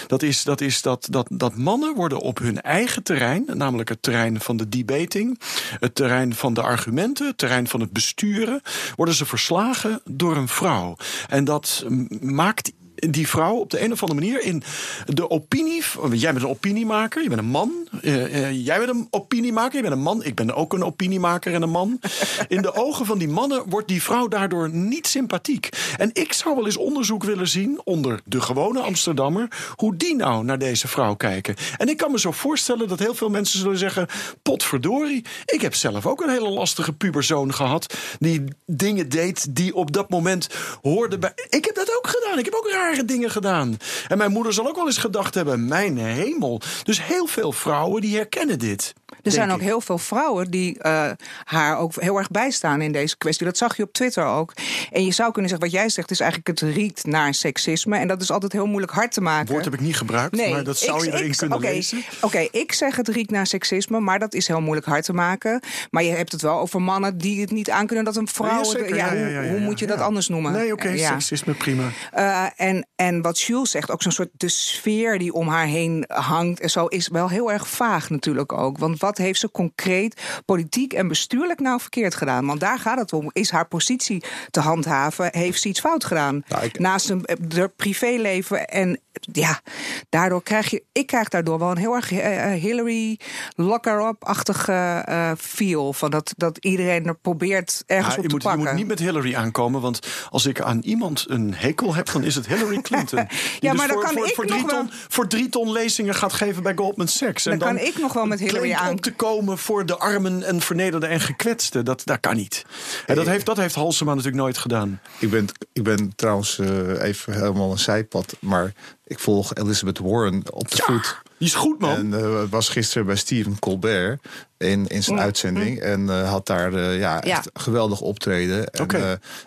dat, 0.07 0.23
is, 0.23 0.43
dat, 0.43 0.61
is 0.61 0.81
dat, 0.81 1.07
dat, 1.09 1.27
dat 1.31 1.55
mannen 1.55 1.95
worden 1.95 2.19
op 2.19 2.37
hun 2.37 2.61
eigen 2.61 2.73
terrein, 3.03 3.45
namelijk 3.53 3.89
het 3.89 4.01
terrein 4.01 4.41
van 4.41 4.57
de 4.57 4.69
debating, 4.69 5.39
het 5.79 5.95
terrein 5.95 6.35
van 6.35 6.53
de 6.53 6.61
argumenten, 6.61 7.27
het 7.27 7.37
terrein 7.37 7.67
van 7.67 7.79
het 7.79 7.91
besturen, 7.91 8.61
worden 8.95 9.15
ze 9.15 9.25
verslagen 9.25 10.01
door 10.05 10.37
een 10.37 10.47
vrouw. 10.47 10.95
En 11.29 11.43
dat 11.43 11.85
maakt 12.21 12.71
die 12.95 13.27
vrouw 13.27 13.55
op 13.55 13.69
de 13.69 13.83
een 13.83 13.91
of 13.91 14.01
andere 14.01 14.19
manier 14.19 14.43
in 14.43 14.63
de 15.05 15.29
opinie. 15.29 15.83
Jij 16.11 16.31
bent 16.33 16.43
een 16.43 16.49
opiniemaker, 16.49 17.23
je 17.23 17.29
bent 17.29 17.41
een 17.41 17.47
man. 17.47 17.71
Uh, 18.01 18.13
uh, 18.15 18.65
jij 18.65 18.77
bent 18.77 18.89
een 18.89 19.07
opiniemaker, 19.09 19.75
je 19.75 19.81
bent 19.81 19.93
een 19.93 20.01
man. 20.01 20.23
Ik 20.23 20.35
ben 20.35 20.55
ook 20.55 20.73
een 20.73 20.83
opiniemaker 20.83 21.53
en 21.53 21.61
een 21.61 21.69
man. 21.69 21.99
In 22.47 22.61
de 22.61 22.73
ogen 22.73 23.05
van 23.05 23.17
die 23.17 23.27
mannen 23.27 23.69
wordt 23.69 23.87
die 23.87 24.01
vrouw 24.01 24.27
daardoor 24.27 24.69
niet 24.69 25.07
sympathiek. 25.07 25.69
En 25.97 26.09
ik 26.13 26.33
zou 26.33 26.55
wel 26.55 26.65
eens 26.65 26.77
onderzoek 26.77 27.23
willen 27.23 27.47
zien 27.47 27.81
onder 27.83 28.21
de 28.25 28.41
gewone 28.41 28.79
Amsterdammer. 28.79 29.47
hoe 29.75 29.95
die 29.95 30.15
nou 30.15 30.43
naar 30.43 30.57
deze 30.57 30.87
vrouw 30.87 31.15
kijken. 31.15 31.55
En 31.77 31.89
ik 31.89 31.97
kan 31.97 32.11
me 32.11 32.19
zo 32.19 32.31
voorstellen 32.31 32.87
dat 32.87 32.99
heel 32.99 33.15
veel 33.15 33.29
mensen 33.29 33.59
zullen 33.59 33.77
zeggen: 33.77 34.07
potverdorie, 34.41 35.25
ik 35.45 35.61
heb 35.61 35.75
zelf 35.75 36.05
ook 36.05 36.21
een 36.21 36.29
hele 36.29 36.49
lastige 36.49 36.93
puberzoon 36.93 37.53
gehad. 37.53 37.93
die 38.19 38.43
dingen 38.65 39.09
deed 39.09 39.55
die 39.55 39.75
op 39.75 39.91
dat 39.91 40.09
moment 40.09 40.47
hoorden 40.81 41.19
bij. 41.19 41.33
Ik 41.49 41.65
heb 41.65 41.75
dat 41.75 41.97
ook 41.97 42.07
gedaan. 42.07 42.39
Ik 42.39 42.45
heb 42.45 42.53
ook 42.53 42.69
raar 42.71 42.94
dingen 43.03 43.31
gedaan. 43.31 43.77
En 44.07 44.17
mijn 44.17 44.31
moeder 44.31 44.53
zal 44.53 44.67
ook 44.67 44.75
wel 44.75 44.85
eens 44.85 44.97
gedacht 44.97 45.35
hebben: 45.35 45.67
mijn 45.67 45.97
hemel. 45.97 46.61
Dus 46.83 47.03
heel 47.03 47.25
veel 47.25 47.51
vrouwen 47.51 48.01
die 48.01 48.15
herkennen 48.15 48.59
dit. 48.59 48.93
Er 49.25 49.31
zijn 49.31 49.51
ook 49.51 49.61
heel 49.61 49.81
veel 49.81 49.97
vrouwen 49.97 50.51
die 50.51 50.77
uh, 50.81 51.09
haar 51.43 51.77
ook 51.77 51.93
heel 51.95 52.17
erg 52.17 52.29
bijstaan 52.29 52.81
in 52.81 52.91
deze 52.91 53.17
kwestie. 53.17 53.45
Dat 53.45 53.57
zag 53.57 53.77
je 53.77 53.83
op 53.83 53.93
Twitter 53.93 54.25
ook. 54.25 54.53
En 54.91 55.05
je 55.05 55.11
zou 55.11 55.31
kunnen 55.31 55.49
zeggen, 55.49 55.69
wat 55.69 55.79
jij 55.79 55.89
zegt, 55.89 56.11
is 56.11 56.19
eigenlijk 56.19 56.59
het 56.59 56.75
riet 56.75 57.05
naar 57.05 57.33
seksisme. 57.33 57.97
En 57.97 58.07
dat 58.07 58.21
is 58.21 58.31
altijd 58.31 58.51
heel 58.51 58.65
moeilijk 58.65 58.91
hard 58.91 59.11
te 59.11 59.21
maken. 59.21 59.51
woord 59.51 59.63
heb 59.63 59.73
ik 59.73 59.79
niet 59.79 59.97
gebruikt, 59.97 60.35
nee, 60.35 60.51
maar 60.51 60.63
dat 60.63 60.77
zou 60.77 61.05
je 61.05 61.13
erin 61.13 61.29
ik, 61.29 61.37
kunnen 61.37 61.57
okay, 61.57 61.73
lezen. 61.73 62.03
Oké, 62.21 62.47
ik 62.51 62.71
zeg 62.71 62.95
het 62.95 63.07
riet 63.07 63.31
naar 63.31 63.47
seksisme, 63.47 63.99
maar 63.99 64.19
dat 64.19 64.33
is 64.33 64.47
heel 64.47 64.61
moeilijk 64.61 64.87
hard 64.87 65.05
te 65.05 65.13
maken. 65.13 65.59
Maar 65.91 66.03
je 66.03 66.11
hebt 66.11 66.31
het 66.31 66.41
wel 66.41 66.59
over 66.59 66.81
mannen 66.81 67.17
die 67.17 67.41
het 67.41 67.51
niet 67.51 67.69
aankunnen 67.69 68.05
dat 68.05 68.15
een 68.15 68.27
vrouw... 68.27 68.63
Ja, 68.77 69.13
ja, 69.13 69.13
ja, 69.13 69.41
hoe, 69.41 69.49
hoe, 69.49 69.59
moet 69.59 69.79
je 69.79 69.87
dat 69.87 69.99
anders 69.99 70.27
noemen? 70.27 70.51
Nee, 70.51 70.73
oké, 70.73 70.87
okay, 70.87 70.97
seksisme, 70.97 71.53
prima. 71.53 71.89
Uh, 72.17 72.45
en, 72.55 72.87
en 72.95 73.21
wat 73.21 73.41
Jules 73.41 73.71
zegt, 73.71 73.91
ook 73.91 74.01
zo'n 74.01 74.11
soort 74.11 74.29
de 74.37 74.49
sfeer 74.49 75.19
die 75.19 75.33
om 75.33 75.47
haar 75.47 75.65
heen 75.65 76.03
hangt 76.07 76.59
en 76.59 76.69
zo, 76.69 76.85
is 76.85 77.07
wel 77.07 77.29
heel 77.29 77.51
erg 77.51 77.67
vaag 77.67 78.09
natuurlijk 78.09 78.53
ook. 78.53 78.77
Want 78.77 78.99
wat 78.99 79.14
heeft 79.17 79.39
ze 79.39 79.51
concreet 79.51 80.21
politiek 80.45 80.93
en 80.93 81.07
bestuurlijk 81.07 81.59
nou 81.59 81.79
verkeerd 81.79 82.15
gedaan? 82.15 82.45
Want 82.45 82.59
daar 82.59 82.79
gaat 82.79 82.99
het 82.99 83.13
om. 83.13 83.29
Is 83.33 83.51
haar 83.51 83.67
positie 83.67 84.23
te 84.49 84.59
handhaven? 84.59 85.29
Heeft 85.31 85.61
ze 85.61 85.67
iets 85.67 85.79
fout 85.79 86.03
gedaan? 86.05 86.43
Nou, 86.47 86.69
Naast 86.73 87.09
een, 87.09 87.25
de 87.39 87.71
privéleven 87.75 88.67
en 88.67 88.99
ja, 89.31 89.61
daardoor 90.09 90.43
krijg 90.43 90.69
je, 90.69 90.83
ik 90.91 91.07
krijg 91.07 91.29
daardoor 91.29 91.59
wel 91.59 91.71
een 91.71 91.77
heel 91.77 91.95
erg 91.95 92.11
uh, 92.11 92.53
Hillary 92.53 93.19
locker-up-achtige 93.55 95.05
uh, 95.09 95.31
feel. 95.37 95.93
Van 95.93 96.11
dat, 96.11 96.33
dat 96.37 96.57
iedereen 96.57 97.05
er 97.05 97.15
probeert 97.15 97.83
ergens 97.85 98.15
ja, 98.15 98.21
op 98.21 98.27
te 98.27 98.33
moet, 98.33 98.43
pakken. 98.43 98.61
Je 98.61 98.67
moet 98.67 98.77
niet 98.77 98.87
met 98.87 98.99
Hillary 98.99 99.35
aankomen, 99.35 99.81
want 99.81 100.07
als 100.29 100.45
ik 100.45 100.61
aan 100.61 100.79
iemand 100.81 101.25
een 101.27 101.53
hekel 101.53 101.95
heb, 101.95 102.11
dan 102.11 102.23
is 102.23 102.35
het 102.35 102.47
Hillary 102.47 102.81
Clinton. 102.81 103.19
ja, 103.59 103.71
dus 103.71 103.79
maar 103.79 103.87
dan 103.87 103.95
voor, 103.95 104.05
kan 104.05 104.13
voor, 104.13 104.27
ik 104.27 104.35
voor, 104.35 104.45
nog 104.45 104.55
drie 104.55 104.65
wel... 104.65 104.79
ton, 104.79 104.89
voor 105.07 105.27
drie 105.27 105.49
ton 105.49 105.71
lezingen 105.71 106.15
gaat 106.15 106.33
geven 106.33 106.63
bij 106.63 106.73
Goldman 106.75 107.07
Sachs. 107.07 107.43
Dan, 107.43 107.53
en 107.53 107.59
dan 107.59 107.75
kan 107.75 107.85
ik 107.85 107.97
nog 107.97 108.13
wel 108.13 108.25
met 108.25 108.39
Hillary 108.39 108.73
aan. 108.73 108.99
Te 109.05 109.13
komen 109.13 109.57
voor 109.57 109.85
de 109.85 109.97
armen 109.97 110.43
en 110.43 110.61
vernederden 110.61 111.09
en 111.09 111.19
gekwetsten. 111.19 111.85
Dat, 111.85 112.01
dat 112.05 112.19
kan 112.19 112.35
niet. 112.35 112.65
En 113.05 113.15
dat, 113.15 113.25
heeft, 113.25 113.45
dat 113.45 113.57
heeft 113.57 113.75
Halsema 113.75 114.09
natuurlijk 114.09 114.41
nooit 114.41 114.57
gedaan. 114.57 115.01
Ik 115.19 115.29
ben, 115.29 115.47
ik 115.73 115.83
ben 115.83 116.15
trouwens 116.15 116.57
uh, 116.57 117.01
even 117.01 117.33
helemaal 117.33 117.71
een 117.71 117.79
zijpad, 117.79 118.35
maar 118.39 118.73
ik 119.03 119.19
volg 119.19 119.55
Elizabeth 119.55 119.99
Warren 119.99 120.43
op 120.53 120.71
de 120.71 120.83
voet. 120.83 121.21
Die 121.37 121.47
is 121.47 121.53
goed, 121.53 121.79
man. 121.79 121.95
En 121.95 122.05
uh, 122.07 122.43
was 122.49 122.69
gisteren 122.69 123.05
bij 123.05 123.15
Stephen 123.15 123.59
Colbert 123.59 124.21
in, 124.57 124.87
in 124.87 125.03
zijn 125.03 125.15
Mm, 125.15 125.21
uitzending. 125.21 125.79
En 125.79 126.01
uh, 126.01 126.29
had 126.29 126.45
daar 126.47 126.73
uh, 126.73 126.99
ja, 126.99 127.21
echt 127.23 127.49
geweldig 127.53 128.01
optreden. 128.01 128.67
En, 128.71 128.87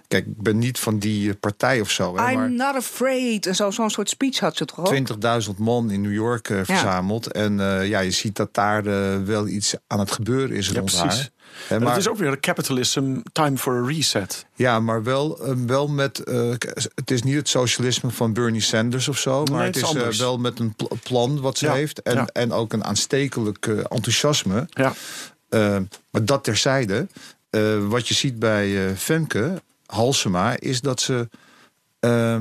kijk, 0.08 0.26
ik 0.26 0.42
ben 0.42 0.58
niet 0.58 0.78
van 0.78 0.98
die 0.98 1.34
partij 1.34 1.80
of 1.80 1.90
zo. 1.90 2.16
Hè, 2.16 2.30
I'm 2.30 2.38
maar 2.38 2.50
not 2.50 2.74
afraid. 2.74 3.46
En 3.46 3.54
zo- 3.54 3.70
zo'n 3.70 3.90
soort 3.90 4.08
speech 4.08 4.38
had 4.38 4.56
ze 4.56 4.64
toch 4.64 4.78
ook? 4.78 4.94
20.000 5.44 5.50
man 5.58 5.90
in 5.90 6.00
New 6.00 6.12
York 6.12 6.46
verzameld. 6.46 7.32
En 7.32 7.56
ja, 7.86 7.98
je 8.00 8.10
ziet 8.10 8.36
dat 8.36 8.54
daar 8.54 8.82
wel 9.24 9.46
iets 9.48 9.74
aan 9.86 9.98
het 9.98 10.10
gebeuren 10.10 10.56
is 10.56 10.66
Ja, 10.68 10.72
rond 10.78 10.84
precies. 10.84 11.16
haar. 11.18 11.30
Maar 11.68 11.88
het 11.88 11.96
is 11.96 12.08
ook 12.08 12.16
weer 12.16 12.40
capitalism, 12.40 13.16
time 13.32 13.56
for 13.56 13.82
a 13.84 13.86
reset. 13.86 14.46
Ja, 14.54 14.80
maar 14.80 15.02
wel, 15.02 15.48
uh, 15.48 15.54
wel 15.66 15.88
met. 15.88 16.22
Uh, 16.24 16.50
het 16.94 17.10
is 17.10 17.22
niet 17.22 17.34
het 17.34 17.48
socialisme 17.48 18.10
van 18.10 18.32
Bernie 18.32 18.60
Sanders 18.60 19.08
of 19.08 19.18
zo. 19.18 19.44
Maar 19.44 19.56
Nee, 19.58 19.66
het 19.66 19.74
het 19.74 19.84
is 19.84 19.90
uh, 19.92 19.96
anders. 20.00 20.18
wel 20.18 20.38
met 20.38 20.58
een 20.58 20.74
pl- 20.74 20.94
plan 21.02 21.40
wat 21.40 21.58
ze 21.58 21.66
Ja, 21.66 21.72
heeft. 21.72 22.02
En, 22.02 22.14
ja. 22.14 22.26
en 22.32 22.52
ook 22.52 22.72
een 22.72 22.84
aanstekelijk 22.84 23.66
uh, 23.66 23.78
enthousiasme. 23.78 24.66
Ja. 24.70 24.92
Maar 26.10 26.24
dat 26.24 26.44
terzijde. 26.44 27.06
Wat 27.88 28.08
je 28.08 28.14
ziet 28.14 28.38
bij 28.38 28.96
Femke 28.96 29.62
Halsema 29.86 30.58
is 30.58 30.80
dat 30.80 31.00
ze. 31.00 31.28
Uh, 32.00 32.36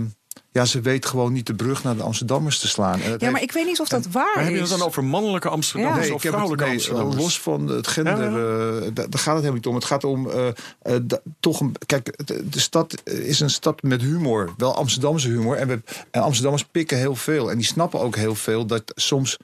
ja, 0.57 0.65
ze 0.65 0.81
weet 0.81 1.05
gewoon 1.05 1.33
niet 1.33 1.45
de 1.45 1.53
brug 1.55 1.83
naar 1.83 1.95
de 1.97 2.03
Amsterdammers 2.03 2.59
te 2.59 2.67
slaan. 2.67 3.01
En 3.01 3.11
dat 3.11 3.21
Ja, 3.21 3.29
maar 3.31 3.41
ik 3.41 3.51
weet 3.51 3.65
niet 3.65 3.79
of 3.79 3.87
dat 3.87 4.07
waar 4.11 4.31
Maar 4.35 4.43
heb 4.43 4.53
je 4.53 4.59
is. 4.59 4.69
het 4.69 4.77
dan 4.79 4.87
over 4.87 5.03
mannelijke 5.03 5.49
Amsterdammers 5.49 6.07
Ja. 6.07 6.13
of 6.13 6.17
ik 6.17 6.23
heb 6.23 6.33
het- 6.33 6.41
vrouwelijke 6.41 6.63
nee, 6.65 6.73
Amsterdammers? 6.73 7.21
Los 7.23 7.39
van 7.39 7.67
het 7.67 7.87
gender, 7.87 8.31
Ja, 8.31 8.85
eh, 8.85 8.89
da- 8.93 9.07
daar 9.07 9.19
gaat 9.21 9.35
het 9.35 9.43
helemaal 9.43 9.53
niet 9.53 9.67
om. 9.67 9.75
Het 9.75 9.85
gaat 9.85 10.03
om 10.03 10.29
eh, 10.29 10.47
eh, 10.81 10.95
toch 11.39 11.59
een. 11.59 11.75
Kijk, 11.85 12.27
de, 12.27 12.49
de 12.49 12.59
stad 12.59 13.01
is 13.03 13.39
een 13.39 13.49
stad 13.49 13.81
met 13.81 14.01
humor. 14.01 14.53
Wel 14.57 14.75
Amsterdamse 14.75 15.27
humor. 15.27 15.55
En, 15.55 15.67
we, 15.67 15.81
en 16.11 16.21
Amsterdammers 16.21 16.65
pikken 16.71 16.97
heel 16.97 17.15
veel. 17.15 17.51
En 17.51 17.57
die 17.57 17.65
snappen 17.65 17.99
ook 17.99 18.15
heel 18.15 18.35
veel 18.35 18.65
dat 18.65 18.83
soms. 18.95 19.37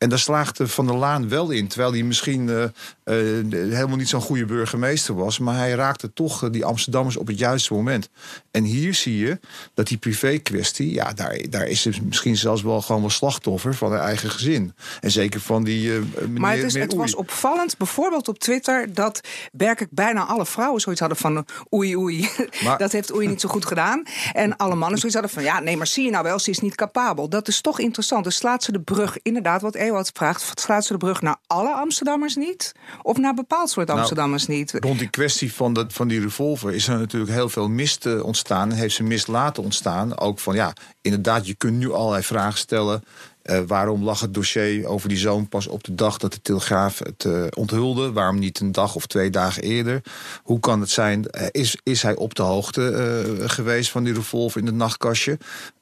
En 0.00 0.08
daar 0.08 0.18
slaagde 0.18 0.68
Van 0.68 0.86
der 0.86 0.96
Laan 0.96 1.28
wel 1.28 1.50
in. 1.50 1.68
Terwijl 1.68 1.92
hij 1.92 2.02
misschien 2.02 2.48
eh, 2.48 2.62
eh, 2.62 2.72
helemaal 3.50 3.96
niet 3.96 4.08
zo'n 4.08 4.20
goede 4.20 4.44
burgemeester 4.44 5.14
was. 5.14 5.38
Maar 5.38 5.56
hij 5.56 5.70
raakte 5.70 6.12
toch 6.12 6.44
eh, 6.44 6.50
die 6.50 6.64
Amsterdammers 6.64 7.16
op 7.16 7.26
het 7.26 7.38
juiste 7.38 7.74
moment. 7.74 8.08
En 8.50 8.64
hier 8.64 8.94
zie 8.94 9.18
je 9.18 9.38
dat 9.74 9.86
die 9.86 9.98
privé-kwestie... 9.98 10.92
ja, 10.92 11.12
daar, 11.12 11.38
daar 11.50 11.66
is 11.66 11.82
ze 11.82 11.92
misschien 12.02 12.36
zelfs 12.36 12.62
wel 12.62 12.80
gewoon 12.80 13.00
wel 13.00 13.10
slachtoffer 13.10 13.74
van 13.74 13.92
haar 13.92 14.00
eigen 14.00 14.30
gezin. 14.30 14.74
En 15.00 15.10
zeker 15.10 15.40
van 15.40 15.64
die 15.64 15.90
meneer, 15.90 16.40
Maar 16.40 16.56
het, 16.56 16.64
is, 16.64 16.72
meneer 16.72 16.88
het 16.88 16.96
was 16.96 17.14
opvallend, 17.14 17.76
bijvoorbeeld 17.76 18.28
op 18.28 18.38
Twitter, 18.38 18.94
dat 18.94 19.20
werkelijk 19.52 19.92
bijna 19.92 20.24
alle 20.24 20.46
vrouwen 20.46 20.80
zoiets 20.80 21.00
hadden 21.00 21.18
van 21.18 21.46
oei 21.74 21.96
oei. 21.96 22.28
Maar- 22.64 22.78
dat 22.78 22.92
heeft 22.92 23.14
oei 23.14 23.26
niet 23.26 23.40
zo 23.40 23.48
goed 23.48 23.66
gedaan. 23.66 24.02
En 24.32 24.56
alle 24.56 24.74
mannen 24.74 24.98
zoiets 24.98 25.18
hadden 25.18 25.34
van 25.34 25.44
ja, 25.44 25.60
nee, 25.60 25.76
maar 25.76 25.86
zie 25.86 26.04
je 26.04 26.10
nou 26.10 26.24
wel, 26.24 26.38
ze 26.38 26.50
is 26.50 26.60
niet 26.60 26.74
capabel. 26.74 27.28
Dat 27.28 27.48
is 27.48 27.60
toch 27.60 27.80
interessant. 27.80 28.24
Dus 28.24 28.36
slaat 28.36 28.62
ze 28.62 28.72
de 28.72 28.80
brug, 28.80 29.18
inderdaad, 29.22 29.62
wat 29.62 29.74
Ewout 29.90 30.10
vraagt, 30.14 30.60
slaat 30.60 30.84
ze 30.84 30.92
de 30.92 30.98
brug 30.98 31.20
naar 31.20 31.36
alle 31.46 31.74
Amsterdammers 31.74 32.36
niet? 32.36 32.72
Of 33.02 33.16
naar 33.16 33.34
bepaald 33.34 33.70
soort 33.70 33.86
Nou, 33.86 33.98
Amsterdammers 33.98 34.46
niet? 34.46 34.72
Rond 34.78 34.98
die 34.98 35.08
kwestie 35.08 35.52
van, 35.52 35.72
dat, 35.72 35.92
van 35.92 36.08
die 36.08 36.20
revolver 36.20 36.74
is 36.74 36.88
er 36.88 36.98
natuurlijk 36.98 37.32
heel 37.32 37.48
veel 37.48 37.68
mist 37.68 38.06
eh, 38.06 38.24
ontstaan. 38.24 38.72
Heeft 38.72 38.94
ze 38.94 39.02
mist 39.02 39.28
laten 39.28 39.62
ontstaan. 39.62 40.18
Ook 40.18 40.38
van 40.38 40.54
ja, 40.54 40.72
inderdaad, 41.00 41.46
je 41.46 41.54
kunt 41.54 41.76
nu 41.76 41.92
allerlei 41.92 42.22
vragen 42.22 42.58
stellen. 42.58 43.02
Eh, 43.42 43.60
waarom 43.66 44.04
lag 44.04 44.20
het 44.20 44.34
dossier 44.34 44.86
over 44.86 45.08
die 45.08 45.18
zoon 45.18 45.48
pas 45.48 45.66
op 45.66 45.84
de 45.84 45.94
dag 45.94 46.18
dat 46.18 46.32
de 46.32 46.42
Telegraaf 46.42 46.98
het 46.98 47.24
eh, 47.24 47.44
onthulde? 47.56 48.12
Waarom 48.12 48.38
niet 48.38 48.60
een 48.60 48.72
dag 48.72 48.94
of 48.94 49.06
twee 49.06 49.30
dagen 49.30 49.62
eerder? 49.62 50.02
Hoe 50.42 50.60
kan 50.60 50.80
het 50.80 50.90
zijn? 50.90 51.24
is, 51.50 51.76
is 51.82 52.02
hij 52.02 52.16
op 52.16 52.34
de 52.34 52.42
hoogte 52.42 53.34
geweest 53.40 53.90
van 53.90 54.04
die 54.04 54.14
revolver 54.14 54.60
in 54.60 54.66
het 54.66 54.74
nachtkastje? 54.74 55.38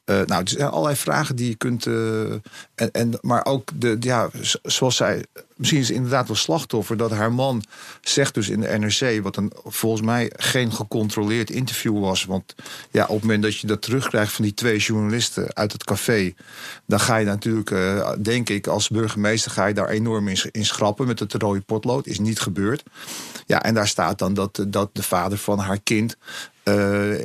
Eh, 0.09 0.15
nou, 0.25 0.39
het 0.39 0.49
zijn 0.49 0.69
allerlei 0.69 0.95
vragen 0.95 1.35
die 1.35 1.49
je 1.49 1.55
kunt. 1.55 1.85
eh, 1.85 2.31
en, 2.75 2.91
en, 2.91 3.17
maar 3.21 3.45
ook 3.45 3.69
de, 3.75 3.97
ja, 3.99 4.29
zoals 4.63 4.95
zij. 4.95 5.25
Misschien 5.55 5.79
is 5.79 5.91
inderdaad 5.91 6.27
wel 6.27 6.35
slachtoffer 6.35 6.97
dat 6.97 7.11
haar 7.11 7.33
man 7.33 7.63
zegt 8.01 8.33
dus 8.33 8.49
in 8.49 8.59
de 8.59 8.77
NRC, 8.77 9.23
wat 9.23 9.35
een 9.37 9.51
volgens 9.65 10.01
mij 10.01 10.31
geen 10.35 10.71
gecontroleerd 10.71 11.49
interview 11.49 11.99
was. 11.99 12.25
Want 12.25 12.55
ja, 12.91 13.03
op 13.03 13.09
het 13.15 13.21
moment 13.21 13.43
dat 13.43 13.57
je 13.57 13.67
dat 13.67 13.81
terugkrijgt 13.81 14.33
van 14.33 14.43
die 14.43 14.53
twee 14.53 14.77
journalisten 14.77 15.55
uit 15.55 15.71
het 15.71 15.83
café, 15.83 16.33
dan 16.85 16.99
ga 16.99 17.15
je 17.15 17.25
natuurlijk, 17.25 17.71
eh, 17.71 18.11
denk 18.19 18.49
ik, 18.49 18.67
als 18.67 18.89
burgemeester 18.89 19.51
ga 19.51 19.65
je 19.65 19.73
daar 19.73 19.89
enorm 19.89 20.27
in, 20.27 20.37
sch- 20.37 20.47
in 20.51 20.65
schrappen 20.65 21.07
met 21.07 21.19
het 21.19 21.33
rode 21.33 21.61
potlood. 21.61 22.07
Is 22.07 22.19
niet 22.19 22.39
gebeurd. 22.39 22.83
Ja, 23.45 23.61
en 23.63 23.73
daar 23.73 23.87
staat 23.87 24.19
dan 24.19 24.33
dat, 24.33 24.65
dat 24.67 24.89
de 24.93 25.03
vader 25.03 25.37
van 25.37 25.59
haar 25.59 25.79
kind 25.79 26.17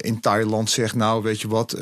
in 0.00 0.20
Thailand 0.20 0.70
zegt: 0.70 0.94
Nou, 0.94 1.22
weet 1.22 1.40
je 1.40 1.48
wat. 1.48 1.76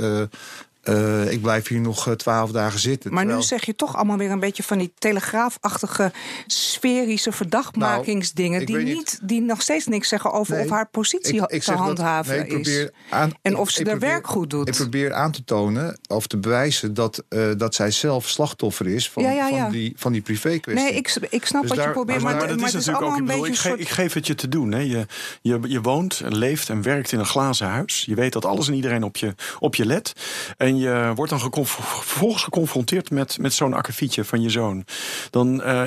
Eh, 0.83 1.31
ik 1.33 1.42
blijf 1.42 1.68
hier 1.68 1.81
nog 1.81 2.07
eh, 2.09 2.14
twaalf 2.14 2.51
dagen 2.51 2.79
zitten. 2.81 3.11
Maar 3.11 3.18
Terwijl- 3.18 3.40
nu 3.42 3.47
zeg 3.47 3.64
je 3.66 3.75
toch 3.77 3.97
allemaal 3.97 4.16
weer 4.16 4.31
een 4.31 4.40
beetje 4.40 4.62
van 4.62 4.79
die 4.79 4.92
telegraafachtige 4.99 6.12
sferische 6.47 7.33
verdachtmakingsdingen. 7.33 8.51
Nou, 8.51 8.62
ik 8.62 8.66
die, 8.66 8.77
niet, 8.95 8.95
niet. 8.97 9.18
die 9.23 9.40
nog 9.40 9.62
steeds 9.62 9.87
niks 9.87 10.09
zeggen 10.09 10.33
over 10.33 10.55
Nee, 10.55 10.64
of 10.64 10.71
haar 10.71 10.88
positie 10.90 11.35
ik- 11.37 11.51
ik 11.51 11.62
te 11.62 11.71
dat- 11.71 11.81
handhaven 11.81 12.37
nee, 12.37 12.47
ik 12.47 12.66
is. 12.66 12.88
aan- 13.11 13.33
En 13.42 13.53
ik- 13.53 13.59
of 13.59 13.71
ze 13.71 13.81
ik 13.81 13.87
haar 13.87 13.97
probeer- 13.97 14.14
werk 14.14 14.27
goed 14.27 14.51
doet. 14.51 14.68
Ik 14.68 14.75
probeer 14.75 15.12
aan 15.12 15.33
te 15.33 15.45
tonen 15.45 15.99
of 16.09 16.27
te 16.27 16.37
bewijzen 16.38 16.95
dat, 16.95 17.23
eh, 17.29 17.51
dat 17.57 17.75
zij 17.75 17.90
zelf 17.90 18.29
slachtoffer 18.29 18.87
is 18.87 19.11
van, 19.11 19.23
Ja, 19.23 19.31
ja, 19.31 19.49
ja. 19.49 19.62
van 19.62 19.71
die, 19.73 19.92
van 19.97 20.12
die 20.12 20.21
privé-kwestie. 20.23 20.85
Nee, 20.85 20.95
ik, 20.95 21.16
ik 21.31 21.47
snap 21.47 21.62
Dus 21.62 21.71
wat 21.71 21.85
je 21.85 21.90
probeert, 21.90 22.23
maar- 22.23 22.35
maar, 22.35 22.40
maar 22.47 22.49
Maar 22.49 22.57
dat 22.59 22.66
is 22.66 22.73
natuurlijk 22.73 22.97
ook, 22.97 23.01
allemaal 23.11 23.14
ik 23.14 23.21
een 23.21 23.27
bedoel, 23.27 23.45
ik, 23.45 23.51
beetje 23.53 23.68
ik 23.71 23.87
soort... 23.88 23.95
geef 23.99 24.12
het 24.12 24.27
je 24.27 24.35
te 24.35 24.49
doen. 24.49 24.73
Hè. 24.73 24.79
Je, 24.79 25.07
je, 25.42 25.59
je 25.62 25.81
woont 25.81 26.21
en 26.21 26.37
leeft 26.37 26.68
en 26.68 26.83
werkt 26.83 27.12
in 27.12 27.18
een 27.18 27.27
glazen 27.27 27.66
huis. 27.66 28.03
Je 28.07 28.14
weet 28.14 28.33
dat 28.33 28.45
alles 28.45 28.68
en 28.68 28.74
iedereen 28.74 29.03
op 29.03 29.16
je, 29.16 29.35
op 29.59 29.74
je 29.74 29.87
let. 29.87 30.12
En 30.57 30.72
je 30.77 31.12
wordt 31.14 31.31
dan 31.31 31.41
geconf- 31.41 31.79
vervolgens 31.83 32.43
geconfronteerd 32.43 33.11
met, 33.11 33.39
met 33.39 33.53
zo'n 33.55 33.75
akkefietje 33.75 34.25
van 34.25 34.43
je 34.43 34.51
zoon. 34.51 34.85
Dan 35.31 35.62
eh 35.62 35.83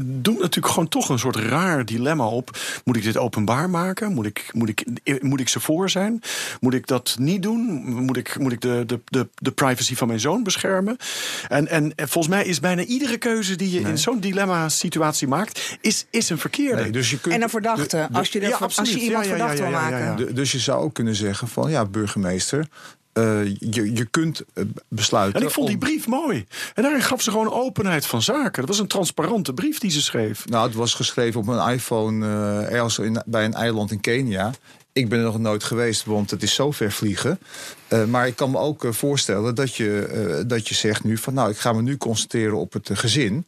doet 0.00 0.38
natuurlijk 0.38 0.66
gewoon 0.74 0.88
toch 0.88 1.08
een 1.08 1.18
soort 1.18 1.36
raar 1.36 1.84
dilemma 1.84 2.26
op. 2.26 2.58
Moet 2.84 2.96
ik 2.96 3.02
dit 3.02 3.16
openbaar 3.16 3.70
maken? 3.70 4.12
Moet 4.12 4.26
ik, 4.26 4.50
moet 4.52 4.68
ik, 4.68 4.84
moet 5.22 5.40
ik 5.40 5.48
ze 5.48 5.60
voor 5.60 5.90
zijn? 5.90 6.22
Moet 6.60 6.74
ik 6.74 6.86
dat 6.86 7.16
niet 7.18 7.42
doen? 7.42 7.60
Moet 8.04 8.16
ik, 8.16 8.38
moet 8.38 8.52
ik 8.52 8.60
de, 8.60 8.82
de, 8.86 9.00
de, 9.04 9.28
de 9.34 9.50
privacy 9.52 9.94
van 9.94 10.06
mijn 10.08 10.20
zoon 10.20 10.42
beschermen? 10.42 10.96
En, 11.48 11.68
en, 11.68 11.92
en 11.94 12.08
volgens 12.08 12.34
mij 12.34 12.44
is 12.44 12.60
bijna 12.60 12.82
iedere 12.82 13.16
keuze 13.18 13.56
die 13.56 13.70
je 13.70 13.80
in 13.80 13.98
zo'n 13.98 14.20
dilemma-situatie 14.20 15.28
maakt, 15.28 15.76
is, 15.80 16.06
is 16.10 16.30
een 16.30 16.38
verkeerde. 16.38 16.82
Nee, 16.82 16.90
dus 16.90 17.10
je 17.10 17.20
kunt, 17.20 17.34
En 17.34 17.42
een 17.42 17.48
verdachte, 17.48 17.96
de- 17.96 18.06
de- 18.12 18.18
als 18.18 18.28
je, 18.28 18.52
als 18.52 18.60
absoluut. 18.60 18.92
je 18.92 19.00
iemand 19.00 19.24
Ja, 19.24 19.30
ja, 19.30 19.36
ja, 19.36 19.46
verdacht 19.48 19.70
wil 19.70 19.80
maken. 19.80 20.34
dus 20.34 20.52
je 20.52 20.58
zou 20.58 20.82
ook 20.82 20.94
kunnen 20.94 21.14
zeggen 21.14 21.48
van 21.48 21.70
ja, 21.70 21.84
burgemeester, 21.84 22.66
eh, 23.18 23.44
je, 23.58 23.92
je 23.94 24.04
kunt 24.04 24.42
eh, 24.54 24.64
besluiten. 24.88 25.40
En 25.40 25.46
ik 25.46 25.52
vond 25.52 25.66
die 25.66 25.76
om- 25.76 25.82
brief 25.82 26.06
mooi. 26.06 26.46
En 26.74 26.82
daarin 26.82 27.02
gaf 27.02 27.22
ze 27.22 27.30
gewoon 27.30 27.52
openheid 27.52 28.06
van 28.06 28.22
zaken. 28.22 28.60
Dat 28.60 28.68
was 28.68 28.78
een 28.78 28.86
transparante 28.86 29.52
brief 29.54 29.78
die 29.78 29.90
ze 29.90 30.02
schreef. 30.02 30.48
Nou, 30.48 30.66
het 30.66 30.76
was 30.76 30.94
geschreven 30.94 31.40
op 31.40 31.46
een 31.48 31.68
iPhone 31.72 32.26
eh, 32.26 32.72
ergens 32.74 32.98
in, 32.98 33.22
bij 33.26 33.44
een 33.44 33.54
eiland 33.54 33.90
in 33.90 34.00
Kenia. 34.00 34.50
Ik 34.92 35.08
ben 35.08 35.18
er 35.18 35.24
nog 35.24 35.38
nooit 35.38 35.64
geweest, 35.64 36.04
want 36.04 36.30
het 36.30 36.42
is 36.42 36.54
zo 36.54 36.70
ver 36.70 36.92
vliegen. 36.92 37.38
Maar 38.08 38.26
ik 38.26 38.36
kan 38.36 38.50
me 38.50 38.58
ook 38.58 38.86
voorstellen 38.90 39.54
dat 39.54 39.74
je, 39.74 40.44
dat 40.46 40.68
je 40.68 40.74
zegt 40.74 41.04
nu 41.04 41.16
van... 41.16 41.34
nou, 41.34 41.50
ik 41.50 41.58
ga 41.58 41.72
me 41.72 41.82
nu 41.82 41.96
concentreren 41.96 42.56
op 42.56 42.72
het 42.72 42.90
gezin. 42.92 43.46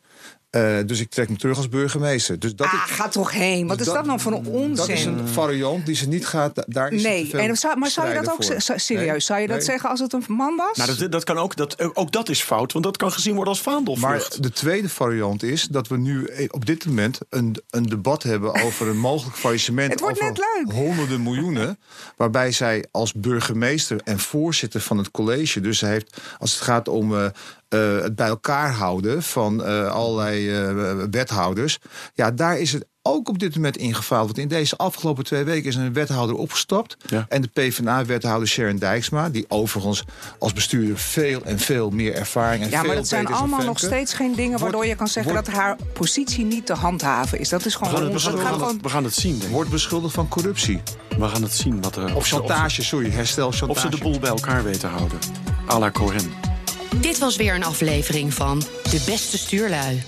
Eh, 0.50 0.76
dus 0.86 1.00
ik 1.00 1.10
trek 1.10 1.28
me 1.28 1.36
terug 1.36 1.56
als 1.56 1.68
burgemeester. 1.68 2.38
Dus 2.38 2.54
dat 2.56 2.66
Ah, 2.66 2.72
ik, 2.72 2.80
ga 2.94 3.08
toch 3.08 3.32
heen. 3.32 3.66
Wat 3.66 3.80
is 3.80 3.86
dat, 3.86 4.04
nou 4.06 4.20
voor 4.20 4.32
een 4.32 4.46
onzin? 4.46 4.74
Dat 4.74 4.88
is 4.88 5.04
een 5.04 5.28
variant 5.28 5.86
die 5.86 5.94
ze 5.94 6.08
niet 6.08 6.26
gaat... 6.26 6.54
da- 6.54 6.64
Daar 6.66 6.92
is 6.92 7.02
ze 7.02 7.06
te 7.08 7.12
Nee, 7.12 7.26
veel 7.30 7.38
en 7.38 7.56
zou, 7.56 7.78
maar 7.78 7.90
zou 7.90 8.08
je 8.08 8.14
dat 8.14 8.30
ook 8.30 8.44
voor. 8.44 8.54
serieus? 8.76 9.06
Nee, 9.10 9.20
zou 9.20 9.40
je 9.40 9.46
dat 9.46 9.56
nee. 9.56 9.64
zeggen 9.66 9.90
als 9.90 10.00
het 10.00 10.12
een 10.12 10.24
man 10.28 10.56
was? 10.56 10.76
Nou, 10.76 10.96
dat, 10.96 11.12
dat 11.12 11.24
kan 11.24 11.36
ook, 11.38 11.56
dat, 11.56 11.94
ook 11.96 12.12
dat 12.12 12.28
is 12.28 12.42
fout, 12.42 12.72
want 12.72 12.84
dat 12.84 12.96
kan 12.96 13.12
gezien 13.12 13.34
worden 13.34 13.52
als 13.52 13.64
Maar 13.64 13.74
vaandelvlucht. 13.74 14.42
de 14.42 14.50
tweede 14.50 14.88
variant 14.88 15.42
is 15.42 15.62
dat 15.62 15.88
we 15.88 15.96
nu 15.96 16.24
eh, 16.24 16.46
op 16.50 16.66
dit 16.66 16.86
moment 16.86 17.18
een, 17.28 17.56
een 17.70 17.82
debat 17.86 18.22
hebben 18.22 18.54
over 18.62 18.88
een 18.88 18.98
mogelijk 18.98 19.36
faillissement. 19.44 19.90
Het 19.90 20.00
wordt 20.00 20.20
over 20.22 20.32
net 20.32 20.42
leuk. 20.66 20.72
honderden 20.76 21.22
miljoenen. 21.22 21.78
Waarbij 22.16 22.52
zij 22.52 22.84
als 22.90 23.12
burgemeester 23.12 24.00
en 24.04 24.18
voorzitter 24.18 24.80
van 24.80 24.98
het 24.98 25.10
college, 25.10 25.60
dus 25.60 25.78
zij 25.78 25.90
heeft, 25.90 26.16
als 26.38 26.52
het 26.52 26.60
gaat 26.60 26.88
om 26.88 27.16
eh, 27.16 27.26
eh, 27.70 28.00
het 28.00 28.14
bij 28.14 28.26
elkaar 28.26 28.72
houden 28.72 29.22
van 29.22 29.64
eh, 29.64 29.90
allerlei 29.90 30.50
eh, 30.50 31.04
wethouders. 31.10 31.78
Ja, 32.14 32.30
daar 32.30 32.58
is 32.58 32.72
het 32.72 32.86
ook 33.02 33.28
op 33.28 33.38
dit 33.38 33.54
moment 33.54 33.76
ingefaald. 33.76 34.26
Want 34.26 34.38
in 34.38 34.48
deze 34.48 34.76
afgelopen 34.76 35.24
twee 35.24 35.44
weken 35.44 35.68
is 35.68 35.76
een 35.76 35.92
wethouder 35.92 36.36
opgestapt. 36.36 36.96
Ja. 37.06 37.26
En 37.28 37.42
de 37.42 37.48
PvdA-wethouder 37.48 38.48
Sharon 38.48 38.76
Dijksma, 38.76 39.28
die 39.28 39.44
overigens 39.48 40.04
als 40.38 40.52
bestuurder 40.52 40.98
veel 40.98 41.42
en 41.44 41.58
veel 41.58 41.90
meer 41.90 42.14
ervaring 42.14 42.62
en 42.62 42.70
ja, 42.70 42.82
maar 42.82 42.94
dat 42.94 43.08
zijn 43.08 43.26
allemaal 43.26 43.64
nog 43.64 43.78
steeds 43.78 44.14
geen 44.14 44.34
dingen 44.34 44.58
waardoor 44.58 44.86
je 44.86 44.94
kan 44.94 45.08
zeggen 45.08 45.32
wordt- 45.32 45.46
dat 45.46 45.56
haar 45.56 45.76
positie 45.92 46.44
niet 46.44 46.66
te 46.66 46.74
handhaven 46.74 47.38
is. 47.38 47.48
Dat 47.48 47.64
is 47.64 47.78
we, 47.78 47.84
gewoon 47.84 48.00
gaan 48.00 48.12
het, 48.12 48.22
we, 48.22 48.38
gaan, 48.38 48.58
we 48.58 48.64
het, 48.64 48.82
we 48.82 48.88
gaan 48.88 49.04
het 49.04 49.14
zien, 49.14 49.32
denk 49.32 49.44
ik. 49.44 49.50
Wordt 49.50 49.70
beschuldigd 49.70 50.14
van 50.14 50.28
corruptie. 50.28 50.82
We 51.18 51.28
gaan 51.28 51.42
het 51.42 51.52
zien. 51.52 51.82
Wat, 51.82 51.96
er 51.96 52.14
Of 52.14 52.26
chantage, 52.26 52.82
sorry, 52.82 53.10
herstel 53.10 53.50
chantage. 53.50 53.70
Of 53.70 53.78
ze 53.80 53.88
de 53.88 53.98
boel 53.98 54.18
bij 54.18 54.30
elkaar 54.30 54.62
weten 54.64 54.88
houden. 54.88 55.18
A 55.70 55.78
la 55.78 55.90
Cohen. 55.90 56.50
Dit 56.96 57.18
was 57.18 57.36
weer 57.36 57.54
een 57.54 57.64
aflevering 57.64 58.34
van 58.34 58.58
De 58.90 59.02
Beste 59.06 59.38
Stuurlui. 59.38 60.02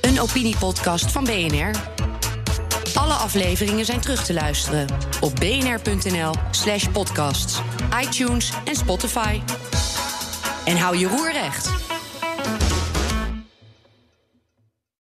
Een 0.00 0.20
opiniepodcast 0.20 1.12
van 1.12 1.24
BNR. 1.24 1.70
Alle 2.94 3.12
afleveringen 3.12 3.84
zijn 3.84 4.00
terug 4.00 4.24
te 4.24 4.32
luisteren 4.32 4.86
op 5.20 5.34
bnr.nl 5.34 6.34
slash 6.50 6.86
podcasts, 6.92 7.60
iTunes 8.02 8.52
en 8.64 8.76
Spotify. 8.76 9.40
En 10.64 10.76
hou 10.76 10.96
je 10.96 11.06
roer 11.06 11.32
recht. 11.32 11.85